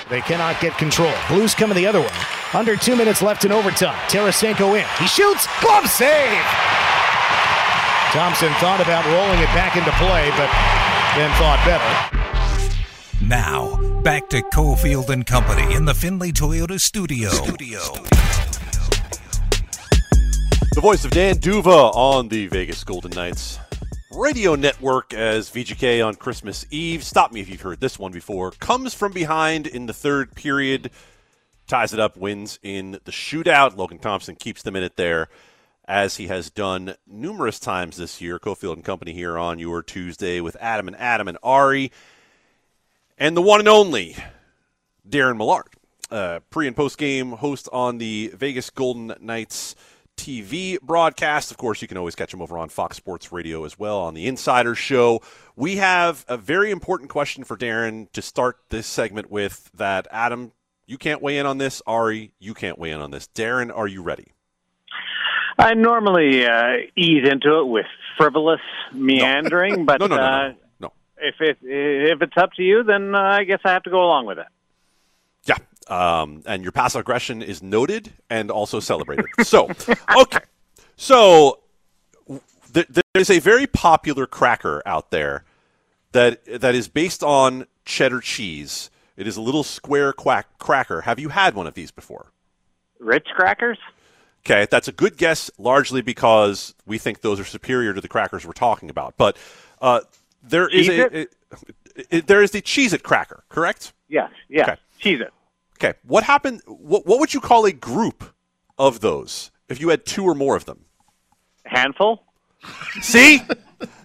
They 0.09 0.19
cannot 0.19 0.59
get 0.59 0.77
control. 0.77 1.13
Blues 1.29 1.55
coming 1.55 1.77
the 1.77 1.87
other 1.87 2.01
way. 2.01 2.09
Under 2.53 2.75
two 2.75 2.97
minutes 2.97 3.21
left 3.21 3.45
in 3.45 3.53
overtime. 3.53 3.95
Tarasenko 4.09 4.77
in. 4.77 4.85
He 4.99 5.07
shoots. 5.07 5.47
Glove 5.61 5.87
save. 5.87 6.43
Thompson 8.11 8.51
thought 8.59 8.81
about 8.81 9.05
rolling 9.05 9.39
it 9.39 9.49
back 9.55 9.77
into 9.77 9.89
play, 9.93 10.29
but 10.37 10.82
then 11.15 11.29
thought 11.37 11.61
better. 11.65 13.25
Now, 13.25 14.01
back 14.01 14.29
to 14.29 14.41
Cofield 14.41 15.09
and 15.09 15.25
Company 15.25 15.75
in 15.75 15.85
the 15.85 15.93
Finley 15.93 16.31
Toyota 16.31 16.79
studio. 16.79 17.29
studio. 17.29 17.79
The 20.73 20.81
voice 20.81 21.05
of 21.05 21.11
Dan 21.11 21.37
D'Uva 21.37 21.91
on 21.93 22.29
the 22.29 22.47
Vegas 22.47 22.83
Golden 22.83 23.11
Knights 23.11 23.59
radio 24.11 24.55
network 24.55 25.13
as 25.13 25.49
VGK 25.49 26.05
on 26.05 26.15
Christmas 26.15 26.65
Eve. 26.71 27.03
Stop 27.03 27.31
me 27.31 27.41
if 27.41 27.49
you've 27.49 27.61
heard 27.61 27.79
this 27.79 27.97
one 27.97 28.11
before. 28.11 28.51
Comes 28.51 28.93
from 28.93 29.11
behind 29.11 29.67
in 29.67 29.85
the 29.85 29.93
third 29.93 30.35
period, 30.35 30.91
ties 31.67 31.93
it 31.93 31.99
up, 31.99 32.17
wins 32.17 32.59
in 32.63 32.99
the 33.03 33.11
shootout. 33.11 33.77
Logan 33.77 33.99
Thompson 33.99 34.35
keeps 34.35 34.63
them 34.63 34.75
in 34.75 34.83
it 34.83 34.95
there, 34.95 35.29
as 35.85 36.17
he 36.17 36.27
has 36.27 36.49
done 36.49 36.95
numerous 37.05 37.59
times 37.59 37.97
this 37.97 38.21
year. 38.21 38.39
Cofield 38.39 38.73
and 38.73 38.85
Company 38.85 39.13
here 39.13 39.37
on 39.37 39.59
your 39.59 39.83
Tuesday 39.83 40.39
with 40.41 40.55
Adam 40.59 40.87
and 40.87 40.97
Adam 40.97 41.27
and 41.27 41.37
Ari, 41.43 41.91
and 43.17 43.35
the 43.35 43.41
one 43.41 43.59
and 43.59 43.69
only 43.69 44.15
Darren 45.07 45.37
Millard, 45.37 45.67
uh, 46.11 46.39
pre 46.49 46.67
and 46.67 46.75
post 46.75 46.97
game 46.97 47.31
host 47.31 47.67
on 47.71 47.97
the 47.97 48.31
Vegas 48.35 48.69
Golden 48.69 49.13
Knights 49.19 49.75
TV 50.17 50.79
broadcast. 50.81 51.51
Of 51.51 51.57
course, 51.57 51.81
you 51.81 51.87
can 51.87 51.97
always 51.97 52.15
catch 52.15 52.33
him 52.33 52.41
over 52.41 52.57
on 52.57 52.69
Fox 52.69 52.97
Sports 52.97 53.31
Radio 53.31 53.65
as 53.65 53.77
well 53.77 53.99
on 53.99 54.13
the 54.13 54.27
Insider 54.27 54.75
Show. 54.75 55.21
We 55.55 55.77
have 55.77 56.25
a 56.27 56.37
very 56.37 56.71
important 56.71 57.09
question 57.09 57.43
for 57.43 57.57
Darren 57.57 58.11
to 58.13 58.21
start 58.21 58.57
this 58.69 58.87
segment 58.87 59.29
with 59.29 59.71
that 59.73 60.07
Adam, 60.11 60.51
you 60.85 60.97
can't 60.97 61.21
weigh 61.21 61.37
in 61.37 61.45
on 61.45 61.57
this. 61.57 61.81
Ari, 61.87 62.31
you 62.39 62.53
can't 62.53 62.77
weigh 62.77 62.91
in 62.91 63.01
on 63.01 63.11
this. 63.11 63.27
Darren, 63.27 63.75
are 63.75 63.87
you 63.87 64.01
ready? 64.01 64.33
I 65.57 65.73
normally 65.73 66.45
uh, 66.45 66.77
ease 66.95 67.27
into 67.27 67.59
it 67.59 67.65
with 67.67 67.85
frivolous 68.17 68.61
meandering, 68.91 69.85
but 69.89 69.99
No, 69.99 70.07
no, 70.07 70.15
no, 70.15 70.21
uh, 70.21 70.47
no. 70.47 70.55
no. 70.79 70.93
if 71.17 71.35
it 71.41 71.57
if 71.61 72.21
it's 72.21 72.37
up 72.37 72.53
to 72.53 72.63
you, 72.63 72.83
then 72.83 73.13
uh, 73.15 73.19
I 73.19 73.43
guess 73.43 73.59
I 73.63 73.71
have 73.71 73.83
to 73.83 73.89
go 73.89 74.03
along 74.03 74.25
with 74.25 74.39
it. 74.39 74.47
Yeah. 75.45 75.57
Um, 75.87 76.43
and 76.45 76.63
your 76.63 76.71
passive 76.71 77.01
aggression 77.01 77.41
is 77.41 77.61
noted 77.61 78.13
and 78.29 78.49
also 78.49 78.79
celebrated. 78.79 79.25
so, 79.43 79.69
okay. 80.17 80.39
So, 80.95 81.59
th- 82.73 82.87
there's 83.13 83.29
a 83.29 83.39
very 83.39 83.67
popular 83.67 84.25
cracker 84.25 84.81
out 84.85 85.11
there 85.11 85.43
that 86.13 86.45
that 86.61 86.73
is 86.75 86.87
based 86.87 87.23
on 87.23 87.67
cheddar 87.85 88.21
cheese. 88.21 88.89
It 89.17 89.27
is 89.27 89.35
a 89.37 89.41
little 89.41 89.63
square 89.63 90.13
quack 90.13 90.57
cracker. 90.57 91.01
Have 91.01 91.19
you 91.19 91.29
had 91.29 91.53
one 91.53 91.67
of 91.67 91.73
these 91.73 91.91
before? 91.91 92.31
Rich 92.99 93.27
crackers? 93.35 93.77
Okay, 94.45 94.67
that's 94.69 94.87
a 94.89 94.91
good 94.91 95.15
guess, 95.17 95.49
largely 95.57 96.01
because 96.01 96.75
we 96.85 96.97
think 96.97 97.21
those 97.21 97.39
are 97.39 97.45
superior 97.45 97.93
to 97.93 98.01
the 98.01 98.09
crackers 98.09 98.45
we're 98.45 98.51
talking 98.51 98.89
about. 98.89 99.15
But 99.17 99.37
uh, 99.81 100.01
there 100.41 100.67
is 100.67 100.89
a, 100.89 100.91
Cheez-It? 100.91 101.35
a- 102.11 102.21
there 102.21 102.43
is 102.43 102.51
the 102.51 102.61
Cheez-It 102.61 103.03
cracker, 103.03 103.43
correct? 103.47 103.93
Yes, 104.09 104.31
yes. 104.49 104.67
Okay. 104.67 104.81
Cheese 104.99 105.21
it. 105.21 105.31
Okay, 105.77 105.97
what 106.05 106.23
happened? 106.23 106.61
What, 106.65 107.05
what 107.05 107.19
would 107.19 107.33
you 107.33 107.39
call 107.41 107.65
a 107.65 107.71
group 107.71 108.23
of 108.77 108.99
those 108.99 109.51
if 109.69 109.79
you 109.79 109.89
had 109.89 110.05
two 110.05 110.23
or 110.25 110.35
more 110.35 110.55
of 110.55 110.65
them? 110.65 110.85
Handful? 111.65 112.23
See, 113.01 113.41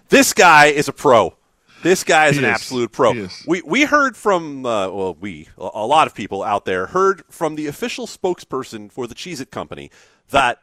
this 0.09 0.33
guy 0.33 0.67
is 0.67 0.87
a 0.87 0.93
pro. 0.93 1.35
This 1.83 2.03
guy 2.03 2.27
is 2.27 2.37
He 2.37 2.43
an 2.43 2.49
is. 2.49 2.55
absolute 2.55 2.91
pro. 2.91 3.13
He. 3.13 3.27
We 3.47 3.61
we 3.61 3.83
heard 3.85 4.17
from 4.17 4.65
uh, 4.65 4.89
well, 4.89 5.15
we 5.19 5.47
a 5.57 5.69
a 5.73 5.85
lot 5.85 6.07
of 6.07 6.15
people 6.15 6.43
out 6.43 6.65
there 6.65 6.87
heard 6.87 7.23
from 7.29 7.55
the 7.55 7.67
official 7.67 8.05
spokesperson 8.07 8.91
for 8.91 9.07
the 9.07 9.15
Cheez 9.15 9.39
It 9.39 9.51
Company 9.51 9.89
that 10.29 10.61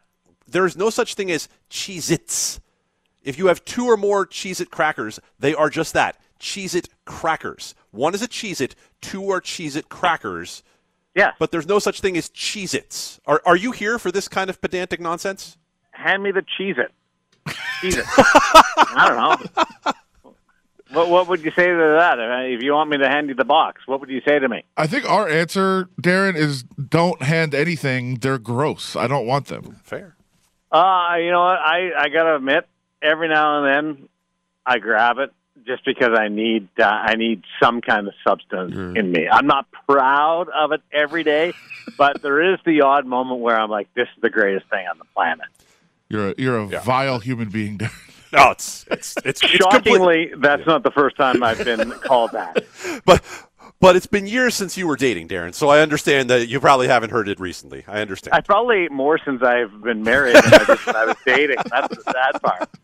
there 0.48 0.66
is 0.66 0.76
no 0.76 0.90
such 0.90 1.14
thing 1.14 1.30
as 1.30 1.48
Cheez 1.70 2.10
Its. 2.10 2.60
If 3.22 3.38
you 3.38 3.46
have 3.46 3.64
two 3.64 3.86
or 3.86 3.96
more 3.96 4.26
Cheez 4.26 4.60
It 4.60 4.70
crackers, 4.70 5.18
they 5.38 5.54
are 5.54 5.68
just 5.70 5.92
that 5.94 6.16
Cheez 6.40 6.74
It 6.74 6.88
crackers. 7.04 7.74
One 7.90 8.14
is 8.14 8.22
a 8.22 8.28
Cheez 8.28 8.60
It, 8.60 8.74
two 9.00 9.30
are 9.30 9.40
Cheez 9.40 9.76
It 9.76 9.88
crackers, 9.88 10.62
Yeah. 11.14 11.32
but 11.38 11.50
there's 11.50 11.66
no 11.66 11.78
such 11.78 12.00
thing 12.00 12.16
as 12.16 12.28
Cheez 12.30 12.74
Its. 12.74 13.20
Are, 13.26 13.42
are 13.44 13.56
you 13.56 13.72
here 13.72 13.98
for 13.98 14.12
this 14.12 14.28
kind 14.28 14.50
of 14.50 14.60
pedantic 14.60 15.00
nonsense? 15.00 15.56
Hand 15.90 16.22
me 16.22 16.30
the 16.30 16.44
cheese 16.56 16.76
it. 16.78 16.92
Cheese 17.80 17.96
it. 17.96 18.04
I 18.18 19.08
don't 19.08 19.54
know. 19.86 19.92
What 20.96 21.10
what 21.10 21.28
would 21.28 21.44
you 21.44 21.50
say 21.50 21.66
to 21.66 21.96
that? 21.98 22.18
If 22.48 22.62
you 22.62 22.72
want 22.72 22.88
me 22.88 22.96
to 22.96 23.06
hand 23.06 23.28
you 23.28 23.34
the 23.34 23.44
box, 23.44 23.82
what 23.86 24.00
would 24.00 24.08
you 24.08 24.22
say 24.26 24.38
to 24.38 24.48
me? 24.48 24.64
I 24.78 24.86
think 24.86 25.08
our 25.08 25.28
answer, 25.28 25.90
Darren, 26.00 26.36
is 26.36 26.62
don't 26.62 27.20
hand 27.20 27.54
anything. 27.54 28.14
They're 28.14 28.38
gross. 28.38 28.96
I 28.96 29.06
don't 29.06 29.26
want 29.26 29.48
them. 29.48 29.78
Fair. 29.84 30.16
Uh, 30.72 31.16
you 31.18 31.30
know 31.30 31.42
what? 31.42 31.58
I 31.58 31.90
I 31.98 32.08
gotta 32.08 32.36
admit, 32.36 32.66
every 33.02 33.28
now 33.28 33.62
and 33.62 33.98
then, 33.98 34.08
I 34.64 34.78
grab 34.78 35.18
it 35.18 35.34
just 35.66 35.84
because 35.84 36.18
I 36.18 36.28
need 36.28 36.68
uh, 36.78 36.84
I 36.86 37.16
need 37.16 37.42
some 37.62 37.82
kind 37.82 38.08
of 38.08 38.14
substance 38.26 38.74
in 38.74 39.12
me. 39.12 39.28
I'm 39.30 39.46
not 39.46 39.66
proud 39.86 40.48
of 40.48 40.72
it 40.72 40.80
every 40.90 41.24
day, 41.24 41.52
but 41.98 42.22
there 42.22 42.54
is 42.54 42.58
the 42.64 42.80
odd 42.80 43.04
moment 43.04 43.40
where 43.40 43.60
I'm 43.60 43.70
like, 43.70 43.92
this 43.92 44.08
is 44.16 44.22
the 44.22 44.30
greatest 44.30 44.70
thing 44.70 44.86
on 44.88 44.96
the 44.96 45.04
planet. 45.14 45.46
You're 46.08 46.30
a, 46.30 46.34
you're 46.38 46.58
a 46.58 46.66
vile 46.66 47.18
human 47.18 47.50
being, 47.50 47.76
Darren. 47.76 48.15
No, 48.32 48.50
it's 48.50 48.84
it's 48.90 49.14
it's, 49.24 49.24
it's 49.24 49.40
complete- 49.42 49.72
Shockingly, 49.72 50.32
that's 50.38 50.66
not 50.66 50.82
the 50.82 50.90
first 50.90 51.16
time 51.16 51.42
I've 51.42 51.64
been 51.64 51.90
called 52.04 52.32
that. 52.32 52.64
but 53.04 53.22
but 53.80 53.94
it's 53.96 54.06
been 54.06 54.26
years 54.26 54.54
since 54.54 54.76
you 54.76 54.86
were 54.86 54.96
dating, 54.96 55.28
Darren. 55.28 55.54
So 55.54 55.68
I 55.68 55.80
understand 55.80 56.30
that 56.30 56.48
you 56.48 56.60
probably 56.60 56.88
haven't 56.88 57.10
heard 57.10 57.28
it 57.28 57.38
recently. 57.38 57.84
I 57.86 58.00
understand. 58.00 58.34
I 58.34 58.40
probably 58.40 58.88
more 58.88 59.18
since 59.24 59.42
I've 59.42 59.82
been 59.82 60.02
married 60.02 60.36
than 60.36 60.54
I 60.54 60.64
did 60.64 60.78
when 60.86 60.96
I 60.96 61.04
was 61.06 61.16
dating. 61.26 61.56
That's 61.70 61.94
the 61.96 62.02
sad 62.02 62.42
part. 62.42 62.68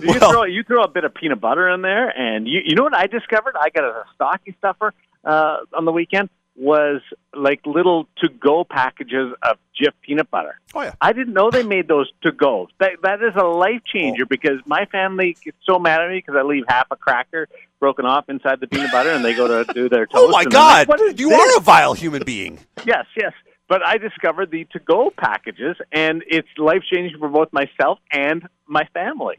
You, 0.00 0.14
Well- 0.18 0.30
throw, 0.30 0.44
you 0.44 0.62
throw 0.62 0.82
a 0.82 0.88
bit 0.88 1.04
of 1.04 1.12
peanut 1.12 1.42
butter 1.42 1.68
in 1.68 1.82
there, 1.82 2.08
and 2.18 2.48
you 2.48 2.60
you 2.64 2.74
know 2.74 2.84
what 2.84 2.94
I 2.94 3.06
discovered? 3.06 3.54
I 3.60 3.68
got 3.68 3.84
a 3.84 4.04
stocking 4.14 4.54
stuffer 4.56 4.94
uh, 5.26 5.58
on 5.74 5.84
the 5.84 5.92
weekend 5.92 6.30
was 6.58 7.00
like 7.34 7.60
little 7.64 8.08
to 8.18 8.28
go 8.28 8.64
packages 8.64 9.32
of 9.42 9.58
Jif 9.80 9.92
peanut 10.02 10.30
butter. 10.30 10.58
Oh 10.74 10.82
yeah. 10.82 10.94
I 11.00 11.12
didn't 11.12 11.34
know 11.34 11.50
they 11.50 11.62
made 11.62 11.86
those 11.86 12.10
to 12.22 12.32
go. 12.32 12.68
That 12.80 12.92
that 13.02 13.22
is 13.22 13.34
a 13.36 13.46
life 13.46 13.82
changer 13.86 14.24
oh. 14.24 14.28
because 14.28 14.58
my 14.66 14.84
family 14.86 15.36
gets 15.44 15.56
so 15.64 15.78
mad 15.78 16.00
at 16.00 16.10
me 16.10 16.18
because 16.18 16.34
I 16.36 16.42
leave 16.42 16.64
half 16.68 16.88
a 16.90 16.96
cracker 16.96 17.48
broken 17.78 18.04
off 18.06 18.28
inside 18.28 18.60
the 18.60 18.66
peanut 18.66 18.90
butter 18.90 19.10
and 19.10 19.24
they 19.24 19.34
go 19.34 19.46
to 19.64 19.72
do 19.72 19.88
their 19.88 20.08
oh, 20.12 20.26
toast. 20.26 20.28
Oh 20.28 20.28
my 20.30 20.44
they're 20.44 20.60
like, 20.60 20.88
God! 20.88 21.18
You 21.20 21.28
this?" 21.28 21.54
are 21.54 21.58
a 21.58 21.60
vile 21.60 21.94
human 21.94 22.24
being. 22.24 22.58
Yes, 22.86 23.06
yes. 23.16 23.32
But 23.68 23.84
I 23.84 23.98
discovered 23.98 24.50
the 24.50 24.64
to 24.72 24.78
go 24.78 25.10
packages, 25.14 25.76
and 25.92 26.24
it's 26.26 26.48
life 26.56 26.82
changing 26.90 27.18
for 27.18 27.28
both 27.28 27.52
myself 27.52 27.98
and 28.10 28.48
my 28.66 28.84
family. 28.94 29.36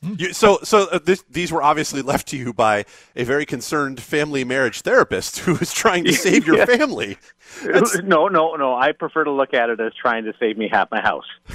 You, 0.00 0.32
so, 0.32 0.58
so 0.62 0.86
uh, 0.90 0.98
this, 1.02 1.24
these 1.28 1.50
were 1.50 1.62
obviously 1.62 2.02
left 2.02 2.28
to 2.28 2.36
you 2.36 2.52
by 2.52 2.84
a 3.16 3.24
very 3.24 3.44
concerned 3.44 4.00
family 4.00 4.44
marriage 4.44 4.82
therapist 4.82 5.40
who 5.40 5.56
is 5.56 5.72
trying 5.72 6.04
to 6.04 6.12
save 6.12 6.46
your 6.46 6.56
Yeah. 6.58 6.66
family. 6.66 7.18
That's- 7.64 8.00
No, 8.04 8.28
no, 8.28 8.54
no. 8.54 8.74
I 8.76 8.92
prefer 8.92 9.24
to 9.24 9.32
look 9.32 9.54
at 9.54 9.70
it 9.70 9.80
as 9.80 9.92
trying 9.94 10.24
to 10.24 10.32
save 10.38 10.56
me 10.56 10.68
half 10.70 10.88
my 10.92 11.00
house. 11.00 11.24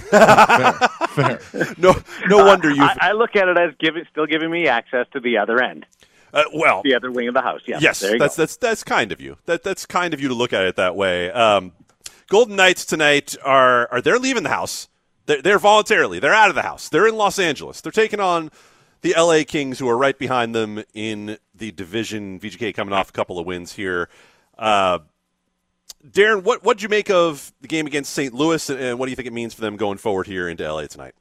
Fair. 1.09 1.39
no, 1.77 1.95
no 2.27 2.45
wonder 2.45 2.69
you. 2.71 2.83
I, 2.83 2.97
I 3.01 3.11
look 3.13 3.35
at 3.35 3.47
it 3.47 3.57
as 3.57 3.73
giving, 3.79 4.03
still 4.11 4.25
giving 4.25 4.51
me 4.51 4.67
access 4.67 5.05
to 5.13 5.19
the 5.19 5.37
other 5.37 5.61
end, 5.61 5.85
Uh, 6.33 6.43
well, 6.53 6.81
the 6.83 6.95
other 6.95 7.11
wing 7.11 7.27
of 7.27 7.33
the 7.33 7.41
house. 7.41 7.61
Yes, 7.65 7.81
yes, 7.81 7.99
there 7.99 8.13
you 8.13 8.19
that's 8.19 8.35
go. 8.35 8.41
that's 8.43 8.57
that's 8.57 8.83
kind 8.83 9.11
of 9.11 9.21
you. 9.21 9.37
That 9.45 9.63
that's 9.63 9.85
kind 9.85 10.13
of 10.13 10.19
you 10.19 10.27
to 10.27 10.33
look 10.33 10.51
at 10.53 10.65
it 10.65 10.75
that 10.75 10.95
way. 10.95 11.31
Um, 11.31 11.71
Golden 12.27 12.55
Knights 12.55 12.85
tonight 12.85 13.35
are 13.43 13.87
are 13.91 14.01
they're 14.01 14.19
leaving 14.19 14.43
the 14.43 14.49
house. 14.49 14.87
They're, 15.25 15.41
they're 15.41 15.59
voluntarily. 15.59 16.19
They're 16.19 16.33
out 16.33 16.49
of 16.49 16.55
the 16.55 16.61
house. 16.61 16.89
They're 16.89 17.07
in 17.07 17.15
Los 17.15 17.39
Angeles. 17.39 17.81
They're 17.81 17.91
taking 17.91 18.19
on 18.19 18.51
the 19.01 19.13
LA 19.17 19.43
Kings, 19.45 19.79
who 19.79 19.87
are 19.89 19.97
right 19.97 20.17
behind 20.17 20.55
them 20.55 20.83
in 20.93 21.37
the 21.53 21.71
division. 21.71 22.39
VGK 22.39 22.73
coming 22.73 22.93
off 22.93 23.09
a 23.09 23.13
couple 23.13 23.39
of 23.39 23.45
wins 23.45 23.73
here. 23.73 24.09
Uh, 24.57 24.99
Darren, 26.05 26.43
what 26.43 26.63
what'd 26.63 26.81
you 26.81 26.89
make 26.89 27.09
of 27.09 27.53
the 27.61 27.67
game 27.67 27.87
against 27.87 28.11
St. 28.11 28.33
Louis, 28.33 28.69
and, 28.69 28.99
what 28.99 29.05
do 29.05 29.11
you 29.11 29.15
think 29.15 29.27
it 29.27 29.33
means 29.33 29.53
for 29.53 29.61
them 29.61 29.77
going 29.77 29.97
forward 29.97 30.27
here 30.27 30.49
into 30.49 30.69
LA 30.69 30.85
tonight? 30.87 31.15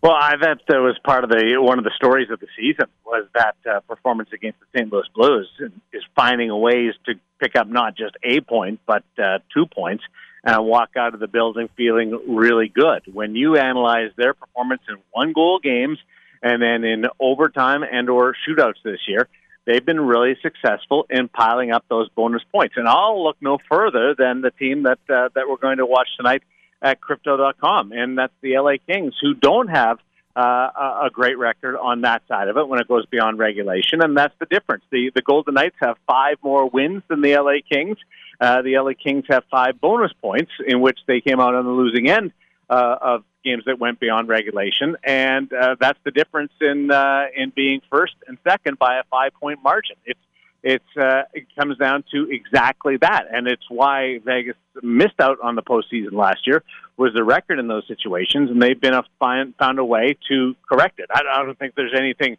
Well, 0.00 0.12
I 0.12 0.34
that 0.36 0.58
was 0.68 0.98
part 1.04 1.24
of 1.24 1.30
the 1.30 1.56
one 1.60 1.78
of 1.78 1.84
the 1.84 1.92
stories 1.94 2.28
of 2.30 2.40
the 2.40 2.48
season 2.56 2.86
was 3.04 3.26
that 3.34 3.56
uh, 3.68 3.80
performance 3.80 4.30
against 4.32 4.58
the 4.60 4.66
St. 4.76 4.92
Louis 4.92 5.06
Blues 5.14 5.48
is 5.92 6.02
finding 6.16 6.56
ways 6.60 6.94
to 7.06 7.14
pick 7.40 7.56
up 7.56 7.68
not 7.68 7.96
just 7.96 8.16
a 8.24 8.40
point 8.40 8.80
but 8.86 9.04
uh, 9.18 9.38
two 9.54 9.66
points 9.66 10.02
and 10.44 10.64
walk 10.64 10.90
out 10.96 11.14
of 11.14 11.20
the 11.20 11.28
building 11.28 11.68
feeling 11.76 12.36
really 12.36 12.68
good. 12.68 13.02
When 13.12 13.34
you 13.36 13.56
analyze 13.56 14.10
their 14.16 14.34
performance 14.34 14.82
in 14.88 14.96
one 15.12 15.32
goal 15.32 15.60
games 15.60 15.98
and 16.42 16.60
then 16.60 16.84
in 16.84 17.06
overtime 17.20 17.84
and 17.84 18.10
or 18.10 18.34
shootouts 18.46 18.82
this 18.84 19.00
year, 19.06 19.28
they've 19.64 19.84
been 19.84 20.00
really 20.00 20.36
successful 20.42 21.06
in 21.08 21.28
piling 21.28 21.70
up 21.70 21.84
those 21.88 22.08
bonus 22.10 22.42
points. 22.50 22.74
And 22.76 22.88
I'll 22.88 23.22
look 23.22 23.36
no 23.40 23.58
further 23.70 24.14
than 24.16 24.40
the 24.40 24.50
team 24.50 24.82
that 24.84 24.98
uh, 25.08 25.28
that 25.34 25.48
we're 25.48 25.56
going 25.56 25.78
to 25.78 25.86
watch 25.86 26.08
tonight 26.16 26.42
at 26.80 27.00
crypto.com, 27.00 27.92
and 27.92 28.18
that's 28.18 28.32
the 28.40 28.58
LA 28.58 28.72
Kings, 28.88 29.14
who 29.22 29.34
don't 29.34 29.68
have 29.68 30.00
uh, 30.34 31.00
a 31.04 31.10
great 31.12 31.38
record 31.38 31.76
on 31.76 32.00
that 32.00 32.22
side 32.26 32.48
of 32.48 32.56
it 32.56 32.66
when 32.66 32.80
it 32.80 32.88
goes 32.88 33.06
beyond 33.06 33.38
regulation, 33.38 34.02
and 34.02 34.16
that's 34.16 34.34
the 34.40 34.46
difference. 34.46 34.82
The 34.90 35.10
the 35.14 35.22
Golden 35.22 35.54
Knights 35.54 35.76
have 35.80 35.96
five 36.06 36.38
more 36.42 36.68
wins 36.68 37.02
than 37.08 37.20
the 37.20 37.36
LA 37.36 37.58
Kings. 37.70 37.98
Uh, 38.40 38.62
the 38.62 38.78
LA 38.78 38.92
Kings 38.92 39.24
have 39.28 39.44
five 39.50 39.80
bonus 39.80 40.12
points 40.20 40.50
in 40.66 40.80
which 40.80 40.98
they 41.06 41.20
came 41.20 41.40
out 41.40 41.54
on 41.54 41.64
the 41.64 41.70
losing 41.70 42.08
end 42.08 42.32
uh, 42.68 42.96
of 43.00 43.24
games 43.44 43.64
that 43.66 43.78
went 43.78 44.00
beyond 44.00 44.28
regulation, 44.28 44.96
and 45.04 45.52
uh, 45.52 45.76
that's 45.78 45.98
the 46.04 46.10
difference 46.10 46.52
in 46.60 46.90
uh, 46.90 47.26
in 47.36 47.50
being 47.50 47.80
first 47.90 48.14
and 48.26 48.38
second 48.44 48.78
by 48.78 48.98
a 48.98 49.02
five 49.10 49.32
point 49.34 49.60
margin. 49.62 49.96
It's 50.04 50.20
it's 50.62 50.96
uh, 50.96 51.22
it 51.32 51.46
comes 51.56 51.76
down 51.76 52.04
to 52.12 52.28
exactly 52.30 52.96
that, 52.98 53.26
and 53.30 53.46
it's 53.48 53.68
why 53.68 54.18
Vegas 54.24 54.56
missed 54.82 55.20
out 55.20 55.38
on 55.42 55.54
the 55.54 55.62
postseason 55.62 56.12
last 56.12 56.46
year 56.46 56.62
was 56.96 57.12
the 57.14 57.24
record 57.24 57.58
in 57.58 57.66
those 57.66 57.86
situations, 57.88 58.50
and 58.50 58.62
they've 58.62 58.80
been 58.80 58.94
a 58.94 59.02
find, 59.18 59.54
found 59.56 59.78
a 59.78 59.84
way 59.84 60.16
to 60.28 60.54
correct 60.68 61.00
it. 61.00 61.06
I, 61.12 61.22
I 61.32 61.44
don't 61.44 61.58
think 61.58 61.74
there's 61.74 61.94
anything 61.96 62.36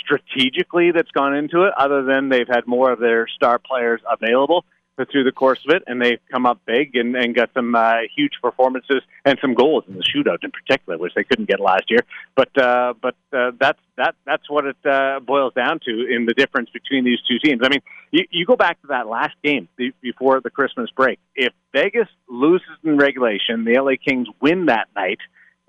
strategically 0.00 0.92
that's 0.92 1.10
gone 1.10 1.34
into 1.34 1.64
it, 1.64 1.74
other 1.76 2.04
than 2.04 2.28
they've 2.28 2.48
had 2.48 2.66
more 2.66 2.92
of 2.92 3.00
their 3.00 3.26
star 3.28 3.58
players 3.58 4.00
available 4.10 4.64
through 5.10 5.24
the 5.24 5.32
course 5.32 5.58
of 5.68 5.74
it, 5.74 5.82
and 5.86 6.00
they've 6.00 6.20
come 6.30 6.46
up 6.46 6.60
big 6.66 6.94
and, 6.94 7.16
and 7.16 7.34
got 7.34 7.50
some 7.54 7.74
uh, 7.74 7.98
huge 8.14 8.32
performances 8.40 9.02
and 9.24 9.38
some 9.40 9.54
goals 9.54 9.84
in 9.88 9.94
the 9.96 10.04
shootout 10.04 10.38
in 10.42 10.50
particular, 10.50 10.98
which 10.98 11.14
they 11.14 11.24
couldn't 11.24 11.48
get 11.48 11.60
last 11.60 11.84
year. 11.88 12.00
But 12.36 12.56
uh, 12.56 12.94
but 13.00 13.16
uh, 13.32 13.52
that's 13.58 13.78
that 13.96 14.14
that's 14.24 14.48
what 14.48 14.66
it 14.66 14.76
uh, 14.84 15.20
boils 15.20 15.52
down 15.54 15.80
to 15.84 16.06
in 16.14 16.26
the 16.26 16.34
difference 16.34 16.70
between 16.70 17.04
these 17.04 17.18
two 17.28 17.38
teams. 17.38 17.62
I 17.64 17.68
mean, 17.68 17.80
you, 18.12 18.24
you 18.30 18.46
go 18.46 18.56
back 18.56 18.80
to 18.82 18.88
that 18.88 19.08
last 19.08 19.34
game 19.42 19.68
be- 19.76 19.94
before 20.00 20.40
the 20.40 20.50
Christmas 20.50 20.90
break. 20.90 21.18
If 21.34 21.52
Vegas 21.72 22.08
loses 22.28 22.68
in 22.84 22.96
regulation, 22.96 23.64
the 23.64 23.80
LA 23.80 23.92
Kings 24.02 24.28
win 24.40 24.66
that 24.66 24.88
night 24.94 25.18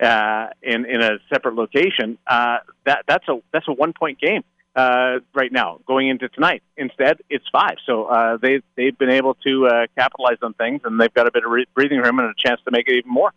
uh, 0.01 0.47
in 0.61 0.85
in 0.85 1.01
a 1.01 1.17
separate 1.33 1.55
location. 1.55 2.17
Uh, 2.27 2.57
that 2.85 3.05
that's 3.07 3.27
a 3.27 3.39
that's 3.51 3.67
a 3.67 3.73
one 3.73 3.93
point 3.93 4.19
game 4.19 4.43
uh, 4.75 5.19
right 5.33 5.51
now 5.51 5.79
going 5.87 6.09
into 6.09 6.27
tonight. 6.29 6.61
Instead, 6.77 7.17
it's 7.29 7.45
five. 7.51 7.77
So 7.85 8.05
uh, 8.05 8.37
they 8.37 8.61
they've 8.75 8.97
been 8.97 9.09
able 9.09 9.35
to 9.45 9.67
uh, 9.67 9.87
capitalize 9.97 10.37
on 10.41 10.53
things, 10.53 10.81
and 10.83 10.99
they've 10.99 11.13
got 11.13 11.27
a 11.27 11.31
bit 11.31 11.45
of 11.45 11.51
re- 11.51 11.67
breathing 11.73 11.99
room 11.99 12.19
and 12.19 12.29
a 12.29 12.33
chance 12.37 12.59
to 12.65 12.71
make 12.71 12.87
it 12.87 12.97
even 12.97 13.11
more. 13.11 13.31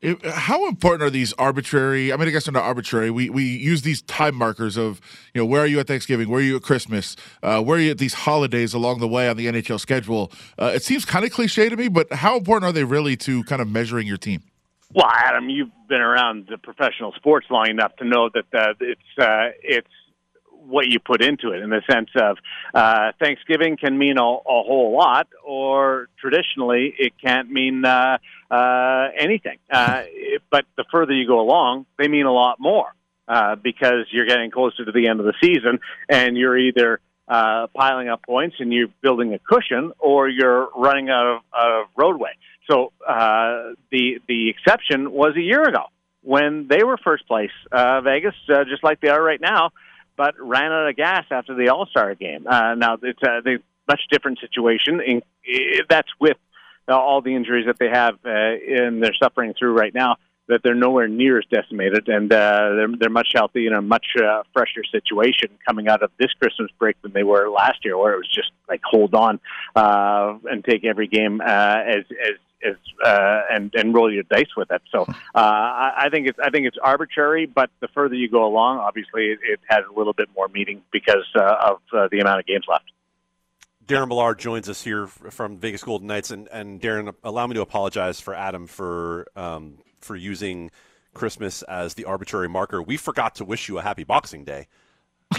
If, 0.00 0.22
how 0.22 0.68
important 0.68 1.02
are 1.02 1.10
these 1.10 1.32
arbitrary? 1.34 2.12
I 2.12 2.16
mean, 2.18 2.28
I 2.28 2.30
guess 2.30 2.44
they're 2.44 2.52
not 2.52 2.64
arbitrary. 2.64 3.10
We 3.10 3.30
we 3.30 3.44
use 3.44 3.82
these 3.82 4.02
time 4.02 4.34
markers 4.34 4.76
of 4.76 5.00
you 5.32 5.40
know 5.40 5.46
where 5.46 5.62
are 5.62 5.66
you 5.66 5.80
at 5.80 5.86
Thanksgiving, 5.86 6.28
where 6.28 6.40
are 6.40 6.44
you 6.44 6.56
at 6.56 6.62
Christmas, 6.62 7.16
uh, 7.42 7.62
where 7.62 7.78
are 7.78 7.80
you 7.80 7.90
at 7.90 7.98
these 7.98 8.14
holidays 8.14 8.74
along 8.74 8.98
the 8.98 9.08
way 9.08 9.28
on 9.28 9.38
the 9.38 9.46
NHL 9.46 9.80
schedule. 9.80 10.30
Uh, 10.60 10.72
it 10.74 10.82
seems 10.82 11.06
kind 11.06 11.24
of 11.24 11.30
cliche 11.30 11.70
to 11.70 11.76
me, 11.76 11.88
but 11.88 12.12
how 12.12 12.36
important 12.36 12.68
are 12.68 12.72
they 12.72 12.84
really 12.84 13.16
to 13.16 13.44
kind 13.44 13.62
of 13.62 13.68
measuring 13.68 14.06
your 14.06 14.18
team? 14.18 14.42
Well, 14.94 15.10
Adam, 15.10 15.48
you've 15.48 15.70
been 15.88 16.02
around 16.02 16.48
the 16.50 16.58
professional 16.58 17.12
sports 17.12 17.46
long 17.50 17.68
enough 17.68 17.96
to 17.96 18.04
know 18.04 18.28
that 18.28 18.44
uh, 18.52 18.74
it's 18.80 19.00
uh, 19.18 19.56
it's 19.62 19.88
what 20.66 20.86
you 20.86 20.98
put 20.98 21.22
into 21.22 21.52
it 21.52 21.62
in 21.62 21.70
the 21.70 21.82
sense 21.90 22.10
of 22.20 22.38
uh, 22.74 23.12
Thanksgiving 23.18 23.76
can 23.76 23.96
mean 23.96 24.18
a, 24.18 24.22
a 24.22 24.62
whole 24.62 24.94
lot, 24.96 25.28
or 25.44 26.08
traditionally 26.18 26.94
it 26.98 27.12
can't 27.22 27.50
mean 27.50 27.84
uh, 27.84 28.18
uh, 28.50 29.08
anything. 29.18 29.58
Uh, 29.70 30.02
but 30.50 30.64
the 30.76 30.84
further 30.90 31.12
you 31.12 31.26
go 31.26 31.40
along, 31.40 31.86
they 31.98 32.08
mean 32.08 32.26
a 32.26 32.32
lot 32.32 32.58
more 32.60 32.94
uh, 33.28 33.56
because 33.56 34.06
you're 34.10 34.26
getting 34.26 34.50
closer 34.50 34.84
to 34.84 34.92
the 34.92 35.08
end 35.08 35.20
of 35.20 35.26
the 35.26 35.34
season, 35.42 35.78
and 36.08 36.36
you're 36.36 36.58
either 36.58 37.00
uh, 37.28 37.66
piling 37.74 38.08
up 38.08 38.22
points 38.22 38.56
and 38.58 38.72
you're 38.72 38.88
building 39.02 39.32
a 39.34 39.38
cushion, 39.38 39.92
or 39.98 40.28
you're 40.28 40.68
running 40.76 41.08
out 41.08 41.36
of, 41.36 41.42
out 41.56 41.80
of 41.82 41.86
roadway. 41.96 42.32
So 42.70 42.92
uh, 43.06 43.74
the 43.90 44.20
the 44.26 44.48
exception 44.48 45.12
was 45.12 45.36
a 45.36 45.40
year 45.40 45.62
ago 45.62 45.84
when 46.24 46.66
they 46.68 46.82
were 46.82 46.96
first 46.96 47.28
place, 47.28 47.50
uh, 47.70 48.00
Vegas, 48.00 48.34
uh, 48.48 48.64
just 48.64 48.82
like 48.82 49.00
they 49.00 49.08
are 49.08 49.22
right 49.22 49.40
now, 49.40 49.70
but 50.16 50.34
ran 50.38 50.72
out 50.72 50.88
of 50.88 50.96
gas 50.96 51.24
after 51.30 51.54
the 51.54 51.68
All 51.68 51.86
Star 51.86 52.14
game. 52.14 52.46
Uh, 52.46 52.74
now 52.74 52.98
it's 53.02 53.22
a 53.22 53.40
the 53.42 53.58
much 53.88 54.00
different 54.10 54.38
situation. 54.40 55.00
In, 55.00 55.22
that's 55.88 56.08
with 56.20 56.36
uh, 56.88 56.96
all 56.96 57.22
the 57.22 57.34
injuries 57.34 57.66
that 57.66 57.78
they 57.78 57.88
have 57.88 58.14
uh, 58.24 58.30
and 58.30 59.02
they're 59.02 59.14
suffering 59.22 59.54
through 59.58 59.72
right 59.72 59.94
now. 59.94 60.16
That 60.46 60.60
they're 60.62 60.74
nowhere 60.74 61.08
near 61.08 61.38
as 61.38 61.44
decimated, 61.50 62.06
and 62.08 62.30
uh, 62.30 62.74
they're 62.76 62.88
they're 62.98 63.08
much 63.08 63.28
healthy 63.34 63.66
in 63.66 63.72
a 63.72 63.80
much 63.80 64.04
uh, 64.22 64.42
fresher 64.52 64.84
situation 64.92 65.48
coming 65.66 65.88
out 65.88 66.02
of 66.02 66.10
this 66.18 66.30
Christmas 66.38 66.70
break 66.78 67.00
than 67.00 67.14
they 67.14 67.22
were 67.22 67.48
last 67.48 67.78
year, 67.82 67.96
where 67.96 68.12
it 68.12 68.18
was 68.18 68.28
just 68.28 68.50
like 68.68 68.82
hold 68.84 69.14
on 69.14 69.40
uh, 69.74 70.34
and 70.44 70.62
take 70.62 70.84
every 70.84 71.06
game 71.08 71.40
uh, 71.40 71.44
as 71.44 72.04
as 72.10 72.36
as 72.64 72.76
uh, 73.04 73.42
and 73.50 73.74
and 73.74 73.94
roll 73.94 74.12
your 74.12 74.22
dice 74.24 74.56
with 74.56 74.70
it. 74.70 74.82
So 74.90 75.02
uh, 75.02 75.14
I, 75.34 75.92
I 75.96 76.08
think 76.10 76.28
it's 76.28 76.38
I 76.38 76.50
think 76.50 76.66
it's 76.66 76.78
arbitrary, 76.82 77.46
but 77.46 77.70
the 77.80 77.88
further 77.88 78.14
you 78.14 78.28
go 78.28 78.44
along, 78.46 78.78
obviously 78.78 79.26
it, 79.26 79.38
it 79.42 79.60
has 79.68 79.84
a 79.88 79.96
little 79.96 80.12
bit 80.12 80.28
more 80.34 80.48
meaning 80.48 80.82
because 80.92 81.26
uh, 81.34 81.42
of 81.42 81.80
uh, 81.92 82.08
the 82.10 82.20
amount 82.20 82.40
of 82.40 82.46
games 82.46 82.64
left. 82.68 82.84
Darren 83.86 84.08
Millard 84.08 84.38
joins 84.38 84.68
us 84.68 84.82
here 84.82 85.06
from 85.06 85.58
Vegas 85.58 85.84
Golden 85.84 86.06
Knights, 86.06 86.30
and, 86.30 86.48
and 86.50 86.80
Darren, 86.80 87.14
allow 87.22 87.46
me 87.46 87.54
to 87.54 87.60
apologize 87.60 88.18
for 88.18 88.34
Adam 88.34 88.66
for 88.66 89.26
um, 89.36 89.78
for 90.00 90.16
using 90.16 90.70
Christmas 91.12 91.62
as 91.62 91.94
the 91.94 92.04
arbitrary 92.06 92.48
marker. 92.48 92.82
We 92.82 92.96
forgot 92.96 93.36
to 93.36 93.44
wish 93.44 93.68
you 93.68 93.78
a 93.78 93.82
happy 93.82 94.04
Boxing 94.04 94.44
Day. 94.44 94.68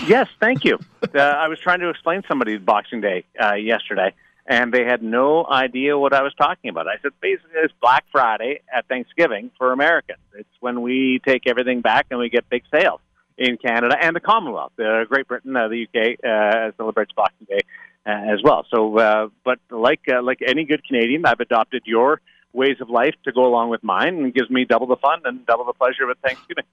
Yes, 0.07 0.27
thank 0.39 0.63
you. 0.63 0.77
Uh, 1.03 1.19
I 1.19 1.47
was 1.47 1.59
trying 1.59 1.79
to 1.79 1.89
explain 1.89 2.23
somebody 2.27 2.57
Boxing 2.57 3.01
Day 3.01 3.23
uh, 3.41 3.53
yesterday, 3.53 4.13
and 4.45 4.71
they 4.71 4.83
had 4.85 5.01
no 5.01 5.45
idea 5.45 5.97
what 5.97 6.13
I 6.13 6.21
was 6.21 6.33
talking 6.35 6.69
about. 6.69 6.87
I 6.87 6.97
said 7.01 7.11
basically 7.19 7.51
it's 7.55 7.73
Black 7.81 8.05
Friday 8.11 8.61
at 8.73 8.87
Thanksgiving 8.87 9.51
for 9.57 9.71
Americans. 9.71 10.19
It's 10.35 10.49
when 10.59 10.81
we 10.81 11.19
take 11.25 11.47
everything 11.47 11.81
back 11.81 12.07
and 12.11 12.19
we 12.19 12.29
get 12.29 12.47
big 12.49 12.63
sales 12.71 12.99
in 13.37 13.57
Canada 13.57 13.95
and 13.99 14.15
the 14.15 14.19
Commonwealth. 14.19 14.73
Uh, 14.79 15.03
Great 15.05 15.27
Britain, 15.27 15.55
uh, 15.55 15.67
the 15.67 15.87
UK 15.87 16.19
uh, 16.23 16.71
celebrates 16.77 17.11
Boxing 17.13 17.47
Day 17.49 17.61
uh, 18.05 18.33
as 18.33 18.41
well. 18.43 18.65
So, 18.73 18.97
uh, 18.97 19.29
but 19.43 19.59
like 19.69 20.01
uh, 20.07 20.21
like 20.21 20.39
any 20.45 20.63
good 20.65 20.85
Canadian, 20.85 21.25
I've 21.25 21.39
adopted 21.39 21.83
your 21.85 22.21
ways 22.53 22.77
of 22.79 22.89
life 22.89 23.15
to 23.25 23.31
go 23.31 23.45
along 23.45 23.69
with 23.69 23.83
mine, 23.83 24.15
and 24.19 24.33
gives 24.33 24.49
me 24.49 24.63
double 24.63 24.87
the 24.87 24.95
fun 24.95 25.21
and 25.25 25.45
double 25.45 25.65
the 25.65 25.73
pleasure 25.73 26.07
with 26.07 26.17
Thanksgiving. 26.19 26.63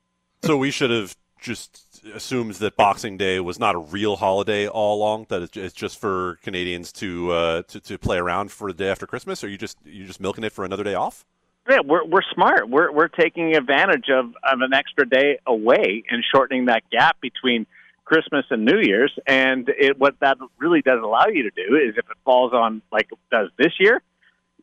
So 0.42 0.56
we 0.56 0.70
should 0.70 0.90
have 0.90 1.16
just 1.42 1.84
assumes 2.14 2.58
that 2.60 2.76
Boxing 2.76 3.16
Day 3.16 3.38
was 3.40 3.58
not 3.58 3.74
a 3.74 3.78
real 3.78 4.16
holiday 4.16 4.66
all 4.66 4.96
along. 4.96 5.26
That 5.28 5.42
it's- 5.42 5.72
just 5.72 6.00
for 6.00 6.38
Canadians 6.42 6.92
to 6.94 7.32
uh, 7.32 7.62
to, 7.62 7.80
to 7.80 7.98
play 7.98 8.18
around 8.18 8.50
for 8.50 8.72
the 8.72 8.78
day 8.78 8.88
after 8.88 9.06
Christmas. 9.06 9.44
Or 9.44 9.48
you 9.48 9.58
just 9.58 9.78
you 9.84 10.06
just 10.06 10.20
milking 10.20 10.44
it 10.44 10.52
for 10.52 10.64
another 10.64 10.84
day 10.84 10.94
off? 10.94 11.24
Yeah, 11.68 11.78
we're 11.84 12.04
we're 12.04 12.22
smart. 12.34 12.68
We're 12.68 12.90
we're 12.90 13.08
taking 13.08 13.54
advantage 13.56 14.08
of, 14.10 14.34
of 14.42 14.60
an 14.62 14.72
extra 14.72 15.08
day 15.08 15.38
away 15.46 16.02
and 16.10 16.24
shortening 16.34 16.66
that 16.66 16.82
gap 16.90 17.20
between 17.20 17.66
Christmas 18.04 18.44
and 18.50 18.64
New 18.64 18.80
Year's. 18.80 19.16
And 19.26 19.68
it, 19.68 19.98
what 19.98 20.16
that 20.20 20.38
really 20.58 20.82
does 20.82 21.00
allow 21.02 21.26
you 21.26 21.44
to 21.44 21.50
do 21.50 21.76
is, 21.76 21.94
if 21.96 22.10
it 22.10 22.16
falls 22.24 22.52
on 22.52 22.82
like 22.90 23.08
it 23.12 23.18
does 23.30 23.50
this 23.58 23.74
year 23.78 24.02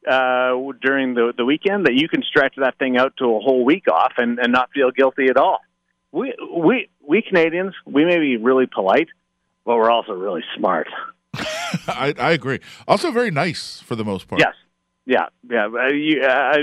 uh, 0.10 0.56
during 0.82 1.14
the 1.14 1.34
the 1.38 1.46
weekend, 1.46 1.86
that 1.86 1.94
you 1.94 2.10
can 2.10 2.22
stretch 2.22 2.56
that 2.58 2.78
thing 2.78 2.98
out 2.98 3.16
to 3.18 3.26
a 3.26 3.40
whole 3.40 3.64
week 3.64 3.88
off 3.90 4.14
and, 4.18 4.38
and 4.38 4.52
not 4.52 4.70
feel 4.72 4.92
guilty 4.92 5.28
at 5.30 5.38
all. 5.38 5.60
We 6.12 6.34
we 6.56 6.90
we 7.08 7.22
Canadians, 7.22 7.74
we 7.86 8.06
may 8.06 8.18
be 8.18 8.38
really 8.38 8.66
polite, 8.68 9.08
but 9.66 9.76
we're 9.78 9.92
also 9.92 10.14
really 10.14 10.44
smart. 10.58 10.88
I, 11.88 12.14
I 12.18 12.32
agree. 12.32 12.60
Also, 12.88 13.12
very 13.12 13.32
nice 13.32 13.80
for 13.82 13.96
the 13.96 14.04
most 14.04 14.28
part. 14.28 14.42
Yes. 14.42 14.56
Yeah. 15.06 15.28
Yeah. 15.50 15.68
Uh, 15.68 15.88
you, 15.88 16.22
uh, 16.22 16.58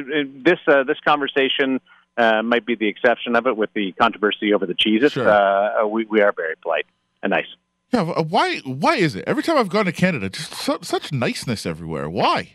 this 0.45 0.59
uh, 0.67 0.83
this 0.85 0.99
conversation 1.05 1.81
uh, 2.17 2.43
might 2.43 2.67
be 2.67 2.75
the 2.75 2.89
exception 2.89 3.37
of 3.37 3.47
it 3.47 3.57
with 3.57 3.73
the 3.75 3.93
controversy 3.93 4.53
over 4.53 4.67
the 4.67 4.75
cheeses. 4.75 5.13
Sure. 5.13 5.29
Uh, 5.29 5.87
we 5.87 6.05
we 6.07 6.21
are 6.21 6.33
very 6.33 6.55
polite 6.63 6.87
and 7.23 7.31
nice. 7.31 7.47
Yeah. 7.93 8.03
uh, 8.03 8.23
Why? 8.23 8.59
Why 8.65 8.97
is 8.97 9.15
it 9.15 9.25
every 9.27 9.43
time 9.43 9.57
I've 9.59 9.69
gone 9.69 9.85
to 9.87 9.93
Canada, 9.93 10.29
just 10.29 10.55
su- 10.55 10.79
such 10.83 11.13
niceness 11.13 11.67
everywhere? 11.67 12.09
Why? 12.11 12.55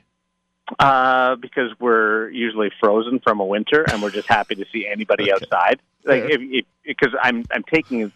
Uh, 0.80 1.36
because 1.36 1.72
we're 1.80 2.30
usually 2.30 2.72
frozen 2.80 3.20
from 3.20 3.39
a 3.41 3.45
winter, 3.45 3.84
and 3.91 4.01
we're 4.01 4.09
just 4.12 4.28
happy 4.28 4.55
to 4.55 4.66
see 4.72 4.88
anybody 4.88 5.32
outside. 5.32 5.82
Like, 6.05 6.24
Fair. 6.24 6.32
if, 6.32 6.41
if, 6.41 6.66
because 6.86 7.14
I'm 7.22 7.43
I'm 7.51 7.64
taking 7.64 8.12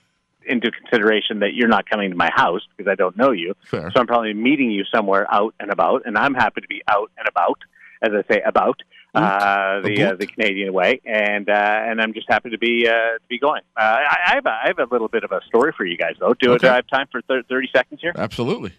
into 0.46 0.72
consideration 0.72 1.40
that 1.40 1.54
you're 1.54 1.68
not 1.68 1.90
coming 1.90 2.12
to 2.12 2.16
my 2.16 2.30
house 2.34 2.62
because 2.78 2.90
I 2.90 2.96
don't 2.96 3.18
know 3.18 3.32
you, 3.32 3.56
Fair. 3.66 3.92
so 3.92 4.00
I'm 4.00 4.08
probably 4.08 4.34
meeting 4.34 4.72
you 4.72 4.86
somewhere 4.94 5.26
out 5.34 5.54
and 5.60 5.70
about, 5.72 6.04
and 6.06 6.18
I'm 6.18 6.34
happy 6.34 6.62
to 6.62 6.68
be 6.68 6.82
out 6.88 7.12
and 7.18 7.28
about, 7.28 7.60
as 8.02 8.12
I 8.14 8.34
say, 8.34 8.42
about 8.46 8.80
uh, 9.16 9.82
the 9.82 10.04
uh, 10.04 10.16
the 10.16 10.28
Canadian 10.28 10.72
way, 10.72 11.02
and 11.06 11.50
uh, 11.50 11.54
and 11.54 12.02
I'm 12.02 12.14
just 12.14 12.28
happy 12.30 12.52
to 12.52 12.58
be 12.58 12.88
uh, 12.88 12.92
to 12.92 13.20
be 13.28 13.38
going. 13.40 13.64
Uh, 13.76 13.82
I, 13.82 14.18
I 14.28 14.36
have 14.36 14.46
a, 14.46 14.50
I 14.50 14.68
have 14.68 14.80
a 14.80 14.88
little 14.90 15.08
bit 15.10 15.24
of 15.26 15.32
a 15.34 15.42
story 15.48 15.74
for 15.76 15.86
you 15.86 15.98
guys 15.98 16.14
though. 16.20 16.34
Do, 16.34 16.52
Okay. 16.54 16.68
do 16.68 16.72
I 16.72 16.76
have 16.76 16.88
time 16.88 17.08
for 17.12 17.22
thir- 17.24 17.44
thirty 17.50 17.70
seconds 17.76 18.00
here? 18.02 18.14
Absolutely. 18.16 18.72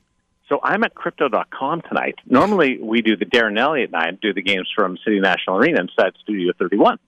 So 0.49 0.61
I'm 0.63 0.85
at 0.85 0.95
crypto.com 0.95 1.83
tonight. 1.83 2.17
Normally 2.25 2.79
we 2.79 3.03
do 3.03 3.17
the 3.17 3.25
Darren 3.25 3.59
Eliot 3.59 3.91
night, 3.91 4.21
do 4.21 4.33
the 4.33 4.43
games 4.43 4.71
from 4.75 4.97
City 5.05 5.19
National 5.19 5.57
Arena 5.57 5.81
inside 5.81 6.13
Studio 6.23 6.53
31. 6.57 6.99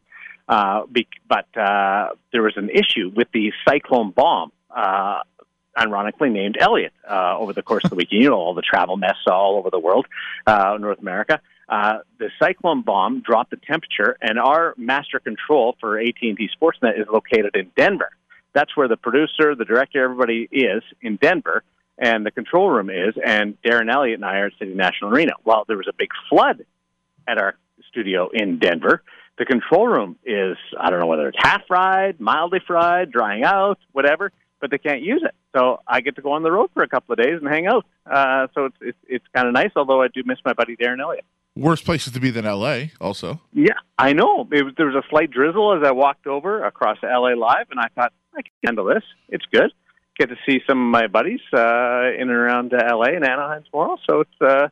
Uh, 0.48 0.84
but 1.28 1.56
uh, 1.56 2.08
there 2.32 2.42
was 2.42 2.54
an 2.56 2.70
issue 2.70 3.12
with 3.14 3.28
the 3.32 3.52
cyclone 3.68 4.10
bomb, 4.10 4.50
uh, 4.74 5.20
ironically 5.78 6.30
named 6.30 6.56
Elliott, 6.58 6.92
uh, 7.08 7.38
over 7.38 7.52
the 7.52 7.62
course 7.62 7.84
of 7.84 7.90
the 7.90 7.96
weekend. 7.96 8.22
You 8.22 8.30
know, 8.30 8.36
all 8.36 8.54
the 8.54 8.62
travel 8.62 8.96
mess 8.96 9.16
all 9.26 9.56
over 9.56 9.70
the 9.70 9.78
world, 9.78 10.06
uh, 10.46 10.76
North 10.80 10.98
America. 10.98 11.40
Uh, 11.68 11.98
the 12.18 12.30
cyclone 12.40 12.82
bomb 12.82 13.20
dropped 13.20 13.50
the 13.50 13.58
temperature, 13.58 14.16
and 14.22 14.38
our 14.38 14.74
master 14.78 15.20
control 15.20 15.76
for 15.78 16.00
AT&T 16.00 16.50
Sportsnet 16.60 16.98
is 16.98 17.06
located 17.12 17.54
in 17.54 17.70
Denver. 17.76 18.10
That's 18.54 18.74
where 18.74 18.88
the 18.88 18.96
producer, 18.96 19.54
the 19.54 19.66
director, 19.66 20.02
everybody 20.02 20.48
is 20.50 20.82
in 21.02 21.16
Denver 21.16 21.62
and 21.98 22.24
the 22.24 22.30
control 22.30 22.70
room 22.70 22.90
is, 22.90 23.14
and 23.24 23.60
Darren 23.62 23.92
Eliot 23.92 24.18
and 24.18 24.24
I 24.24 24.38
are 24.38 24.46
at 24.46 24.52
City 24.58 24.74
National 24.74 25.10
Arena. 25.12 25.32
Well, 25.44 25.64
there 25.66 25.76
was 25.76 25.88
a 25.88 25.92
big 25.96 26.10
flood 26.28 26.64
at 27.26 27.38
our 27.38 27.56
studio 27.88 28.30
in 28.32 28.58
Denver. 28.58 29.02
The 29.38 29.44
control 29.44 29.86
room 29.86 30.16
is, 30.24 30.56
I 30.78 30.90
don't 30.90 31.00
know 31.00 31.06
whether 31.06 31.28
it's 31.28 31.38
half 31.40 31.66
fried, 31.66 32.20
mildly 32.20 32.60
fried, 32.66 33.10
drying 33.10 33.44
out, 33.44 33.78
whatever, 33.92 34.32
but 34.60 34.70
they 34.70 34.78
can't 34.78 35.02
use 35.02 35.22
it. 35.24 35.34
So 35.56 35.80
I 35.86 36.00
get 36.00 36.16
to 36.16 36.22
go 36.22 36.32
on 36.32 36.42
the 36.42 36.52
road 36.52 36.70
for 36.74 36.82
a 36.82 36.88
couple 36.88 37.12
of 37.12 37.18
days 37.18 37.38
and 37.40 37.48
hang 37.48 37.66
out. 37.66 37.84
Uh, 38.06 38.48
so 38.54 38.66
it's, 38.66 38.76
it's, 38.80 38.98
it's 39.08 39.24
kind 39.34 39.46
of 39.46 39.54
nice, 39.54 39.70
although 39.76 40.02
I 40.02 40.08
do 40.08 40.22
miss 40.24 40.38
my 40.44 40.52
buddy 40.52 40.76
Darren 40.76 41.00
Eliot. 41.00 41.24
Worst 41.56 41.84
places 41.84 42.12
to 42.12 42.20
be 42.20 42.30
than 42.30 42.46
L.A. 42.46 42.92
Also. 43.00 43.40
Yeah, 43.52 43.72
I 43.98 44.12
know. 44.12 44.46
It 44.52 44.62
was, 44.62 44.74
there 44.76 44.86
was 44.86 44.94
a 44.94 45.08
slight 45.08 45.30
drizzle 45.30 45.76
as 45.76 45.86
I 45.86 45.90
walked 45.90 46.26
over 46.26 46.64
across 46.64 46.98
LA 47.02 47.34
Live, 47.34 47.66
and 47.70 47.80
I 47.80 47.88
thought 47.94 48.12
I 48.36 48.42
can 48.42 48.52
handle 48.64 48.84
this. 48.84 49.02
It's 49.28 49.44
good. 49.46 49.72
Get 50.18 50.30
to 50.30 50.36
see 50.46 50.60
some 50.66 50.78
of 50.84 50.90
my 50.90 51.06
buddies 51.06 51.40
uh, 51.52 52.10
in 52.14 52.22
and 52.22 52.30
around 52.30 52.74
uh, 52.74 52.78
LA 52.96 53.14
and 53.14 53.24
Anaheim 53.24 53.62
tomorrow, 53.70 53.96
so 54.08 54.20
it's 54.20 54.40
uh, 54.40 54.68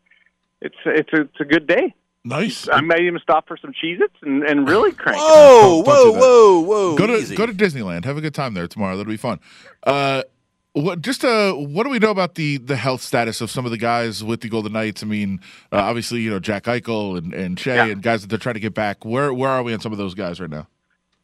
it's 0.61 0.75
it's 0.85 1.13
a, 1.13 1.21
it's 1.23 1.41
a 1.41 1.45
good 1.45 1.67
day. 1.69 1.95
Nice. 2.25 2.69
I 2.73 2.81
might 2.81 3.03
even 3.03 3.21
stop 3.23 3.47
for 3.47 3.57
some 3.57 3.71
Cheez-Its 3.73 4.15
and, 4.23 4.43
and 4.43 4.69
really 4.69 4.91
crank. 5.03 5.19
Whoa, 5.19 5.85
Don't- 5.85 5.87
don't 5.87 6.19
whoa, 6.19 6.61
whoa, 6.61 6.61
whoa! 6.91 6.97
go 6.97 7.07
to 7.07 7.17
easy. 7.19 7.37
go 7.37 7.47
to 7.47 7.53
Disneyland. 7.53 8.05
Have 8.05 8.17
a 8.17 8.21
good 8.21 8.35
time 8.35 8.55
there 8.55 8.67
tomorrow. 8.67 8.97
That'll 8.97 9.09
be 9.09 9.17
fun. 9.17 9.39
Uh, 9.85 10.25
what 10.73 11.01
just 11.01 11.25
uh, 11.25 11.53
what 11.53 11.85
do 11.85 11.91
we 11.91 12.01
know 12.01 12.11
about 12.11 12.35
the 12.35 12.57
the 12.57 12.75
health 12.77 13.01
status 13.03 13.41
of 13.41 13.49
some 13.51 13.65
of 13.65 13.71
the 13.71 13.79
guys 13.79 14.25
with 14.25 14.41
the 14.41 14.49
Golden 14.49 14.73
Knights? 14.73 15.05
I 15.05 15.07
mean, 15.07 15.41
uh, 15.73 15.77
obviously 15.77 16.21
you 16.23 16.31
know 16.31 16.41
Jack 16.41 16.65
Eichel 16.65 17.17
and 17.17 17.33
and 17.33 17.59
Shea 17.61 17.77
Yeah. 17.77 17.85
and 17.87 18.03
guys 18.03 18.23
that 18.23 18.29
they're 18.29 18.39
trying 18.41 18.55
to 18.55 18.61
get 18.61 18.75
back. 18.75 19.05
Where 19.05 19.33
where 19.33 19.51
are 19.51 19.63
we 19.63 19.73
on 19.73 19.79
some 19.81 19.93
of 19.93 19.99
those 19.99 20.15
guys 20.15 20.41
right 20.41 20.51
now? 20.51 20.67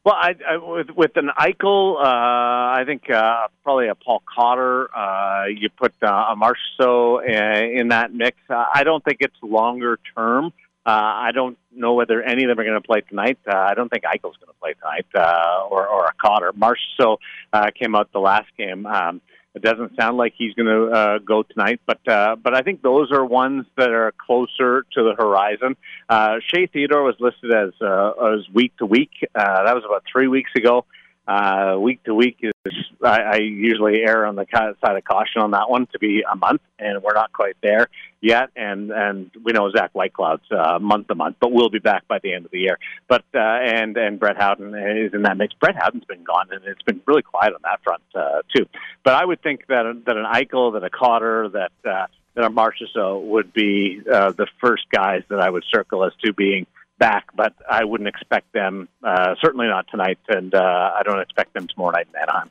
Well, 0.05 0.16
I, 0.16 0.34
I, 0.48 0.57
with 0.57 0.90
with 0.90 1.16
an 1.16 1.30
Eichel, 1.38 1.96
uh, 1.96 2.00
I 2.05 2.82
think 2.84 3.09
uh, 3.09 3.46
probably 3.62 3.86
a 3.86 3.94
Paul 3.94 4.20
Cotter. 4.34 4.88
Uh, 4.96 5.44
you 5.46 5.68
put 5.70 5.94
uh, 6.03 6.07
a 6.07 6.36
Marchessault 6.36 7.20
uh, 7.20 7.80
in 7.80 7.88
that 7.88 8.12
mix. 8.12 8.36
Uh, 8.50 8.64
I 8.74 8.82
don't 8.82 9.05
think 9.05 9.18
it's 9.20 9.36
longer 9.42 10.00
term. 10.16 10.46
Uh, 10.84 10.90
I 10.90 11.30
don't 11.32 11.57
know 11.70 11.94
whether 11.94 12.20
any 12.20 12.42
of 12.42 12.48
them 12.48 12.59
are 12.59 12.64
going 12.64 12.80
to 12.80 12.84
play 12.84 13.03
tonight. 13.03 13.38
Uh, 13.46 13.57
I 13.57 13.74
don't 13.74 13.88
think 13.88 14.03
Eichel's 14.03 14.36
going 14.38 14.48
to 14.48 14.59
play 14.61 14.74
tonight, 14.74 15.07
uh, 15.14 15.68
or 15.70 15.86
or 15.86 16.07
a 16.07 16.12
Cotter. 16.20 16.53
Marchessault 16.53 17.18
uh, 17.53 17.70
came 17.72 17.94
out 17.94 18.11
the 18.12 18.18
last 18.18 18.48
game. 18.59 18.86
Um, 18.86 19.20
it 19.55 19.62
doesn't 19.62 19.96
sound 19.96 20.16
like 20.16 20.32
he's 20.36 20.55
going 20.55 20.66
to 20.66 20.86
uh, 20.86 21.18
go 21.18 21.42
tonight, 21.42 21.80
but 21.86 22.07
uh, 22.09 22.36
but 22.36 22.55
I 22.55 22.62
think 22.62 22.80
those 22.80 23.12
are 23.12 23.24
ones 23.24 23.66
that 23.76 23.90
are 23.90 24.12
closer 24.12 24.86
to 24.94 25.03
the 25.03 25.14
horizon. 25.16 25.76
Uh, 26.09 26.36
Shea 26.46 26.66
Theodore 26.66 27.03
was 27.03 27.16
listed 27.20 27.53
as 27.53 27.72
uh, 27.80 28.12
as 28.34 28.48
week 28.53 28.76
to 28.78 28.86
week. 28.86 29.11
Uh, 29.34 29.64
that 29.64 29.74
was 29.74 29.84
about 29.84 30.05
three 30.11 30.26
weeks 30.26 30.50
ago. 30.57 30.86
Uh, 31.26 31.76
week 31.78 32.02
to 32.02 32.14
week 32.14 32.38
is 32.42 32.74
I, 33.04 33.20
I 33.20 33.36
usually 33.36 34.02
err 34.02 34.26
on 34.26 34.34
the 34.34 34.46
side 34.52 34.96
of 34.96 35.04
caution 35.04 35.40
on 35.40 35.52
that 35.52 35.70
one 35.70 35.86
to 35.92 35.98
be 35.98 36.22
a 36.22 36.36
month, 36.36 36.62
and 36.78 37.02
we're 37.02 37.14
not 37.14 37.32
quite 37.32 37.56
there 37.62 37.88
yet. 38.20 38.50
And 38.56 38.90
and 38.90 39.30
we 39.44 39.52
know 39.52 39.70
Zach 39.70 39.92
Whitecloud's 39.92 40.50
uh, 40.50 40.78
month 40.80 41.08
to 41.08 41.14
month, 41.14 41.36
but 41.40 41.52
we'll 41.52 41.70
be 41.70 41.78
back 41.78 42.08
by 42.08 42.18
the 42.22 42.32
end 42.34 42.44
of 42.44 42.50
the 42.50 42.58
year. 42.58 42.78
But 43.08 43.24
uh, 43.34 43.38
and 43.38 43.96
and 43.96 44.18
Brett 44.18 44.36
Howden 44.36 44.74
is 44.74 45.14
in 45.14 45.22
that 45.22 45.36
mix. 45.36 45.54
Brett 45.54 45.76
Howden's 45.76 46.04
been 46.04 46.24
gone, 46.24 46.48
and 46.50 46.64
it's 46.64 46.82
been 46.82 47.00
really 47.06 47.22
quiet 47.22 47.54
on 47.54 47.60
that 47.62 47.80
front 47.84 48.02
uh, 48.14 48.42
too. 48.54 48.66
But 49.04 49.14
I 49.14 49.24
would 49.24 49.42
think 49.42 49.66
that 49.68 50.02
that 50.06 50.16
an 50.16 50.24
Eichel, 50.24 50.72
that 50.72 50.82
a 50.82 50.90
Cotter, 50.90 51.48
that 51.50 51.72
uh, 51.88 52.06
that 52.34 52.44
a 52.44 52.50
Marchessault 52.50 53.24
would 53.26 53.52
be 53.52 54.00
uh, 54.12 54.32
the 54.32 54.46
first 54.60 54.84
guys 54.90 55.22
that 55.28 55.40
I 55.40 55.50
would 55.50 55.64
circle 55.70 56.04
as 56.04 56.12
to 56.24 56.32
being 56.32 56.66
back, 57.03 57.24
but 57.34 57.53
I 57.68 57.82
wouldn't 57.82 58.07
expect 58.07 58.53
them, 58.53 58.88
uh, 59.03 59.34
certainly 59.40 59.66
not 59.66 59.88
tonight, 59.90 60.20
and 60.28 60.55
uh, 60.55 60.92
I 60.96 61.03
don't 61.03 61.18
expect 61.18 61.53
them 61.53 61.66
tomorrow 61.66 61.90
night 61.90 62.07
in 62.09 62.14
Anaheim. 62.20 62.48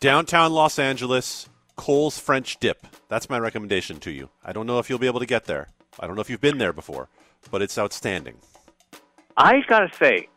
Downtown 0.00 0.54
Los 0.54 0.78
Angeles, 0.78 1.46
Cole's 1.76 2.18
French 2.18 2.58
Dip. 2.60 2.86
That's 3.10 3.28
my 3.28 3.38
recommendation 3.38 4.00
to 4.00 4.10
you. 4.10 4.30
I 4.42 4.54
don't 4.54 4.66
know 4.66 4.78
if 4.78 4.88
you'll 4.88 4.98
be 4.98 5.06
able 5.06 5.20
to 5.20 5.26
get 5.26 5.44
there. 5.44 5.68
I 6.00 6.06
don't 6.06 6.16
know 6.16 6.22
if 6.22 6.30
you've 6.30 6.40
been 6.40 6.56
there 6.56 6.72
before, 6.72 7.10
but 7.50 7.60
it's 7.60 7.76
outstanding. 7.76 8.36
I 9.36 9.60
gotta 9.68 9.90
say, 9.94 10.28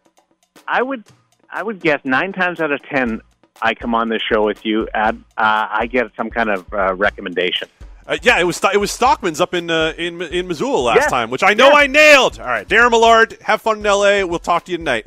I 0.68 0.82
would, 0.82 1.06
I 1.50 1.64
would 1.64 1.80
guess 1.80 2.02
nine 2.04 2.34
times 2.34 2.60
out 2.60 2.74
of 2.74 2.82
ten, 2.84 3.22
I 3.62 3.76
come 3.76 3.96
on 3.96 4.10
this 4.10 4.22
show 4.22 4.46
with 4.46 4.66
you, 4.66 4.90
and 4.94 5.24
uh, 5.38 5.68
I 5.72 5.86
get 5.86 6.08
some 6.18 6.30
kind 6.30 6.50
of 6.50 6.74
uh, 6.74 6.96
recommendation. 6.96 7.70
Uh, 8.10 8.18
yeah, 8.24 8.40
it 8.40 8.44
was 8.44 8.60
it 8.74 8.78
was 8.78 8.92
Stockman's 8.92 9.40
up 9.40 9.54
in 9.54 9.70
uh, 9.70 9.94
in 9.98 10.20
in 10.24 10.48
Missoula 10.48 10.80
last 10.80 11.02
Yeah. 11.04 11.08
time, 11.10 11.30
which 11.30 11.44
I 11.44 11.54
know 11.54 11.68
Yeah. 11.70 11.76
I 11.76 11.88
nailed. 11.88 12.40
All 12.40 12.48
right, 12.48 12.68
Darren 12.68 12.90
Millard, 12.90 13.38
have 13.44 13.62
fun 13.62 13.80
in 13.80 13.86
L.A. 13.86 14.24
We'll 14.24 14.40
talk 14.40 14.66
to 14.66 14.72
you 14.72 14.78
tonight. 14.80 15.06